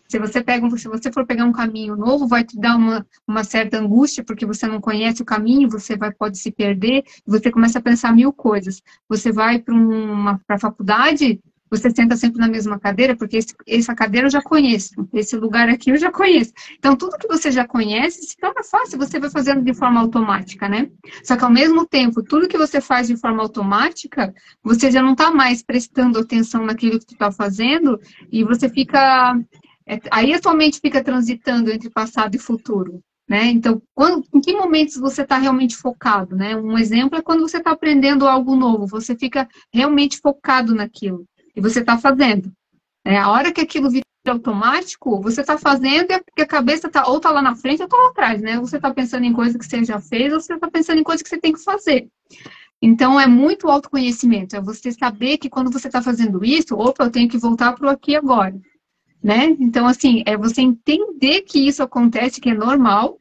se 0.07 0.17
você 0.19 0.41
pega, 0.41 0.69
se 0.77 0.87
você 0.87 1.11
for 1.11 1.25
pegar 1.25 1.43
um 1.43 1.51
caminho 1.51 1.95
novo, 1.95 2.27
vai 2.27 2.43
te 2.43 2.57
dar 2.57 2.77
uma, 2.77 3.05
uma 3.27 3.43
certa 3.43 3.77
angústia, 3.77 4.23
porque 4.23 4.45
você 4.45 4.65
não 4.65 4.79
conhece 4.79 5.21
o 5.21 5.25
caminho, 5.25 5.69
você 5.69 5.97
vai 5.97 6.13
pode 6.13 6.37
se 6.37 6.49
perder, 6.49 7.03
você 7.25 7.51
começa 7.51 7.79
a 7.79 7.81
pensar 7.81 8.15
mil 8.15 8.31
coisas. 8.31 8.81
Você 9.09 9.33
vai 9.33 9.59
para 9.59 10.39
a 10.47 10.59
faculdade, 10.59 11.41
você 11.69 11.89
senta 11.89 12.15
sempre 12.15 12.39
na 12.39 12.47
mesma 12.47 12.79
cadeira, 12.79 13.15
porque 13.15 13.37
esse, 13.37 13.53
essa 13.67 13.93
cadeira 13.93 14.27
eu 14.27 14.31
já 14.31 14.41
conheço, 14.41 15.07
esse 15.13 15.35
lugar 15.35 15.69
aqui 15.69 15.91
eu 15.91 15.97
já 15.97 16.11
conheço. 16.11 16.53
Então, 16.77 16.95
tudo 16.95 17.17
que 17.17 17.27
você 17.27 17.51
já 17.51 17.67
conhece 17.67 18.23
se 18.23 18.37
torna 18.37 18.63
fácil, 18.63 18.97
você 18.97 19.19
vai 19.19 19.29
fazendo 19.29 19.63
de 19.63 19.73
forma 19.73 19.99
automática, 19.99 20.69
né? 20.69 20.89
Só 21.23 21.35
que, 21.35 21.43
ao 21.43 21.51
mesmo 21.51 21.85
tempo, 21.85 22.23
tudo 22.23 22.47
que 22.47 22.57
você 22.57 22.79
faz 22.79 23.07
de 23.07 23.17
forma 23.17 23.41
automática, 23.43 24.33
você 24.63 24.89
já 24.89 25.01
não 25.01 25.11
está 25.11 25.31
mais 25.31 25.61
prestando 25.61 26.19
atenção 26.19 26.65
naquilo 26.65 26.99
que 26.99 27.05
você 27.05 27.15
está 27.15 27.31
fazendo, 27.31 27.99
e 28.31 28.43
você 28.43 28.69
fica. 28.69 29.37
É, 29.85 29.99
aí 30.11 30.33
a 30.33 30.41
sua 30.41 30.53
mente 30.53 30.79
fica 30.81 31.03
transitando 31.03 31.71
entre 31.71 31.89
passado 31.89 32.35
e 32.35 32.39
futuro. 32.39 33.01
Né? 33.27 33.47
Então, 33.47 33.81
quando, 33.93 34.23
em 34.33 34.39
que 34.39 34.53
momentos 34.53 34.95
você 34.95 35.21
está 35.21 35.37
realmente 35.37 35.75
focado? 35.75 36.33
Né? 36.33 36.55
Um 36.55 36.77
exemplo 36.77 37.17
é 37.17 37.21
quando 37.21 37.41
você 37.41 37.57
está 37.57 37.71
aprendendo 37.71 38.25
algo 38.25 38.55
novo, 38.55 38.87
você 38.87 39.17
fica 39.17 39.47
realmente 39.73 40.17
focado 40.19 40.73
naquilo 40.73 41.25
e 41.57 41.61
você 41.61 41.79
está 41.79 41.97
fazendo. 41.97 42.51
É, 43.03 43.17
a 43.17 43.31
hora 43.31 43.51
que 43.51 43.59
aquilo 43.59 43.89
vira 43.89 44.05
automático, 44.27 45.19
você 45.21 45.41
está 45.41 45.57
fazendo 45.57 46.11
e 46.11 46.41
a 46.41 46.45
cabeça 46.45 46.87
está 46.87 47.07
ou 47.07 47.17
está 47.17 47.31
lá 47.31 47.41
na 47.41 47.55
frente 47.55 47.79
ou 47.79 47.85
está 47.85 47.97
lá 47.97 48.09
atrás, 48.09 48.41
né? 48.41 48.59
Você 48.59 48.75
está 48.75 48.93
pensando 48.93 49.25
em 49.25 49.33
coisa 49.33 49.57
que 49.57 49.65
você 49.65 49.83
já 49.83 49.99
fez 49.99 50.31
ou 50.31 50.39
você 50.39 50.53
está 50.53 50.69
pensando 50.69 50.99
em 50.99 51.03
coisa 51.03 51.23
que 51.23 51.29
você 51.29 51.39
tem 51.39 51.53
que 51.53 51.63
fazer. 51.63 52.07
Então, 52.79 53.19
é 53.19 53.25
muito 53.25 53.69
autoconhecimento. 53.69 54.55
É 54.55 54.61
você 54.61 54.91
saber 54.91 55.37
que 55.37 55.49
quando 55.49 55.71
você 55.71 55.87
está 55.87 56.01
fazendo 56.01 56.45
isso, 56.45 56.75
opa, 56.75 57.05
eu 57.05 57.11
tenho 57.11 57.27
que 57.27 57.37
voltar 57.37 57.73
para 57.73 57.87
o 57.87 57.89
aqui 57.89 58.15
agora. 58.15 58.55
Né? 59.23 59.55
Então, 59.59 59.87
assim, 59.87 60.21
é 60.27 60.37
você 60.37 60.61
entender 60.61 61.41
que 61.41 61.67
isso 61.67 61.81
acontece, 61.81 62.39
que 62.39 62.49
é 62.49 62.53
normal, 62.53 63.17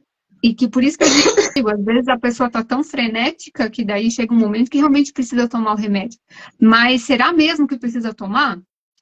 e 0.46 0.54
que 0.54 0.68
por 0.68 0.84
isso 0.84 0.96
que 0.96 1.02
eu 1.02 1.08
digo, 1.54 1.70
às 1.70 1.84
vezes 1.84 2.06
a 2.06 2.16
pessoa 2.16 2.46
está 2.46 2.62
tão 2.62 2.84
frenética 2.84 3.68
que 3.68 3.84
daí 3.84 4.08
chega 4.12 4.32
um 4.32 4.38
momento 4.38 4.70
que 4.70 4.78
realmente 4.78 5.12
precisa 5.12 5.48
tomar 5.48 5.72
o 5.72 5.76
remédio. 5.76 6.20
Mas 6.60 7.02
será 7.02 7.32
mesmo 7.32 7.66
que 7.66 7.76
precisa 7.76 8.14
tomar? 8.14 8.56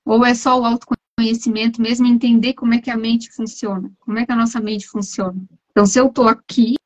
Ou 0.06 0.24
é 0.24 0.34
só 0.34 0.58
o 0.58 0.64
autoconhecimento 0.64 1.82
mesmo, 1.82 2.06
entender 2.06 2.54
como 2.54 2.72
é 2.72 2.78
que 2.78 2.90
a 2.90 2.96
mente 2.96 3.30
funciona? 3.30 3.92
Como 4.00 4.18
é 4.18 4.24
que 4.24 4.32
a 4.32 4.36
nossa 4.36 4.58
mente 4.58 4.88
funciona? 4.88 5.36
Então, 5.70 5.84
se 5.84 6.00
eu 6.00 6.06
estou 6.06 6.28
aqui, 6.28 6.76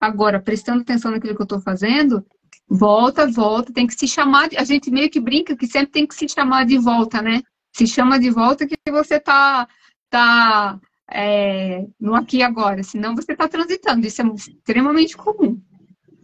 agora, 0.00 0.40
prestando 0.40 0.82
atenção 0.82 1.10
naquilo 1.10 1.34
que 1.34 1.42
eu 1.42 1.44
estou 1.44 1.60
fazendo, 1.60 2.24
volta, 2.68 3.26
volta, 3.26 3.72
tem 3.72 3.88
que 3.88 3.94
se 3.98 4.06
chamar, 4.06 4.48
de, 4.48 4.56
a 4.56 4.62
gente 4.62 4.88
meio 4.88 5.10
que 5.10 5.18
brinca 5.18 5.56
que 5.56 5.66
sempre 5.66 5.90
tem 5.90 6.06
que 6.06 6.14
se 6.14 6.28
chamar 6.28 6.64
de 6.64 6.78
volta, 6.78 7.20
né? 7.20 7.42
Se 7.74 7.88
chama 7.88 8.20
de 8.20 8.30
volta 8.30 8.68
que 8.68 8.76
você 8.88 9.18
tá, 9.18 9.66
tá 10.08 10.78
é, 11.10 11.86
no 12.00 12.14
aqui 12.14 12.38
e 12.38 12.42
agora, 12.42 12.82
senão 12.82 13.14
você 13.14 13.32
está 13.32 13.48
transitando. 13.48 14.06
Isso 14.06 14.22
é 14.22 14.26
extremamente 14.26 15.16
comum, 15.16 15.60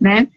né? 0.00 0.28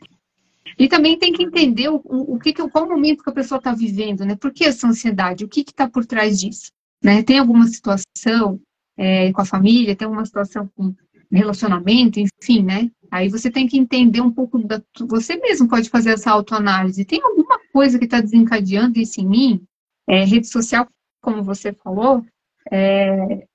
E 0.77 0.87
também 0.87 1.17
tem 1.17 1.31
que 1.31 1.43
entender 1.43 1.89
o, 1.89 2.01
o, 2.03 2.37
que, 2.37 2.53
qual 2.53 2.87
momento 2.87 3.23
que 3.23 3.29
a 3.29 3.33
pessoa 3.33 3.57
está 3.57 3.73
vivendo, 3.73 4.25
né? 4.25 4.35
Por 4.35 4.51
que 4.51 4.65
essa 4.65 4.87
ansiedade? 4.87 5.45
O 5.45 5.47
que 5.47 5.61
está 5.61 5.89
por 5.89 6.05
trás 6.05 6.39
disso? 6.39 6.71
Né? 7.03 7.23
Tem 7.23 7.39
alguma 7.39 7.65
situação 7.67 8.59
é, 8.97 9.31
com 9.31 9.41
a 9.41 9.45
família, 9.45 9.95
tem 9.95 10.05
alguma 10.05 10.25
situação 10.25 10.69
com 10.75 10.93
relacionamento, 11.31 12.19
enfim, 12.19 12.63
né? 12.63 12.89
Aí 13.11 13.29
você 13.29 13.49
tem 13.49 13.67
que 13.67 13.77
entender 13.77 14.21
um 14.21 14.31
pouco 14.31 14.57
da. 14.59 14.81
Você 15.07 15.37
mesmo 15.37 15.67
pode 15.67 15.89
fazer 15.89 16.11
essa 16.11 16.31
autoanálise. 16.31 17.05
Tem 17.05 17.21
alguma 17.21 17.59
coisa 17.71 17.97
que 17.97 18.05
está 18.05 18.19
desencadeando 18.19 18.99
isso 18.99 19.21
em 19.21 19.27
mim? 19.27 19.63
É, 20.07 20.23
rede 20.23 20.47
social, 20.47 20.87
como 21.21 21.43
você 21.43 21.73
falou, 21.73 22.23
é, 22.71 23.47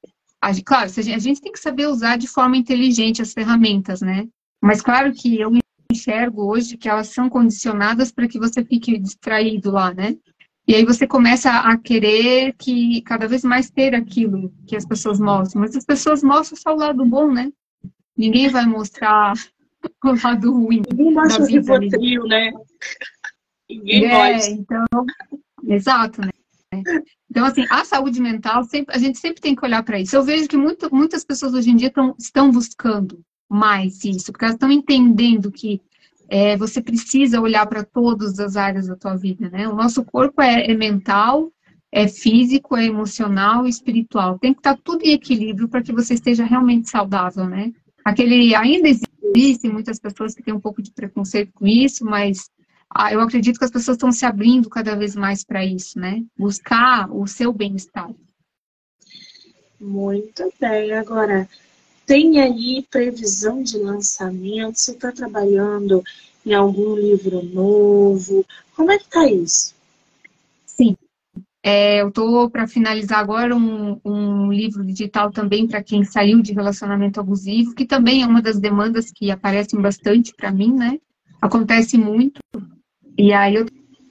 Claro, 0.65 0.91
a 0.91 1.19
gente 1.19 1.41
tem 1.41 1.53
que 1.53 1.59
saber 1.59 1.87
usar 1.87 2.17
de 2.17 2.27
forma 2.27 2.57
inteligente 2.57 3.21
as 3.21 3.33
ferramentas, 3.33 4.01
né? 4.01 4.27
Mas 4.63 4.81
claro 4.81 5.13
que 5.13 5.39
eu 5.39 5.53
enxergo 5.93 6.45
hoje 6.45 6.77
que 6.77 6.89
elas 6.89 7.09
são 7.09 7.29
condicionadas 7.29 8.11
para 8.11 8.29
que 8.29 8.39
você 8.39 8.65
fique 8.65 8.99
distraído 8.99 9.71
lá, 9.71 9.93
né? 9.93 10.17
E 10.67 10.75
aí 10.75 10.85
você 10.85 11.07
começa 11.07 11.51
a 11.51 11.77
querer 11.77 12.55
que 12.57 13.03
cada 13.03 13.27
vez 13.27 13.43
mais 13.43 13.71
ter 13.71 13.95
aquilo 13.95 14.53
que 14.67 14.77
as 14.77 14.87
pessoas 14.87 15.19
mostram. 15.19 15.63
Mas 15.63 15.75
as 15.75 15.85
pessoas 15.85 16.23
mostram 16.23 16.57
só 16.57 16.75
o 16.75 16.79
lado 16.79 17.05
bom, 17.05 17.31
né? 17.33 17.51
Ninguém 18.17 18.49
vai 18.49 18.65
mostrar 18.67 19.33
o 20.05 20.15
lado 20.25 20.53
ruim. 20.53 20.83
Ninguém 20.91 21.13
mostra 21.13 21.43
o 21.43 21.89
trio, 21.89 22.25
né? 22.25 22.53
Ninguém 23.69 24.07
é, 24.07 24.51
Então, 24.51 24.87
exato, 25.65 26.21
né? 26.21 26.31
Então, 27.29 27.45
assim, 27.45 27.65
a 27.69 27.85
saúde 27.85 28.21
mental, 28.21 28.65
sempre, 28.65 28.95
a 28.95 28.99
gente 28.99 29.19
sempre 29.19 29.41
tem 29.41 29.55
que 29.55 29.65
olhar 29.65 29.83
para 29.83 29.99
isso. 29.99 30.15
Eu 30.15 30.23
vejo 30.23 30.49
que 30.49 30.57
muito, 30.57 30.95
muitas 30.95 31.25
pessoas 31.25 31.53
hoje 31.53 31.71
em 31.71 31.77
dia 31.77 31.91
tão, 31.91 32.15
estão 32.19 32.51
buscando 32.51 33.21
mais 33.49 34.05
isso, 34.05 34.31
porque 34.31 34.45
elas 34.45 34.55
estão 34.55 34.71
entendendo 34.71 35.51
que 35.51 35.81
é, 36.29 36.57
você 36.57 36.81
precisa 36.81 37.41
olhar 37.41 37.67
para 37.67 37.83
todas 37.83 38.39
as 38.39 38.57
áreas 38.57 38.87
da 38.87 38.95
tua 38.95 39.17
vida, 39.17 39.51
né? 39.51 39.69
O 39.69 39.75
nosso 39.75 40.05
corpo 40.05 40.41
é, 40.41 40.71
é 40.71 40.75
mental, 40.75 41.53
é 41.91 42.07
físico, 42.07 42.77
é 42.77 42.85
emocional 42.85 43.67
e 43.67 43.71
espiritual. 43.71 44.39
Tem 44.39 44.53
que 44.53 44.61
estar 44.61 44.77
tá 44.77 44.81
tudo 44.83 45.05
em 45.05 45.13
equilíbrio 45.13 45.69
para 45.69 45.83
que 45.83 45.93
você 45.93 46.15
esteja 46.15 46.45
realmente 46.45 46.89
saudável, 46.89 47.49
né? 47.49 47.73
Aquele 48.05 48.55
ainda 48.55 48.89
existem 49.35 49.73
muitas 49.73 49.99
pessoas 49.99 50.35
que 50.35 50.43
têm 50.43 50.55
um 50.55 50.61
pouco 50.61 50.81
de 50.81 50.93
preconceito 50.93 51.53
com 51.53 51.67
isso, 51.67 52.05
mas 52.05 52.49
ah, 52.93 53.13
eu 53.13 53.21
acredito 53.21 53.59
que 53.59 53.65
as 53.65 53.71
pessoas 53.71 53.97
estão 53.97 54.11
se 54.11 54.27
abrindo 54.27 54.69
cada 54.69 54.97
vez 54.97 55.15
mais 55.15 55.45
para 55.45 55.65
isso, 55.65 55.99
né? 55.99 56.25
Buscar 56.37 57.09
o 57.11 57.27
seu 57.27 57.53
bem-estar. 57.53 58.11
Muito 59.81 60.53
bem. 60.61 60.93
Agora, 60.93 61.49
tem 62.05 62.41
aí 62.41 62.85
previsão 62.91 63.63
de 63.63 63.79
lançamento? 63.79 64.77
Você 64.77 64.91
está 64.91 65.13
trabalhando 65.13 66.03
em 66.45 66.53
algum 66.53 66.97
livro 66.97 67.43
novo? 67.45 68.45
Como 68.75 68.91
é 68.91 68.99
que 68.99 69.05
está 69.05 69.31
isso? 69.31 69.75
Sim. 70.67 70.97
É, 71.63 72.01
eu 72.01 72.09
estou 72.09 72.51
para 72.51 72.67
finalizar 72.67 73.21
agora 73.21 73.55
um, 73.55 74.01
um, 74.05 74.53
livro 74.53 74.85
digital 74.85 75.31
também 75.31 75.69
para 75.69 75.83
quem 75.83 76.03
saiu 76.03 76.43
de 76.43 76.53
relacionamento 76.53 77.21
abusivo, 77.21 77.75
que 77.75 77.85
também 77.85 78.23
é 78.23 78.27
uma 78.27 78.43
das 78.43 78.59
demandas 78.59 79.13
que 79.13 79.31
aparecem 79.31 79.81
bastante 79.81 80.35
para 80.35 80.51
mim, 80.51 80.75
né? 80.75 80.99
Acontece 81.41 81.97
muito. 81.97 82.41
E 83.21 83.35
aí 83.35 83.55
eu 83.55 83.67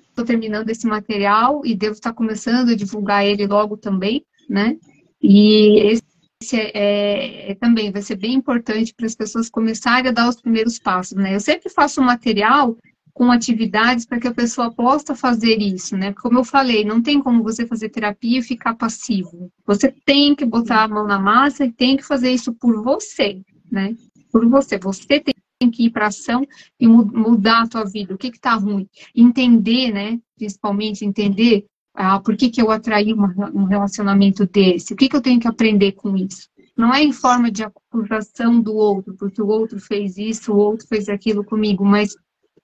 estou 0.09 0.23
terminando 0.23 0.69
esse 0.69 0.85
material 0.85 1.65
e 1.65 1.73
devo 1.73 1.93
estar 1.93 2.13
começando 2.13 2.69
a 2.69 2.75
divulgar 2.75 3.25
ele 3.25 3.47
logo 3.47 3.75
também, 3.75 4.23
né? 4.47 4.77
E 5.19 5.79
esse 5.79 6.55
é, 6.55 6.71
é, 6.73 7.51
é, 7.51 7.55
também 7.55 7.91
vai 7.91 8.03
ser 8.03 8.15
bem 8.17 8.35
importante 8.35 8.93
para 8.93 9.07
as 9.07 9.15
pessoas 9.15 9.49
começarem 9.49 10.09
a 10.09 10.13
dar 10.13 10.29
os 10.29 10.39
primeiros 10.39 10.77
passos, 10.77 11.17
né? 11.17 11.35
Eu 11.35 11.39
sempre 11.39 11.69
faço 11.71 11.99
um 11.99 12.05
material 12.05 12.77
com 13.11 13.31
atividades 13.31 14.05
para 14.05 14.19
que 14.19 14.27
a 14.27 14.33
pessoa 14.33 14.71
possa 14.71 15.15
fazer 15.15 15.57
isso, 15.57 15.97
né? 15.97 16.13
Como 16.13 16.37
eu 16.37 16.43
falei, 16.43 16.85
não 16.85 17.01
tem 17.01 17.19
como 17.19 17.43
você 17.43 17.65
fazer 17.65 17.89
terapia 17.89 18.39
e 18.39 18.43
ficar 18.43 18.75
passivo. 18.75 19.51
Você 19.65 19.91
tem 20.05 20.35
que 20.35 20.45
botar 20.45 20.83
a 20.83 20.87
mão 20.87 21.07
na 21.07 21.17
massa 21.17 21.65
e 21.65 21.71
tem 21.71 21.97
que 21.97 22.03
fazer 22.03 22.31
isso 22.31 22.53
por 22.53 22.83
você, 22.83 23.41
né? 23.71 23.95
Por 24.31 24.47
você. 24.47 24.77
Você 24.77 25.19
tem 25.19 25.33
que 25.67 25.85
ir 25.85 25.89
para 25.89 26.07
ação 26.07 26.47
e 26.79 26.87
mudar 26.87 27.63
a 27.63 27.67
tua 27.67 27.83
vida. 27.83 28.13
O 28.13 28.17
que 28.17 28.27
está 28.27 28.53
ruim? 28.53 28.87
Entender, 29.15 29.91
né? 29.91 30.19
Principalmente 30.37 31.03
entender 31.03 31.65
ah, 31.93 32.19
por 32.19 32.37
que, 32.37 32.49
que 32.49 32.61
eu 32.61 32.71
atraí 32.71 33.11
uma, 33.11 33.33
um 33.53 33.65
relacionamento 33.65 34.45
desse? 34.45 34.93
O 34.93 34.95
que, 34.95 35.09
que 35.09 35.15
eu 35.15 35.21
tenho 35.21 35.39
que 35.39 35.47
aprender 35.47 35.93
com 35.93 36.15
isso? 36.15 36.47
Não 36.77 36.93
é 36.93 37.03
em 37.03 37.11
forma 37.11 37.51
de 37.51 37.63
acusação 37.63 38.61
do 38.61 38.73
outro, 38.73 39.13
porque 39.17 39.41
o 39.41 39.47
outro 39.47 39.79
fez 39.81 40.17
isso, 40.17 40.53
o 40.53 40.57
outro 40.57 40.87
fez 40.87 41.09
aquilo 41.09 41.43
comigo, 41.43 41.83
mas 41.83 42.15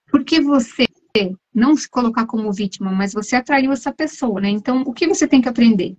porque 0.10 0.40
você 0.40 0.88
não 1.54 1.76
se 1.76 1.90
colocar 1.90 2.26
como 2.26 2.52
vítima, 2.52 2.92
mas 2.92 3.14
você 3.14 3.36
atraiu 3.36 3.72
essa 3.72 3.92
pessoa, 3.92 4.40
né? 4.40 4.50
Então, 4.50 4.84
o 4.86 4.94
que 4.94 5.08
você 5.08 5.28
tem 5.28 5.42
que 5.42 5.50
aprender? 5.50 5.98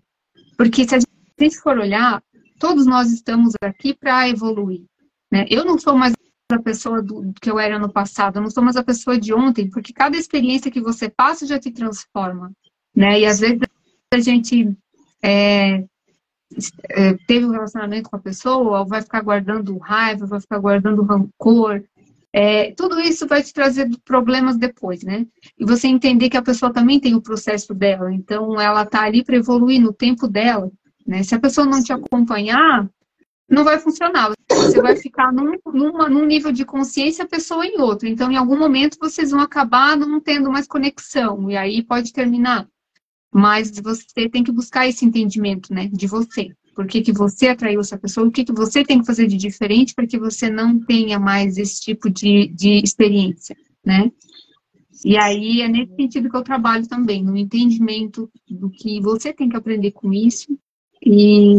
Porque 0.57 0.89
se 0.89 0.95
a 0.95 0.99
gente 0.99 1.59
for 1.59 1.79
olhar, 1.79 2.23
todos 2.59 2.87
nós 2.87 3.13
estamos 3.13 3.53
aqui 3.63 3.95
para 3.95 4.29
evoluir, 4.29 4.85
né? 5.31 5.47
Eu 5.51 5.65
não 5.65 5.79
sou 5.79 5.95
mais 5.97 6.15
a 6.51 6.59
pessoa 6.61 7.03
do, 7.03 7.33
que 7.41 7.51
eu 7.51 7.59
era 7.59 7.79
no 7.79 7.93
passado, 7.93 8.37
eu 8.37 8.43
não 8.43 8.51
sou 8.51 8.63
mais 8.63 8.77
a 8.77 8.85
pessoa 8.85 9.19
de 9.19 9.35
ontem, 9.35 9.69
porque 9.69 9.93
cada 9.93 10.17
experiência 10.17 10.71
que 10.71 10.81
você 10.81 11.09
passa 11.09 11.47
já 11.47 11.59
te 11.59 11.71
transforma 11.71 12.53
né? 12.97 13.21
E 13.21 13.27
às 13.27 13.39
vezes 13.39 13.61
a 14.13 14.19
gente 14.19 14.75
é, 15.23 15.85
é, 16.89 17.15
teve 17.27 17.45
um 17.45 17.51
relacionamento 17.51 18.09
com 18.09 18.17
a 18.17 18.21
pessoa, 18.21 18.87
vai 18.87 19.03
ficar 19.03 19.21
guardando 19.21 19.77
raiva, 19.77 20.25
vai 20.25 20.41
ficar 20.41 20.59
guardando 20.59 21.03
rancor. 21.03 21.85
É, 22.33 22.73
tudo 22.73 22.99
isso 23.01 23.27
vai 23.27 23.43
te 23.43 23.53
trazer 23.53 23.89
problemas 24.05 24.57
depois, 24.57 25.03
né? 25.03 25.27
E 25.59 25.65
você 25.65 25.87
entender 25.87 26.31
que 26.31 26.37
a 26.37 26.43
pessoa 26.43 26.73
também 26.73 26.99
tem 26.99 27.15
o 27.15 27.23
processo 27.23 27.75
dela, 27.75 28.13
então 28.13 28.59
ela 28.61 28.85
tá 28.87 29.03
ali 29.03 29.23
para 29.23 29.37
evoluir 29.37 29.81
no 29.81 29.93
tempo 29.93 30.27
dela, 30.27 30.71
né? 31.07 31.23
Se 31.23 31.35
a 31.35 31.41
pessoa 31.41 31.67
não 31.67 31.83
te 31.83 31.93
acompanhar, 31.93 32.89
não 33.49 33.63
vai 33.63 33.79
funcionar. 33.79 34.33
Você 34.67 34.83
vai 34.83 34.97
ficar 34.97 35.33
num, 35.33 35.59
numa, 35.73 36.09
num 36.09 36.27
nível 36.27 36.53
de 36.53 36.65
consciência, 36.65 37.25
a 37.25 37.29
pessoa 37.29 37.67
em 37.67 37.81
outro. 37.81 38.09
Então, 38.09 38.31
em 38.31 38.37
algum 38.37 38.59
momento, 38.59 38.99
vocês 39.01 39.31
vão 39.31 39.41
acabar 39.41 39.97
não 39.97 40.21
tendo 40.21 40.51
mais 40.51 40.67
conexão, 40.67 41.51
e 41.51 41.57
aí 41.57 41.83
pode 41.83 42.13
terminar. 42.13 42.69
Mas 43.33 43.71
você 43.79 44.29
tem 44.29 44.43
que 44.43 44.53
buscar 44.53 44.89
esse 44.89 45.05
entendimento, 45.05 45.73
né, 45.73 45.89
de 45.93 46.07
você. 46.07 46.51
Por 46.75 46.87
que, 46.87 47.01
que 47.01 47.13
você 47.13 47.49
atraiu 47.49 47.81
essa 47.81 47.97
pessoa? 47.97 48.27
O 48.27 48.31
que, 48.31 48.45
que 48.45 48.53
você 48.53 48.85
tem 48.85 49.01
que 49.01 49.07
fazer 49.07 49.27
de 49.27 49.37
diferente 49.37 49.95
para 49.95 50.07
que 50.07 50.19
você 50.19 50.51
não 50.51 50.79
tenha 50.79 51.19
mais 51.19 51.57
esse 51.57 51.81
tipo 51.81 52.11
de, 52.11 52.49
de 52.49 52.83
experiência, 52.85 53.57
né? 53.85 54.11
E 55.05 55.17
aí 55.17 55.63
é 55.63 55.69
nesse 55.69 55.95
sentido 55.95 56.29
que 56.29 56.37
eu 56.37 56.43
trabalho 56.43 56.87
também, 56.87 57.23
no 57.23 57.37
entendimento 57.37 58.31
do 58.49 58.71
que 58.71 59.01
você 59.01 59.33
tem 59.33 59.49
que 59.49 59.57
aprender 59.57 59.93
com 59.93 60.13
isso 60.13 60.59
e 61.05 61.57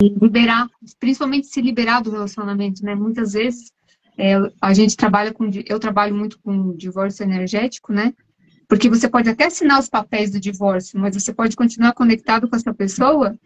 liberar, 0.00 0.68
principalmente 1.00 1.48
se 1.48 1.60
liberar 1.60 2.00
do 2.00 2.10
relacionamento, 2.10 2.84
né? 2.84 2.94
Muitas 2.94 3.32
vezes 3.32 3.72
é, 4.16 4.34
a 4.60 4.72
gente 4.72 4.96
trabalha 4.96 5.32
com, 5.32 5.50
eu 5.66 5.78
trabalho 5.78 6.14
muito 6.14 6.38
com 6.40 6.74
divórcio 6.76 7.24
energético, 7.24 7.92
né? 7.92 8.14
Porque 8.68 8.88
você 8.88 9.08
pode 9.08 9.28
até 9.28 9.46
assinar 9.46 9.80
os 9.80 9.88
papéis 9.88 10.30
do 10.30 10.38
divórcio, 10.38 11.00
mas 11.00 11.14
você 11.14 11.32
pode 11.32 11.56
continuar 11.56 11.94
conectado 11.94 12.48
com 12.48 12.54
essa 12.54 12.72
pessoa. 12.72 13.36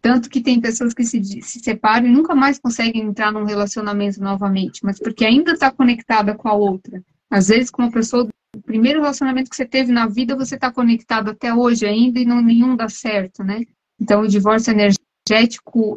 Tanto 0.00 0.30
que 0.30 0.40
tem 0.40 0.60
pessoas 0.60 0.94
que 0.94 1.04
se, 1.04 1.20
se 1.42 1.58
separam 1.58 2.06
e 2.06 2.10
nunca 2.10 2.34
mais 2.34 2.58
conseguem 2.58 3.02
entrar 3.02 3.32
num 3.32 3.44
relacionamento 3.44 4.20
novamente, 4.20 4.80
mas 4.84 4.98
porque 4.98 5.24
ainda 5.24 5.52
está 5.52 5.72
conectada 5.72 6.34
com 6.34 6.48
a 6.48 6.54
outra. 6.54 7.02
Às 7.28 7.48
vezes, 7.48 7.70
com 7.70 7.82
uma 7.82 7.90
pessoa, 7.90 8.28
o 8.56 8.62
primeiro 8.62 9.00
relacionamento 9.00 9.50
que 9.50 9.56
você 9.56 9.66
teve 9.66 9.90
na 9.90 10.06
vida, 10.06 10.36
você 10.36 10.54
está 10.54 10.70
conectado 10.72 11.30
até 11.30 11.52
hoje 11.52 11.84
ainda 11.84 12.20
e 12.20 12.24
não, 12.24 12.40
nenhum 12.40 12.76
dá 12.76 12.88
certo, 12.88 13.42
né? 13.42 13.64
Então, 14.00 14.22
o 14.22 14.28
divórcio 14.28 14.70
energético 14.70 15.07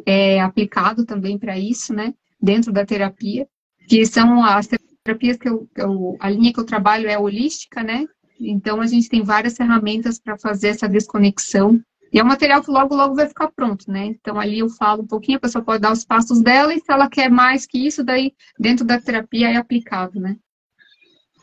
é 0.06 0.40
aplicado 0.40 1.04
também 1.04 1.38
para 1.38 1.58
isso, 1.58 1.92
né? 1.92 2.14
Dentro 2.40 2.72
da 2.72 2.84
terapia, 2.84 3.46
que 3.88 4.04
são 4.06 4.44
as 4.44 4.68
terapias 5.04 5.36
que 5.36 5.48
eu, 5.48 5.68
eu, 5.76 6.16
a 6.20 6.30
linha 6.30 6.52
que 6.52 6.60
eu 6.60 6.64
trabalho 6.64 7.08
é 7.08 7.18
holística, 7.18 7.82
né? 7.82 8.06
Então, 8.38 8.80
a 8.80 8.86
gente 8.86 9.08
tem 9.08 9.22
várias 9.22 9.56
ferramentas 9.56 10.18
para 10.18 10.38
fazer 10.38 10.68
essa 10.68 10.88
desconexão. 10.88 11.80
E 12.12 12.18
é 12.18 12.22
um 12.22 12.26
material 12.26 12.62
que 12.62 12.70
logo, 12.70 12.94
logo 12.94 13.14
vai 13.14 13.26
ficar 13.26 13.50
pronto, 13.52 13.90
né? 13.90 14.06
Então, 14.06 14.38
ali 14.38 14.58
eu 14.58 14.68
falo 14.68 15.02
um 15.02 15.06
pouquinho, 15.06 15.38
a 15.38 15.40
pessoa 15.40 15.64
pode 15.64 15.80
dar 15.80 15.92
os 15.92 16.04
passos 16.04 16.42
dela, 16.42 16.74
e 16.74 16.80
se 16.80 16.90
ela 16.90 17.08
quer 17.08 17.30
mais 17.30 17.64
que 17.64 17.86
isso, 17.86 18.04
daí, 18.04 18.34
dentro 18.58 18.84
da 18.84 19.00
terapia, 19.00 19.48
é 19.48 19.56
aplicado, 19.56 20.20
né? 20.20 20.36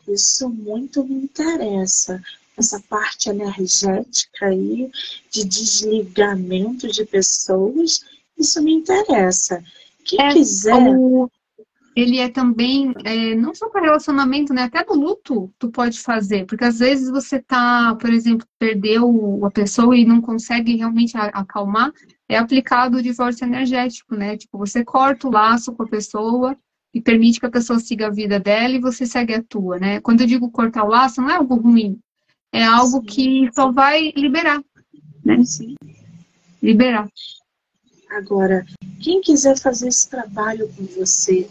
Isso 0.06 0.48
muito 0.48 1.04
me 1.04 1.24
interessa. 1.24 2.22
Essa 2.60 2.78
parte 2.90 3.30
energética 3.30 4.46
aí, 4.46 4.90
de 5.30 5.44
desligamento 5.44 6.88
de 6.88 7.06
pessoas, 7.06 8.04
isso 8.38 8.62
me 8.62 8.74
interessa. 8.74 9.64
Quem 10.04 10.20
é, 10.20 10.32
quiser. 10.32 10.94
O, 10.94 11.30
ele 11.96 12.18
é 12.18 12.28
também, 12.28 12.92
é, 13.02 13.34
não 13.34 13.54
só 13.54 13.70
para 13.70 13.80
relacionamento, 13.80 14.52
né? 14.52 14.64
Até 14.64 14.84
no 14.84 14.94
luto 14.94 15.50
tu 15.58 15.70
pode 15.70 15.98
fazer, 16.00 16.44
porque 16.44 16.64
às 16.64 16.78
vezes 16.78 17.10
você 17.10 17.40
tá, 17.40 17.96
por 17.98 18.10
exemplo, 18.10 18.46
perdeu 18.58 19.40
a 19.42 19.50
pessoa 19.50 19.96
e 19.96 20.04
não 20.04 20.20
consegue 20.20 20.76
realmente 20.76 21.16
acalmar, 21.16 21.90
é 22.28 22.36
aplicado 22.36 22.98
o 22.98 23.02
divórcio 23.02 23.46
energético, 23.46 24.14
né? 24.14 24.36
Tipo, 24.36 24.58
você 24.58 24.84
corta 24.84 25.26
o 25.26 25.32
laço 25.32 25.72
com 25.72 25.82
a 25.82 25.88
pessoa 25.88 26.54
e 26.92 27.00
permite 27.00 27.40
que 27.40 27.46
a 27.46 27.50
pessoa 27.50 27.78
siga 27.78 28.08
a 28.08 28.10
vida 28.10 28.38
dela 28.38 28.74
e 28.74 28.80
você 28.80 29.06
segue 29.06 29.34
a 29.34 29.42
tua, 29.42 29.78
né? 29.78 29.98
Quando 30.00 30.20
eu 30.20 30.26
digo 30.26 30.50
cortar 30.50 30.84
o 30.84 30.88
laço, 30.88 31.22
não 31.22 31.30
é 31.30 31.36
algo 31.36 31.54
ruim, 31.54 31.98
é 32.52 32.64
algo 32.64 33.02
que 33.02 33.48
só 33.54 33.70
vai 33.70 34.12
liberar, 34.16 34.62
né? 35.24 35.44
Sim. 35.44 35.74
Liberar. 36.62 37.08
Agora, 38.10 38.66
quem 39.00 39.20
quiser 39.20 39.56
fazer 39.58 39.88
esse 39.88 40.08
trabalho 40.08 40.68
com 40.76 40.84
você, 40.84 41.48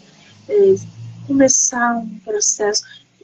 é, 0.48 0.74
começar 1.26 1.96
um 1.96 2.18
processo. 2.18 2.82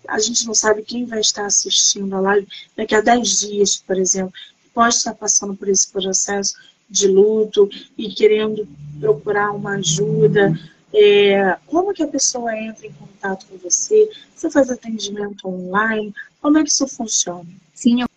A 0.08 0.18
gente 0.18 0.46
não 0.46 0.54
sabe 0.54 0.82
quem 0.82 1.04
vai 1.04 1.20
estar 1.20 1.44
assistindo 1.44 2.14
a 2.14 2.20
live 2.20 2.46
daqui 2.76 2.94
a 2.94 3.00
10 3.00 3.40
dias, 3.40 3.76
por 3.76 3.98
exemplo, 3.98 4.32
pode 4.72 4.94
estar 4.94 5.14
passando 5.14 5.56
por 5.56 5.68
esse 5.68 5.90
processo 5.90 6.54
de 6.88 7.08
luto 7.08 7.68
e 7.98 8.08
querendo 8.10 8.66
procurar 9.00 9.50
uma 9.50 9.74
ajuda. 9.76 10.58
É, 10.94 11.56
como 11.66 11.92
que 11.92 12.02
a 12.02 12.08
pessoa 12.08 12.56
entra 12.56 12.86
em 12.86 12.92
contato 12.92 13.46
com 13.46 13.58
você? 13.58 14.08
Você 14.34 14.50
faz 14.50 14.70
atendimento 14.70 15.48
online? 15.48 16.14
Como 16.40 16.58
é 16.58 16.62
que 16.62 16.70
isso 16.70 16.86
funciona? 16.86 17.48
Sim, 17.74 18.02
eu 18.02 18.08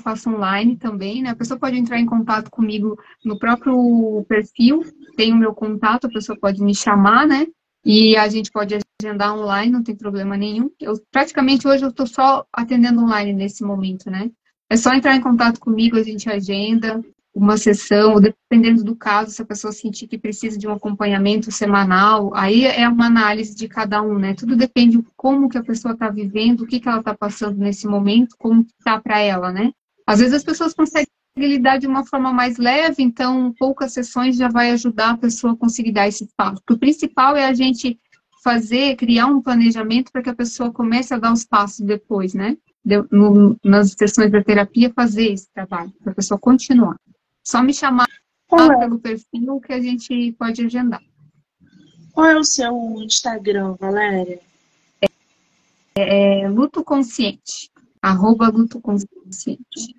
faço 0.00 0.30
online 0.30 0.76
também, 0.76 1.22
né? 1.22 1.30
A 1.30 1.36
pessoa 1.36 1.58
pode 1.58 1.76
entrar 1.76 1.98
em 1.98 2.06
contato 2.06 2.50
comigo 2.50 2.98
no 3.24 3.38
próprio 3.38 4.24
perfil, 4.28 4.84
tem 5.16 5.32
o 5.32 5.36
meu 5.36 5.54
contato, 5.54 6.06
a 6.06 6.10
pessoa 6.10 6.36
pode 6.38 6.62
me 6.62 6.74
chamar, 6.74 7.26
né? 7.26 7.46
E 7.84 8.16
a 8.16 8.28
gente 8.28 8.50
pode 8.50 8.76
agendar 9.00 9.36
online, 9.36 9.72
não 9.72 9.82
tem 9.82 9.94
problema 9.94 10.36
nenhum. 10.36 10.70
Eu 10.80 11.00
praticamente 11.10 11.66
hoje 11.66 11.84
eu 11.84 11.90
estou 11.90 12.06
só 12.06 12.46
atendendo 12.52 13.02
online 13.02 13.32
nesse 13.32 13.62
momento, 13.64 14.10
né? 14.10 14.30
É 14.70 14.76
só 14.76 14.92
entrar 14.94 15.14
em 15.14 15.20
contato 15.20 15.60
comigo, 15.60 15.96
a 15.96 16.02
gente 16.02 16.30
agenda 16.30 17.02
uma 17.34 17.56
sessão, 17.56 18.20
dependendo 18.20 18.84
do 18.84 18.94
caso, 18.94 19.30
se 19.30 19.40
a 19.40 19.44
pessoa 19.44 19.72
sentir 19.72 20.06
que 20.06 20.18
precisa 20.18 20.58
de 20.58 20.68
um 20.68 20.72
acompanhamento 20.72 21.50
semanal, 21.50 22.30
aí 22.34 22.66
é 22.66 22.86
uma 22.88 23.06
análise 23.06 23.54
de 23.54 23.66
cada 23.68 24.02
um, 24.02 24.18
né? 24.18 24.34
Tudo 24.34 24.54
depende 24.54 24.98
de 24.98 25.04
como 25.16 25.48
que 25.48 25.56
a 25.56 25.62
pessoa 25.62 25.94
está 25.94 26.10
vivendo, 26.10 26.60
o 26.60 26.66
que, 26.66 26.78
que 26.78 26.88
ela 26.88 26.98
está 26.98 27.14
passando 27.14 27.56
nesse 27.56 27.86
momento, 27.86 28.36
como 28.38 28.66
está 28.78 29.00
para 29.00 29.18
ela, 29.18 29.50
né? 29.50 29.72
Às 30.06 30.18
vezes 30.18 30.34
as 30.34 30.44
pessoas 30.44 30.74
conseguem 30.74 31.08
lidar 31.34 31.78
de 31.78 31.86
uma 31.86 32.04
forma 32.04 32.32
mais 32.32 32.58
leve, 32.58 33.02
então 33.02 33.54
poucas 33.58 33.94
sessões 33.94 34.36
já 34.36 34.48
vai 34.48 34.70
ajudar 34.70 35.10
a 35.10 35.16
pessoa 35.16 35.54
a 35.54 35.56
conseguir 35.56 35.92
dar 35.92 36.06
esse 36.06 36.28
passo. 36.36 36.60
O 36.70 36.78
principal 36.78 37.34
é 37.34 37.46
a 37.46 37.54
gente 37.54 37.98
fazer, 38.44 38.96
criar 38.96 39.26
um 39.26 39.40
planejamento 39.40 40.12
para 40.12 40.22
que 40.22 40.28
a 40.28 40.34
pessoa 40.34 40.72
comece 40.72 41.14
a 41.14 41.18
dar 41.18 41.32
os 41.32 41.44
passos 41.44 41.80
depois, 41.80 42.34
né? 42.34 42.58
De, 42.84 43.02
no, 43.10 43.56
nas 43.64 43.92
sessões 43.92 44.30
da 44.30 44.42
terapia, 44.42 44.92
fazer 44.94 45.32
esse 45.32 45.48
trabalho, 45.54 45.92
para 46.02 46.12
a 46.12 46.16
pessoa 46.16 46.38
continuar. 46.38 46.96
Só 47.44 47.62
me 47.62 47.74
chamar 47.74 48.08
é? 48.52 48.78
pelo 48.78 48.98
perfil 48.98 49.60
que 49.60 49.72
a 49.72 49.80
gente 49.80 50.32
pode 50.32 50.64
agendar. 50.64 51.02
Qual 52.12 52.26
é 52.26 52.38
o 52.38 52.44
seu 52.44 52.74
Instagram, 53.00 53.74
Valéria? 53.80 54.40
É, 55.96 56.42
é 56.42 56.48
Luto 56.48 56.84
Consciente. 56.84 57.70
Arroba 58.00 58.48
Luto 58.48 58.80
Consciente. 58.80 59.94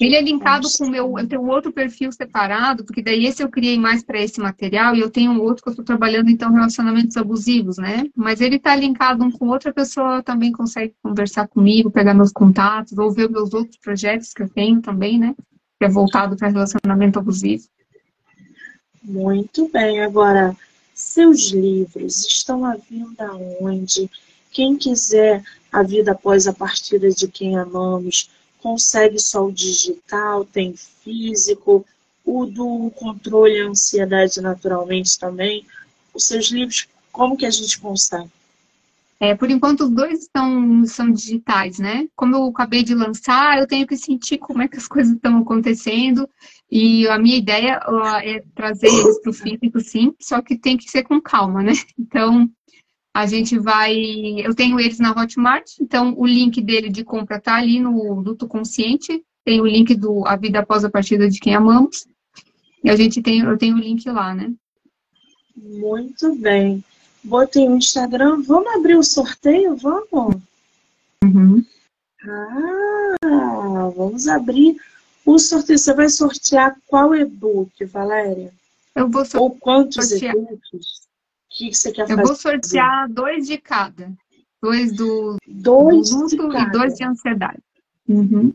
Ele 0.00 0.14
é 0.14 0.22
linkado 0.22 0.66
com 0.76 0.84
o 0.86 0.90
meu. 0.90 1.18
Eu 1.18 1.28
tenho 1.28 1.46
outro 1.46 1.70
perfil 1.70 2.10
separado, 2.10 2.82
porque 2.82 3.02
daí 3.02 3.26
esse 3.26 3.42
eu 3.42 3.48
criei 3.50 3.78
mais 3.78 4.02
para 4.02 4.20
esse 4.20 4.40
material, 4.40 4.96
e 4.96 5.00
eu 5.00 5.10
tenho 5.10 5.38
outro 5.42 5.62
que 5.62 5.68
eu 5.68 5.72
estou 5.72 5.84
trabalhando, 5.84 6.30
então, 6.30 6.50
relacionamentos 6.50 7.16
abusivos, 7.16 7.76
né? 7.76 8.04
Mas 8.16 8.40
ele 8.40 8.56
está 8.56 8.74
linkado 8.74 9.22
um 9.22 9.30
com 9.30 9.48
outra 9.48 9.72
pessoa, 9.72 10.22
também 10.22 10.50
consegue 10.50 10.94
conversar 11.02 11.46
comigo, 11.46 11.90
pegar 11.90 12.14
meus 12.14 12.32
contatos, 12.32 12.96
ou 12.96 13.12
ver 13.12 13.28
meus 13.30 13.52
outros 13.52 13.76
projetos 13.76 14.32
que 14.32 14.42
eu 14.42 14.48
tenho 14.48 14.80
também, 14.80 15.18
né? 15.18 15.34
Que 15.80 15.86
é 15.86 15.88
voltado 15.88 16.36
para 16.36 16.48
relacionamento 16.48 17.18
abusivo. 17.18 17.66
Muito 19.02 19.66
bem. 19.70 20.02
Agora, 20.02 20.54
seus 20.92 21.48
livros 21.48 22.26
estão 22.26 22.66
à 22.66 22.76
venda 22.76 23.32
onde? 23.58 24.10
Quem 24.52 24.76
quiser 24.76 25.42
a 25.72 25.82
vida 25.82 26.12
após 26.12 26.46
a 26.46 26.52
partida 26.52 27.08
de 27.08 27.26
quem 27.26 27.56
amamos, 27.56 28.28
consegue 28.58 29.18
só 29.18 29.46
o 29.46 29.52
digital, 29.52 30.44
tem 30.44 30.76
físico, 30.76 31.86
o 32.26 32.44
do 32.44 32.92
controle 32.94 33.56
e 33.56 33.62
ansiedade 33.62 34.38
naturalmente 34.42 35.18
também. 35.18 35.64
Os 36.12 36.26
seus 36.26 36.50
livros, 36.50 36.88
como 37.10 37.38
que 37.38 37.46
a 37.46 37.50
gente 37.50 37.80
consegue? 37.80 38.30
É, 39.22 39.34
por 39.34 39.50
enquanto, 39.50 39.82
os 39.82 39.90
dois 39.90 40.20
estão, 40.20 40.86
são 40.86 41.10
digitais, 41.10 41.78
né? 41.78 42.08
Como 42.16 42.34
eu 42.34 42.44
acabei 42.46 42.82
de 42.82 42.94
lançar, 42.94 43.58
eu 43.58 43.66
tenho 43.66 43.86
que 43.86 43.94
sentir 43.94 44.38
como 44.38 44.62
é 44.62 44.68
que 44.68 44.78
as 44.78 44.88
coisas 44.88 45.12
estão 45.12 45.36
acontecendo. 45.36 46.26
E 46.70 47.06
a 47.06 47.18
minha 47.18 47.36
ideia 47.36 47.78
é 48.24 48.42
trazer 48.54 48.86
eles 48.86 49.20
para 49.20 49.30
o 49.30 49.34
físico, 49.34 49.78
sim, 49.80 50.14
só 50.18 50.40
que 50.40 50.56
tem 50.56 50.74
que 50.78 50.90
ser 50.90 51.02
com 51.02 51.20
calma, 51.20 51.62
né? 51.62 51.72
Então, 51.98 52.50
a 53.12 53.26
gente 53.26 53.58
vai. 53.58 53.94
Eu 54.38 54.54
tenho 54.54 54.80
eles 54.80 54.98
na 54.98 55.10
Hotmart, 55.10 55.68
então 55.80 56.14
o 56.16 56.26
link 56.26 56.62
dele 56.62 56.88
de 56.88 57.04
compra 57.04 57.36
está 57.36 57.56
ali 57.56 57.78
no 57.78 58.20
Luto 58.20 58.48
Consciente. 58.48 59.22
Tem 59.44 59.60
o 59.60 59.66
link 59.66 59.94
do 59.94 60.26
A 60.26 60.36
Vida 60.36 60.60
Após 60.60 60.82
a 60.84 60.90
Partida 60.90 61.28
de 61.28 61.40
Quem 61.40 61.54
Amamos. 61.54 62.06
E 62.82 62.88
a 62.88 62.96
gente 62.96 63.20
tem, 63.20 63.40
eu 63.40 63.58
tenho 63.58 63.76
o 63.76 63.80
link 63.80 64.08
lá, 64.08 64.34
né? 64.34 64.50
Muito 65.56 66.34
bem 66.36 66.82
botei 67.22 67.68
o 67.68 67.76
Instagram, 67.76 68.42
vamos 68.42 68.74
abrir 68.74 68.96
o 68.96 69.02
sorteio? 69.02 69.76
Vamos? 69.76 70.36
Uhum. 71.22 71.64
Ah, 72.22 73.90
vamos 73.96 74.28
abrir 74.28 74.76
o 75.24 75.38
sorteio. 75.38 75.78
Você 75.78 75.94
vai 75.94 76.08
sortear 76.08 76.76
qual 76.86 77.14
e-book, 77.14 77.84
Valéria? 77.84 78.52
Eu 78.94 79.08
vou 79.08 79.24
sortear. 79.24 79.42
Ou 79.42 79.50
quantos 79.56 80.12
e-books? 80.12 81.00
O 81.00 81.50
que 81.50 81.74
você 81.74 81.92
quer 81.92 82.02
Eu 82.02 82.08
fazer? 82.08 82.22
Eu 82.22 82.26
vou 82.26 82.36
sortear 82.36 83.08
dois 83.08 83.46
de 83.46 83.58
cada. 83.58 84.12
Dois 84.62 84.92
do, 84.92 85.36
dois 85.46 86.10
do 86.10 86.18
luto 86.18 86.58
e 86.58 86.70
dois 86.70 86.94
de 86.94 87.04
ansiedade. 87.04 87.62
Uhum. 88.06 88.52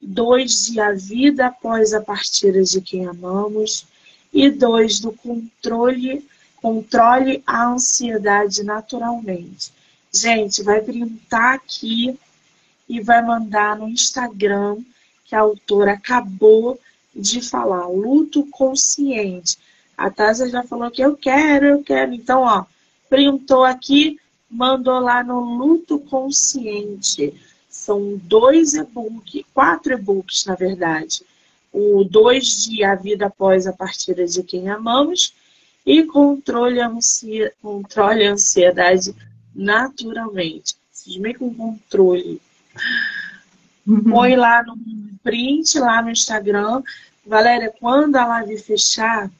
Dois 0.00 0.66
de 0.66 0.80
a 0.80 0.92
vida 0.92 1.46
após 1.46 1.92
a 1.92 2.00
partida 2.00 2.62
de 2.62 2.80
quem 2.80 3.06
amamos 3.06 3.86
e 4.32 4.50
dois 4.50 5.00
do 5.00 5.12
controle 5.12 6.24
Controle 6.64 7.42
a 7.46 7.66
ansiedade 7.66 8.64
naturalmente. 8.64 9.70
Gente, 10.10 10.62
vai 10.62 10.80
printar 10.80 11.56
aqui 11.56 12.18
e 12.88 13.02
vai 13.02 13.20
mandar 13.20 13.76
no 13.76 13.86
Instagram 13.86 14.78
que 15.26 15.34
a 15.34 15.40
autora 15.40 15.92
acabou 15.92 16.80
de 17.14 17.42
falar, 17.42 17.86
luto 17.86 18.46
consciente. 18.46 19.58
A 19.94 20.10
Tasa 20.10 20.48
já 20.48 20.62
falou 20.62 20.90
que 20.90 21.02
eu 21.02 21.14
quero, 21.14 21.66
eu 21.66 21.82
quero. 21.82 22.14
Então, 22.14 22.40
ó, 22.40 22.64
printou 23.10 23.62
aqui, 23.62 24.18
mandou 24.50 25.00
lá 25.00 25.22
no 25.22 25.40
luto 25.40 25.98
consciente. 25.98 27.38
São 27.68 28.16
dois 28.16 28.72
e-books, 28.72 29.44
quatro 29.52 29.92
e-books, 29.92 30.46
na 30.46 30.54
verdade. 30.54 31.26
O 31.70 32.04
dois 32.04 32.64
de 32.64 32.82
A 32.82 32.94
Vida 32.94 33.26
Após 33.26 33.66
a 33.66 33.72
Partida 33.74 34.26
de 34.26 34.42
Quem 34.42 34.70
Amamos 34.70 35.34
e 35.84 36.04
controle 36.04 36.80
a, 36.80 36.88
ansia, 36.88 37.52
controle 37.60 38.26
a 38.26 38.32
ansiedade 38.32 39.14
naturalmente. 39.54 40.76
Meio 41.18 41.38
com 41.38 41.54
controle. 41.54 42.40
Uhum. 43.86 44.04
Põe 44.04 44.36
lá 44.36 44.62
no 44.62 44.76
print, 45.22 45.78
lá 45.78 46.00
no 46.00 46.10
Instagram. 46.10 46.82
Valéria, 47.26 47.72
quando 47.78 48.16
a 48.16 48.26
live 48.26 48.58
fechar, 48.58 49.30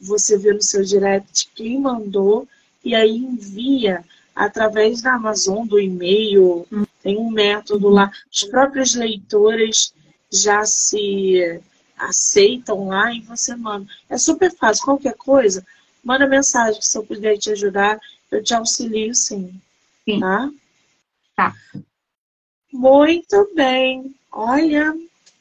você 0.00 0.36
vê 0.36 0.52
no 0.52 0.62
seu 0.62 0.82
direct 0.82 1.48
quem 1.54 1.80
mandou 1.80 2.48
e 2.84 2.94
aí 2.94 3.16
envia 3.16 4.04
através 4.34 5.00
da 5.00 5.14
Amazon, 5.14 5.66
do 5.66 5.78
e-mail. 5.78 6.66
Uhum. 6.70 6.84
Tem 7.02 7.16
um 7.16 7.30
método 7.30 7.88
lá. 7.88 8.10
As 8.32 8.44
próprias 8.44 8.94
leitoras 8.94 9.94
já 10.30 10.64
se 10.64 11.60
aceitam 11.96 12.88
lá 12.88 13.12
e 13.12 13.20
você 13.20 13.54
manda. 13.54 13.86
É 14.08 14.18
super 14.18 14.52
fácil. 14.54 14.84
Qualquer 14.84 15.14
coisa, 15.14 15.64
Manda 16.06 16.28
mensagem, 16.28 16.80
se 16.80 16.96
eu 16.96 17.04
puder 17.04 17.36
te 17.36 17.50
ajudar, 17.50 17.98
eu 18.30 18.40
te 18.40 18.54
auxilio 18.54 19.12
sim. 19.12 19.60
Sim. 20.04 20.20
Tá? 20.20 20.50
Tá. 21.34 21.54
Muito 22.72 23.50
bem. 23.56 24.14
Olha, 24.30 24.94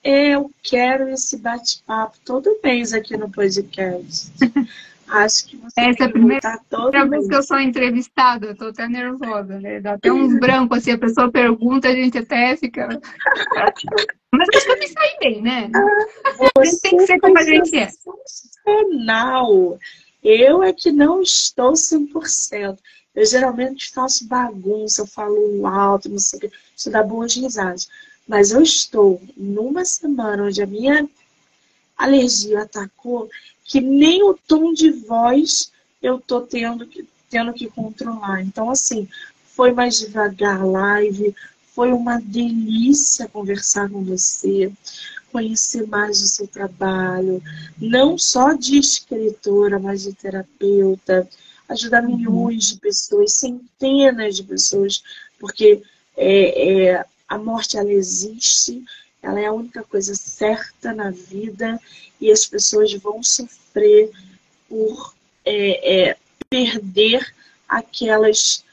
eu 0.03 0.49
quero 0.63 1.07
esse 1.09 1.37
bate-papo 1.37 2.17
todo 2.25 2.59
mês 2.63 2.93
aqui 2.93 3.15
no 3.15 3.29
podcast. 3.29 4.31
Acho 5.07 5.45
que 5.45 5.57
você 5.57 5.81
Essa 5.81 6.05
é 6.05 6.07
a 6.07 6.09
primeira, 6.09 6.59
primeira 6.67 7.09
vez 7.09 7.27
que 7.27 7.35
eu 7.35 7.43
sou 7.43 7.59
entrevistada, 7.59 8.47
eu 8.47 8.55
tô 8.55 8.65
até 8.69 8.87
nervosa, 8.89 9.59
né? 9.59 9.79
Dá 9.79 9.93
até 9.93 10.11
uns 10.11 10.33
brancos 10.39 10.79
assim, 10.79 10.93
a 10.93 10.97
pessoa 10.97 11.31
pergunta, 11.31 11.89
a 11.89 11.93
gente 11.93 12.17
até 12.17 12.57
fica. 12.57 12.87
Mas 14.33 14.49
acho 14.49 14.65
que 14.65 14.71
eu 14.71 14.79
me 14.79 14.87
saí 14.87 15.17
bem, 15.19 15.41
né? 15.43 15.69
Ah, 15.75 16.61
tem 16.81 16.97
que 16.97 17.05
ser 17.05 17.19
como 17.19 17.37
a 17.37 17.43
gente 17.43 17.77
é. 17.77 17.87
Sensacional! 17.87 19.77
Eu 20.27 20.63
é 20.63 20.73
que 20.73 20.91
não 20.91 21.21
estou 21.21 21.73
100%. 21.73 22.79
Eu 23.13 23.25
geralmente 23.27 23.91
faço 23.91 24.25
bagunça, 24.25 25.03
eu 25.03 25.05
falo 25.05 25.67
alto, 25.67 26.09
não 26.09 26.17
sei 26.17 26.37
o 26.37 26.41
que, 26.41 26.51
isso 26.75 26.89
dá 26.89 27.03
boas 27.03 27.35
risadas. 27.35 27.87
Mas 28.27 28.49
eu 28.49 28.63
estou 28.63 29.21
numa 29.37 29.85
semana 29.85 30.45
onde 30.45 30.63
a 30.63 30.65
minha 30.65 31.07
alergia 31.95 32.63
atacou, 32.63 33.29
que 33.63 33.79
nem 33.79 34.23
o 34.23 34.33
tom 34.33 34.73
de 34.73 34.89
voz 34.89 35.71
eu 36.01 36.19
tô 36.19 36.41
tendo 36.41 36.87
que, 36.87 37.07
tendo 37.29 37.53
que 37.53 37.67
controlar. 37.67 38.41
Então, 38.41 38.71
assim, 38.71 39.07
foi 39.55 39.73
mais 39.73 39.99
devagar 39.99 40.59
a 40.59 40.65
live, 40.65 41.35
foi 41.75 41.91
uma 41.91 42.19
delícia 42.19 43.27
conversar 43.27 43.89
com 43.89 44.01
você 44.03 44.71
conhecer 45.35 45.85
mais 45.85 46.21
o 46.21 46.27
seu 46.27 46.47
trabalho, 46.47 47.43
não 47.77 48.17
só 48.17 48.53
de 48.53 48.77
escritora, 48.77 49.77
mas 49.77 50.03
de 50.03 50.13
terapeuta, 50.13 51.29
ajudar 51.67 52.05
uhum. 52.05 52.15
milhões 52.15 52.69
de 52.69 52.77
pessoas, 52.77 53.33
centenas 53.33 54.37
de 54.37 54.43
pessoas, 54.43 55.03
porque 55.37 55.83
é, 56.15 56.93
é, 56.93 57.05
a 57.27 57.37
morte 57.37 57.77
ela 57.77 57.91
existe, 57.91 58.81
ela 59.21 59.41
é 59.41 59.47
a 59.47 59.51
única 59.51 59.83
coisa 59.83 60.15
certa 60.15 60.93
na 60.93 61.11
vida 61.11 61.77
e 62.21 62.31
as 62.31 62.45
pessoas 62.45 62.93
vão 62.93 63.21
sofrer 63.21 64.09
por 64.69 65.13
é, 65.43 66.11
é 66.11 66.17
perder 66.49 67.27
aquelas 67.67 68.63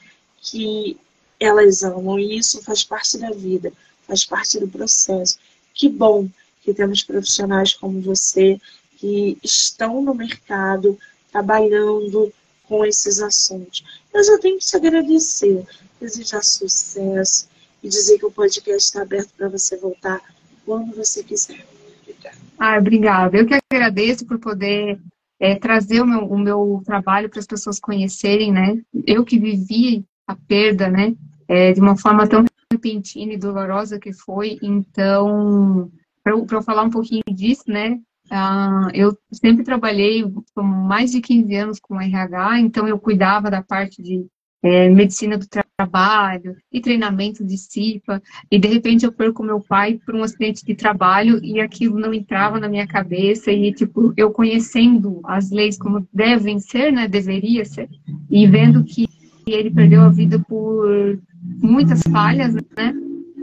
que 0.41 0.97
elas 1.43 1.83
amam 1.83 2.19
e 2.19 2.37
isso 2.37 2.61
faz 2.61 2.83
parte 2.83 3.17
da 3.17 3.31
vida, 3.31 3.71
faz 4.07 4.25
parte 4.25 4.59
do 4.59 4.67
processo. 4.67 5.37
Que 5.73 5.89
bom 5.89 6.27
que 6.61 6.73
temos 6.73 7.03
profissionais 7.03 7.73
como 7.73 8.01
você 8.01 8.59
que 8.97 9.37
estão 9.43 10.01
no 10.01 10.13
mercado 10.13 10.97
trabalhando 11.31 12.31
com 12.63 12.85
esses 12.85 13.21
assuntos. 13.21 13.83
Eu 14.13 14.39
tenho 14.39 14.57
que 14.57 14.65
te 14.65 14.75
agradecer, 14.77 15.65
desejar 15.99 16.43
sucesso 16.43 17.47
e 17.83 17.89
dizer 17.89 18.17
que 18.17 18.25
o 18.25 18.31
podcast 18.31 18.87
está 18.87 19.01
aberto 19.01 19.31
para 19.35 19.49
você 19.49 19.75
voltar 19.75 20.21
quando 20.65 20.95
você 20.95 21.23
quiser. 21.23 21.65
Obrigada. 22.01 22.37
Ah, 22.57 22.77
obrigada. 22.77 23.37
Eu 23.37 23.45
que 23.45 23.59
agradeço 23.71 24.25
por 24.25 24.39
poder 24.39 24.99
é, 25.39 25.55
trazer 25.55 26.01
o 26.01 26.07
meu, 26.07 26.25
o 26.25 26.37
meu 26.37 26.81
trabalho 26.85 27.29
para 27.29 27.39
as 27.39 27.47
pessoas 27.47 27.79
conhecerem, 27.79 28.51
né? 28.51 28.81
Eu 29.05 29.25
que 29.25 29.37
vivi 29.37 30.05
a 30.25 30.35
perda, 30.35 30.89
né? 30.89 31.13
É, 31.47 31.73
de 31.73 31.79
uma 31.79 31.97
forma 31.97 32.27
tão 32.27 32.45
repentina 32.71 33.33
e 33.33 33.37
dolorosa 33.37 33.99
que 33.99 34.13
foi. 34.13 34.57
Então, 34.61 35.91
para 36.23 36.33
eu 36.33 36.61
falar 36.61 36.83
um 36.83 36.89
pouquinho 36.89 37.23
disso, 37.29 37.63
né? 37.67 37.99
Uh, 38.31 38.89
eu 38.93 39.17
sempre 39.31 39.63
trabalhei 39.63 40.23
por 40.55 40.63
mais 40.63 41.11
de 41.11 41.21
15 41.21 41.55
anos 41.55 41.79
com 41.79 42.01
RH, 42.01 42.59
então 42.61 42.87
eu 42.87 42.97
cuidava 42.97 43.51
da 43.51 43.61
parte 43.61 44.01
de 44.01 44.25
é, 44.63 44.87
medicina 44.89 45.37
do 45.37 45.45
trabalho 45.45 46.55
e 46.71 46.79
treinamento 46.79 47.45
de 47.45 47.57
CIPA, 47.57 48.23
e 48.49 48.57
de 48.57 48.67
repente 48.69 49.05
eu 49.05 49.11
perco 49.11 49.43
meu 49.43 49.59
pai 49.59 49.99
por 50.05 50.15
um 50.15 50.23
acidente 50.23 50.65
de 50.65 50.73
trabalho 50.73 51.43
e 51.43 51.59
aquilo 51.59 51.99
não 51.99 52.13
entrava 52.13 52.61
na 52.61 52.69
minha 52.69 52.87
cabeça, 52.87 53.51
e 53.51 53.73
tipo, 53.73 54.13
eu 54.15 54.31
conhecendo 54.31 55.19
as 55.25 55.51
leis 55.51 55.77
como 55.77 56.07
devem 56.13 56.59
ser, 56.59 56.93
né, 56.93 57.09
deveria 57.09 57.65
ser, 57.65 57.89
e 58.31 58.47
vendo 58.47 58.85
que 58.85 59.05
ele 59.51 59.71
perdeu 59.71 60.01
a 60.01 60.09
vida 60.09 60.39
por 60.39 61.19
muitas 61.61 62.01
falhas, 62.03 62.53
né, 62.53 62.93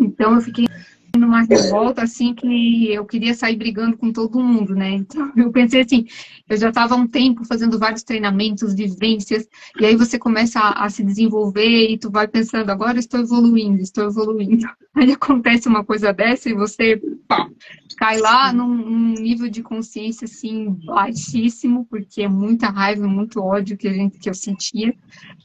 então 0.00 0.34
eu 0.34 0.40
fiquei 0.40 0.66
numa 1.20 1.42
revolta 1.42 2.02
assim 2.02 2.34
que 2.34 2.92
eu 2.92 3.04
queria 3.04 3.34
sair 3.34 3.56
brigando 3.56 3.96
com 3.96 4.12
todo 4.12 4.42
mundo, 4.42 4.74
né? 4.74 4.90
Então 4.90 5.32
eu 5.36 5.52
pensei 5.52 5.82
assim, 5.82 6.06
eu 6.48 6.56
já 6.56 6.70
estava 6.70 6.96
um 6.96 7.06
tempo 7.06 7.44
fazendo 7.44 7.78
vários 7.78 8.02
treinamentos, 8.02 8.74
vivências, 8.74 9.46
e 9.78 9.84
aí 9.84 9.94
você 9.94 10.18
começa 10.18 10.58
a, 10.58 10.84
a, 10.84 10.90
se 10.90 11.04
desenvolver 11.04 11.90
e 11.90 11.98
tu 11.98 12.10
vai 12.10 12.26
pensando, 12.26 12.70
agora 12.70 12.98
estou 12.98 13.20
evoluindo, 13.20 13.80
estou 13.80 14.04
evoluindo. 14.04 14.66
Aí 14.92 15.12
acontece 15.12 15.68
uma 15.68 15.84
coisa 15.84 16.12
dessa 16.12 16.50
e 16.50 16.52
você 16.52 17.00
pá, 17.28 17.48
cai 17.96 18.18
lá 18.18 18.52
num, 18.52 18.74
num, 18.74 19.14
nível 19.14 19.48
de 19.48 19.62
consciência 19.62 20.24
assim 20.24 20.76
baixíssimo, 20.84 21.86
porque 21.88 22.22
é 22.22 22.28
muita 22.28 22.68
raiva, 22.68 23.06
muito 23.06 23.40
ódio 23.40 23.76
que 23.76 23.86
a 23.86 23.92
gente 23.92 24.18
que 24.18 24.28
eu 24.28 24.34
sentia. 24.34 24.92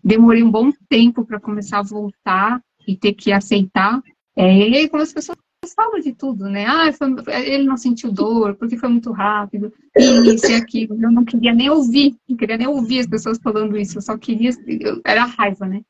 Demorei 0.03 0.41
um 0.41 0.49
bom 0.49 0.71
tempo 0.89 1.23
para 1.23 1.39
começar 1.39 1.79
a 1.79 1.83
voltar 1.83 2.59
e 2.87 2.97
ter 2.97 3.13
que 3.13 3.31
aceitar 3.31 4.01
é, 4.35 4.69
e 4.69 4.75
aí, 4.75 4.89
como 4.89 5.01
as 5.01 5.13
pessoas 5.13 5.37
fala 5.73 5.99
de 6.01 6.13
tudo, 6.13 6.45
né? 6.45 6.65
Ah, 6.65 6.91
foi, 6.93 7.15
ele 7.45 7.63
não 7.63 7.77
sentiu 7.77 8.11
dor 8.11 8.55
porque 8.55 8.77
foi 8.77 8.89
muito 8.89 9.11
rápido, 9.11 9.73
isso 9.95 10.51
e 10.51 10.55
aquilo. 10.55 10.95
Eu 11.01 11.11
não 11.11 11.23
queria 11.25 11.53
nem 11.53 11.69
ouvir, 11.69 12.15
não 12.27 12.37
queria 12.37 12.57
nem 12.57 12.67
ouvir 12.67 12.99
as 12.99 13.07
pessoas 13.07 13.39
falando 13.39 13.77
isso, 13.77 13.97
eu 13.97 14.01
só 14.01 14.17
queria, 14.17 14.51
eu, 14.67 15.01
era 15.05 15.25
raiva, 15.25 15.65
né? 15.65 15.81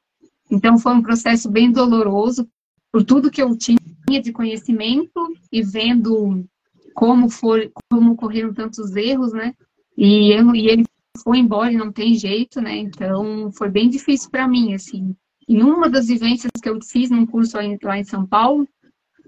Então 0.49 0.78
foi 0.78 0.93
um 0.93 1.01
processo 1.01 1.49
bem 1.49 1.71
doloroso 1.71 2.47
por 2.91 3.03
tudo 3.03 3.32
que 3.32 3.41
eu 3.41 3.57
tinha 3.57 3.78
de 4.21 4.32
conhecimento 4.32 5.34
e 5.51 5.61
vendo 5.61 6.45
como 6.93 7.30
foi, 7.30 7.71
como 7.91 8.11
ocorreram 8.11 8.53
tantos 8.53 8.95
erros, 8.95 9.34
né? 9.34 9.53
E, 9.97 10.32
eu, 10.32 10.55
e 10.55 10.67
ele 10.67 10.86
foi 11.23 11.39
embora 11.39 11.71
e 11.71 11.78
não 11.78 11.91
tem 11.91 12.13
jeito, 12.13 12.61
né? 12.61 12.78
Então 12.78 13.51
foi 13.51 13.69
bem 13.69 13.89
difícil 13.89 14.30
para 14.30 14.47
mim, 14.47 14.73
assim. 14.73 15.15
E 15.47 15.55
numa 15.55 15.89
das 15.89 16.07
vivências 16.07 16.51
que 16.61 16.69
eu 16.69 16.80
fiz 16.82 17.11
num 17.11 17.26
curso 17.26 17.57
lá 17.84 17.97
em 17.99 18.03
São 18.03 18.26
Paulo, 18.26 18.67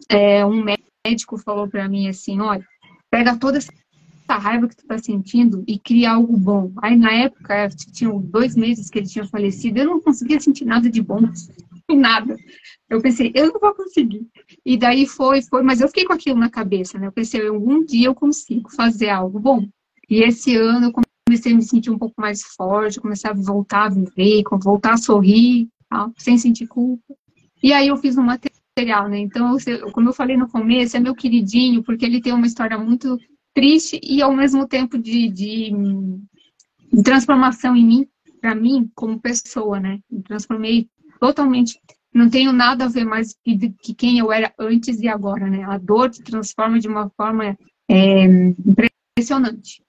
é, 0.09 0.45
um 0.45 0.63
médico 1.05 1.37
falou 1.37 1.67
para 1.67 1.87
mim 1.87 2.07
assim, 2.07 2.39
olha, 2.39 2.65
pega 3.09 3.37
toda 3.37 3.57
essa 3.57 3.71
raiva 4.29 4.67
que 4.67 4.75
tu 4.75 4.85
tá 4.85 4.97
sentindo 4.97 5.63
e 5.67 5.79
cria 5.79 6.11
algo 6.11 6.35
bom. 6.37 6.71
Aí 6.81 6.95
na 6.95 7.11
época, 7.11 7.69
tinha 7.93 8.11
dois 8.11 8.55
meses 8.55 8.89
que 8.89 8.99
ele 8.99 9.07
tinha 9.07 9.25
falecido, 9.25 9.79
eu 9.79 9.85
não 9.85 10.01
conseguia 10.01 10.39
sentir 10.39 10.65
nada 10.65 10.89
de 10.89 11.01
bom, 11.01 11.21
nada. 11.89 12.35
Eu 12.89 13.01
pensei, 13.01 13.31
eu 13.35 13.51
não 13.51 13.59
vou 13.59 13.73
conseguir. 13.73 14.25
E 14.65 14.77
daí 14.77 15.05
foi, 15.05 15.41
foi, 15.41 15.61
mas 15.61 15.81
eu 15.81 15.87
fiquei 15.87 16.05
com 16.05 16.13
aquilo 16.13 16.39
na 16.39 16.49
cabeça, 16.49 16.97
né? 16.97 17.07
Eu 17.07 17.11
pensei, 17.11 17.45
algum 17.47 17.83
dia 17.83 18.07
eu 18.07 18.15
consigo 18.15 18.69
fazer 18.71 19.09
algo 19.09 19.39
bom. 19.39 19.67
E 20.09 20.23
esse 20.23 20.55
ano 20.55 20.87
eu 20.87 20.93
comecei 21.27 21.51
a 21.51 21.55
me 21.55 21.63
sentir 21.63 21.89
um 21.89 21.97
pouco 21.97 22.15
mais 22.17 22.41
forte, 22.41 23.01
comecei 23.01 23.29
a 23.29 23.33
voltar 23.33 23.85
a 23.85 23.89
viver, 23.89 24.43
voltar 24.63 24.93
a 24.93 24.97
sorrir, 24.97 25.67
tal, 25.89 26.13
sem 26.17 26.37
sentir 26.37 26.67
culpa. 26.67 27.13
E 27.61 27.73
aí 27.73 27.89
eu 27.89 27.97
fiz 27.97 28.17
um 28.17 28.23
material 28.23 28.56
material, 28.77 29.09
né? 29.09 29.17
Então, 29.17 29.57
como 29.91 30.09
eu 30.09 30.13
falei 30.13 30.37
no 30.37 30.47
começo, 30.47 30.95
é 30.95 30.99
meu 30.99 31.15
queridinho, 31.15 31.83
porque 31.83 32.05
ele 32.05 32.21
tem 32.21 32.33
uma 32.33 32.45
história 32.45 32.77
muito 32.77 33.17
triste 33.53 33.99
e 34.03 34.21
ao 34.21 34.35
mesmo 34.35 34.67
tempo 34.67 34.99
de, 34.99 35.29
de, 35.29 35.71
de 36.93 37.03
transformação 37.03 37.75
em 37.75 37.85
mim, 37.85 38.07
para 38.39 38.53
mim, 38.53 38.89
como 38.93 39.19
pessoa, 39.19 39.79
né? 39.79 39.99
Me 40.11 40.21
transformei 40.21 40.87
totalmente. 41.19 41.79
Não 42.13 42.29
tenho 42.29 42.53
nada 42.53 42.85
a 42.85 42.89
ver 42.89 43.03
mais 43.03 43.35
que, 43.43 43.69
que 43.81 43.93
quem 43.95 44.19
eu 44.19 44.31
era 44.31 44.53
antes 44.59 44.99
e 44.99 45.07
agora, 45.07 45.47
né? 45.49 45.63
A 45.63 45.77
dor 45.77 46.11
te 46.11 46.21
transforma 46.21 46.79
de 46.79 46.87
uma 46.87 47.09
forma 47.09 47.57
é, 47.89 48.25
impressionante. 48.25 49.83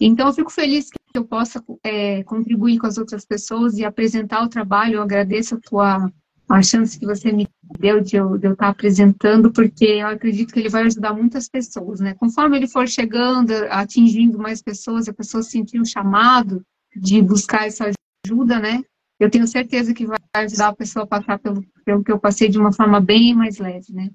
Então, 0.00 0.28
eu 0.28 0.34
fico 0.34 0.52
feliz 0.52 0.90
que 0.90 0.98
eu 1.14 1.24
possa 1.24 1.64
é, 1.82 2.22
contribuir 2.24 2.78
com 2.78 2.86
as 2.86 2.98
outras 2.98 3.24
pessoas 3.24 3.78
e 3.78 3.84
apresentar 3.84 4.44
o 4.44 4.48
trabalho. 4.48 4.96
Eu 4.96 5.02
agradeço 5.02 5.56
a 5.56 5.60
tua 5.60 6.12
a 6.48 6.62
chance 6.62 6.98
que 6.98 7.06
você 7.06 7.30
me 7.30 7.46
deu 7.78 8.00
de 8.00 8.16
eu, 8.16 8.38
de 8.38 8.46
eu 8.46 8.52
estar 8.52 8.68
apresentando, 8.68 9.52
porque 9.52 9.84
eu 9.84 10.06
acredito 10.06 10.52
que 10.52 10.60
ele 10.60 10.70
vai 10.70 10.84
ajudar 10.84 11.12
muitas 11.12 11.48
pessoas, 11.48 12.00
né? 12.00 12.14
Conforme 12.14 12.56
ele 12.56 12.66
for 12.66 12.88
chegando, 12.88 13.52
atingindo 13.70 14.38
mais 14.38 14.62
pessoas, 14.62 15.08
a 15.08 15.12
pessoa 15.12 15.42
sentir 15.42 15.80
um 15.80 15.84
chamado 15.84 16.64
de 16.96 17.20
buscar 17.20 17.66
essa 17.66 17.90
ajuda, 18.26 18.58
né? 18.58 18.82
Eu 19.20 19.30
tenho 19.30 19.46
certeza 19.46 19.92
que 19.92 20.06
vai 20.06 20.18
ajudar 20.34 20.68
a 20.68 20.76
pessoa 20.76 21.04
a 21.04 21.06
passar 21.08 21.38
pelo, 21.38 21.62
pelo 21.84 22.02
que 22.02 22.12
eu 22.12 22.18
passei 22.18 22.48
de 22.48 22.58
uma 22.58 22.72
forma 22.72 23.00
bem 23.00 23.34
mais 23.34 23.58
leve, 23.58 23.92
né? 23.92 24.10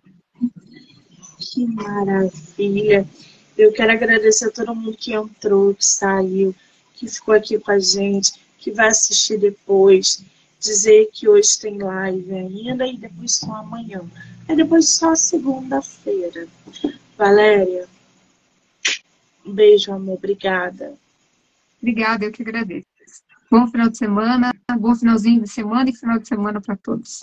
Que 1.40 1.68
maravilha! 1.68 3.08
Eu 3.56 3.72
quero 3.72 3.92
agradecer 3.92 4.48
a 4.48 4.52
todo 4.52 4.74
mundo 4.74 4.98
que 4.98 5.14
entrou, 5.14 5.76
que 5.76 5.86
saiu, 5.86 6.56
que 6.96 7.08
ficou 7.08 7.36
aqui 7.36 7.60
com 7.60 7.72
a 7.72 7.80
gente, 7.80 8.34
que 8.58 8.72
vai 8.72 8.88
assistir 8.88 9.38
depois 9.38 10.24
dizer 10.64 11.10
que 11.12 11.28
hoje 11.28 11.60
tem 11.60 11.78
live 11.78 12.34
ainda 12.34 12.88
e 12.88 12.98
depois 12.98 13.36
só 13.36 13.52
amanhã. 13.58 14.02
Aí 14.48 14.56
depois 14.56 14.90
só 14.90 15.14
segunda-feira. 15.14 16.48
Valéria, 17.18 17.88
um 19.46 19.54
beijo, 19.54 19.92
amor. 19.92 20.16
Obrigada. 20.16 20.94
Obrigada, 21.82 22.26
eu 22.26 22.32
que 22.32 22.42
agradeço. 22.42 22.88
Bom 23.52 23.68
final 23.68 23.90
de 23.90 23.98
semana, 23.98 24.52
bom 24.80 24.96
finalzinho 24.96 25.44
de 25.44 25.50
semana 25.50 25.90
e 25.90 25.96
final 25.96 26.18
de 26.18 26.28
semana 26.28 26.62
para 26.62 26.78
todos. 26.78 27.20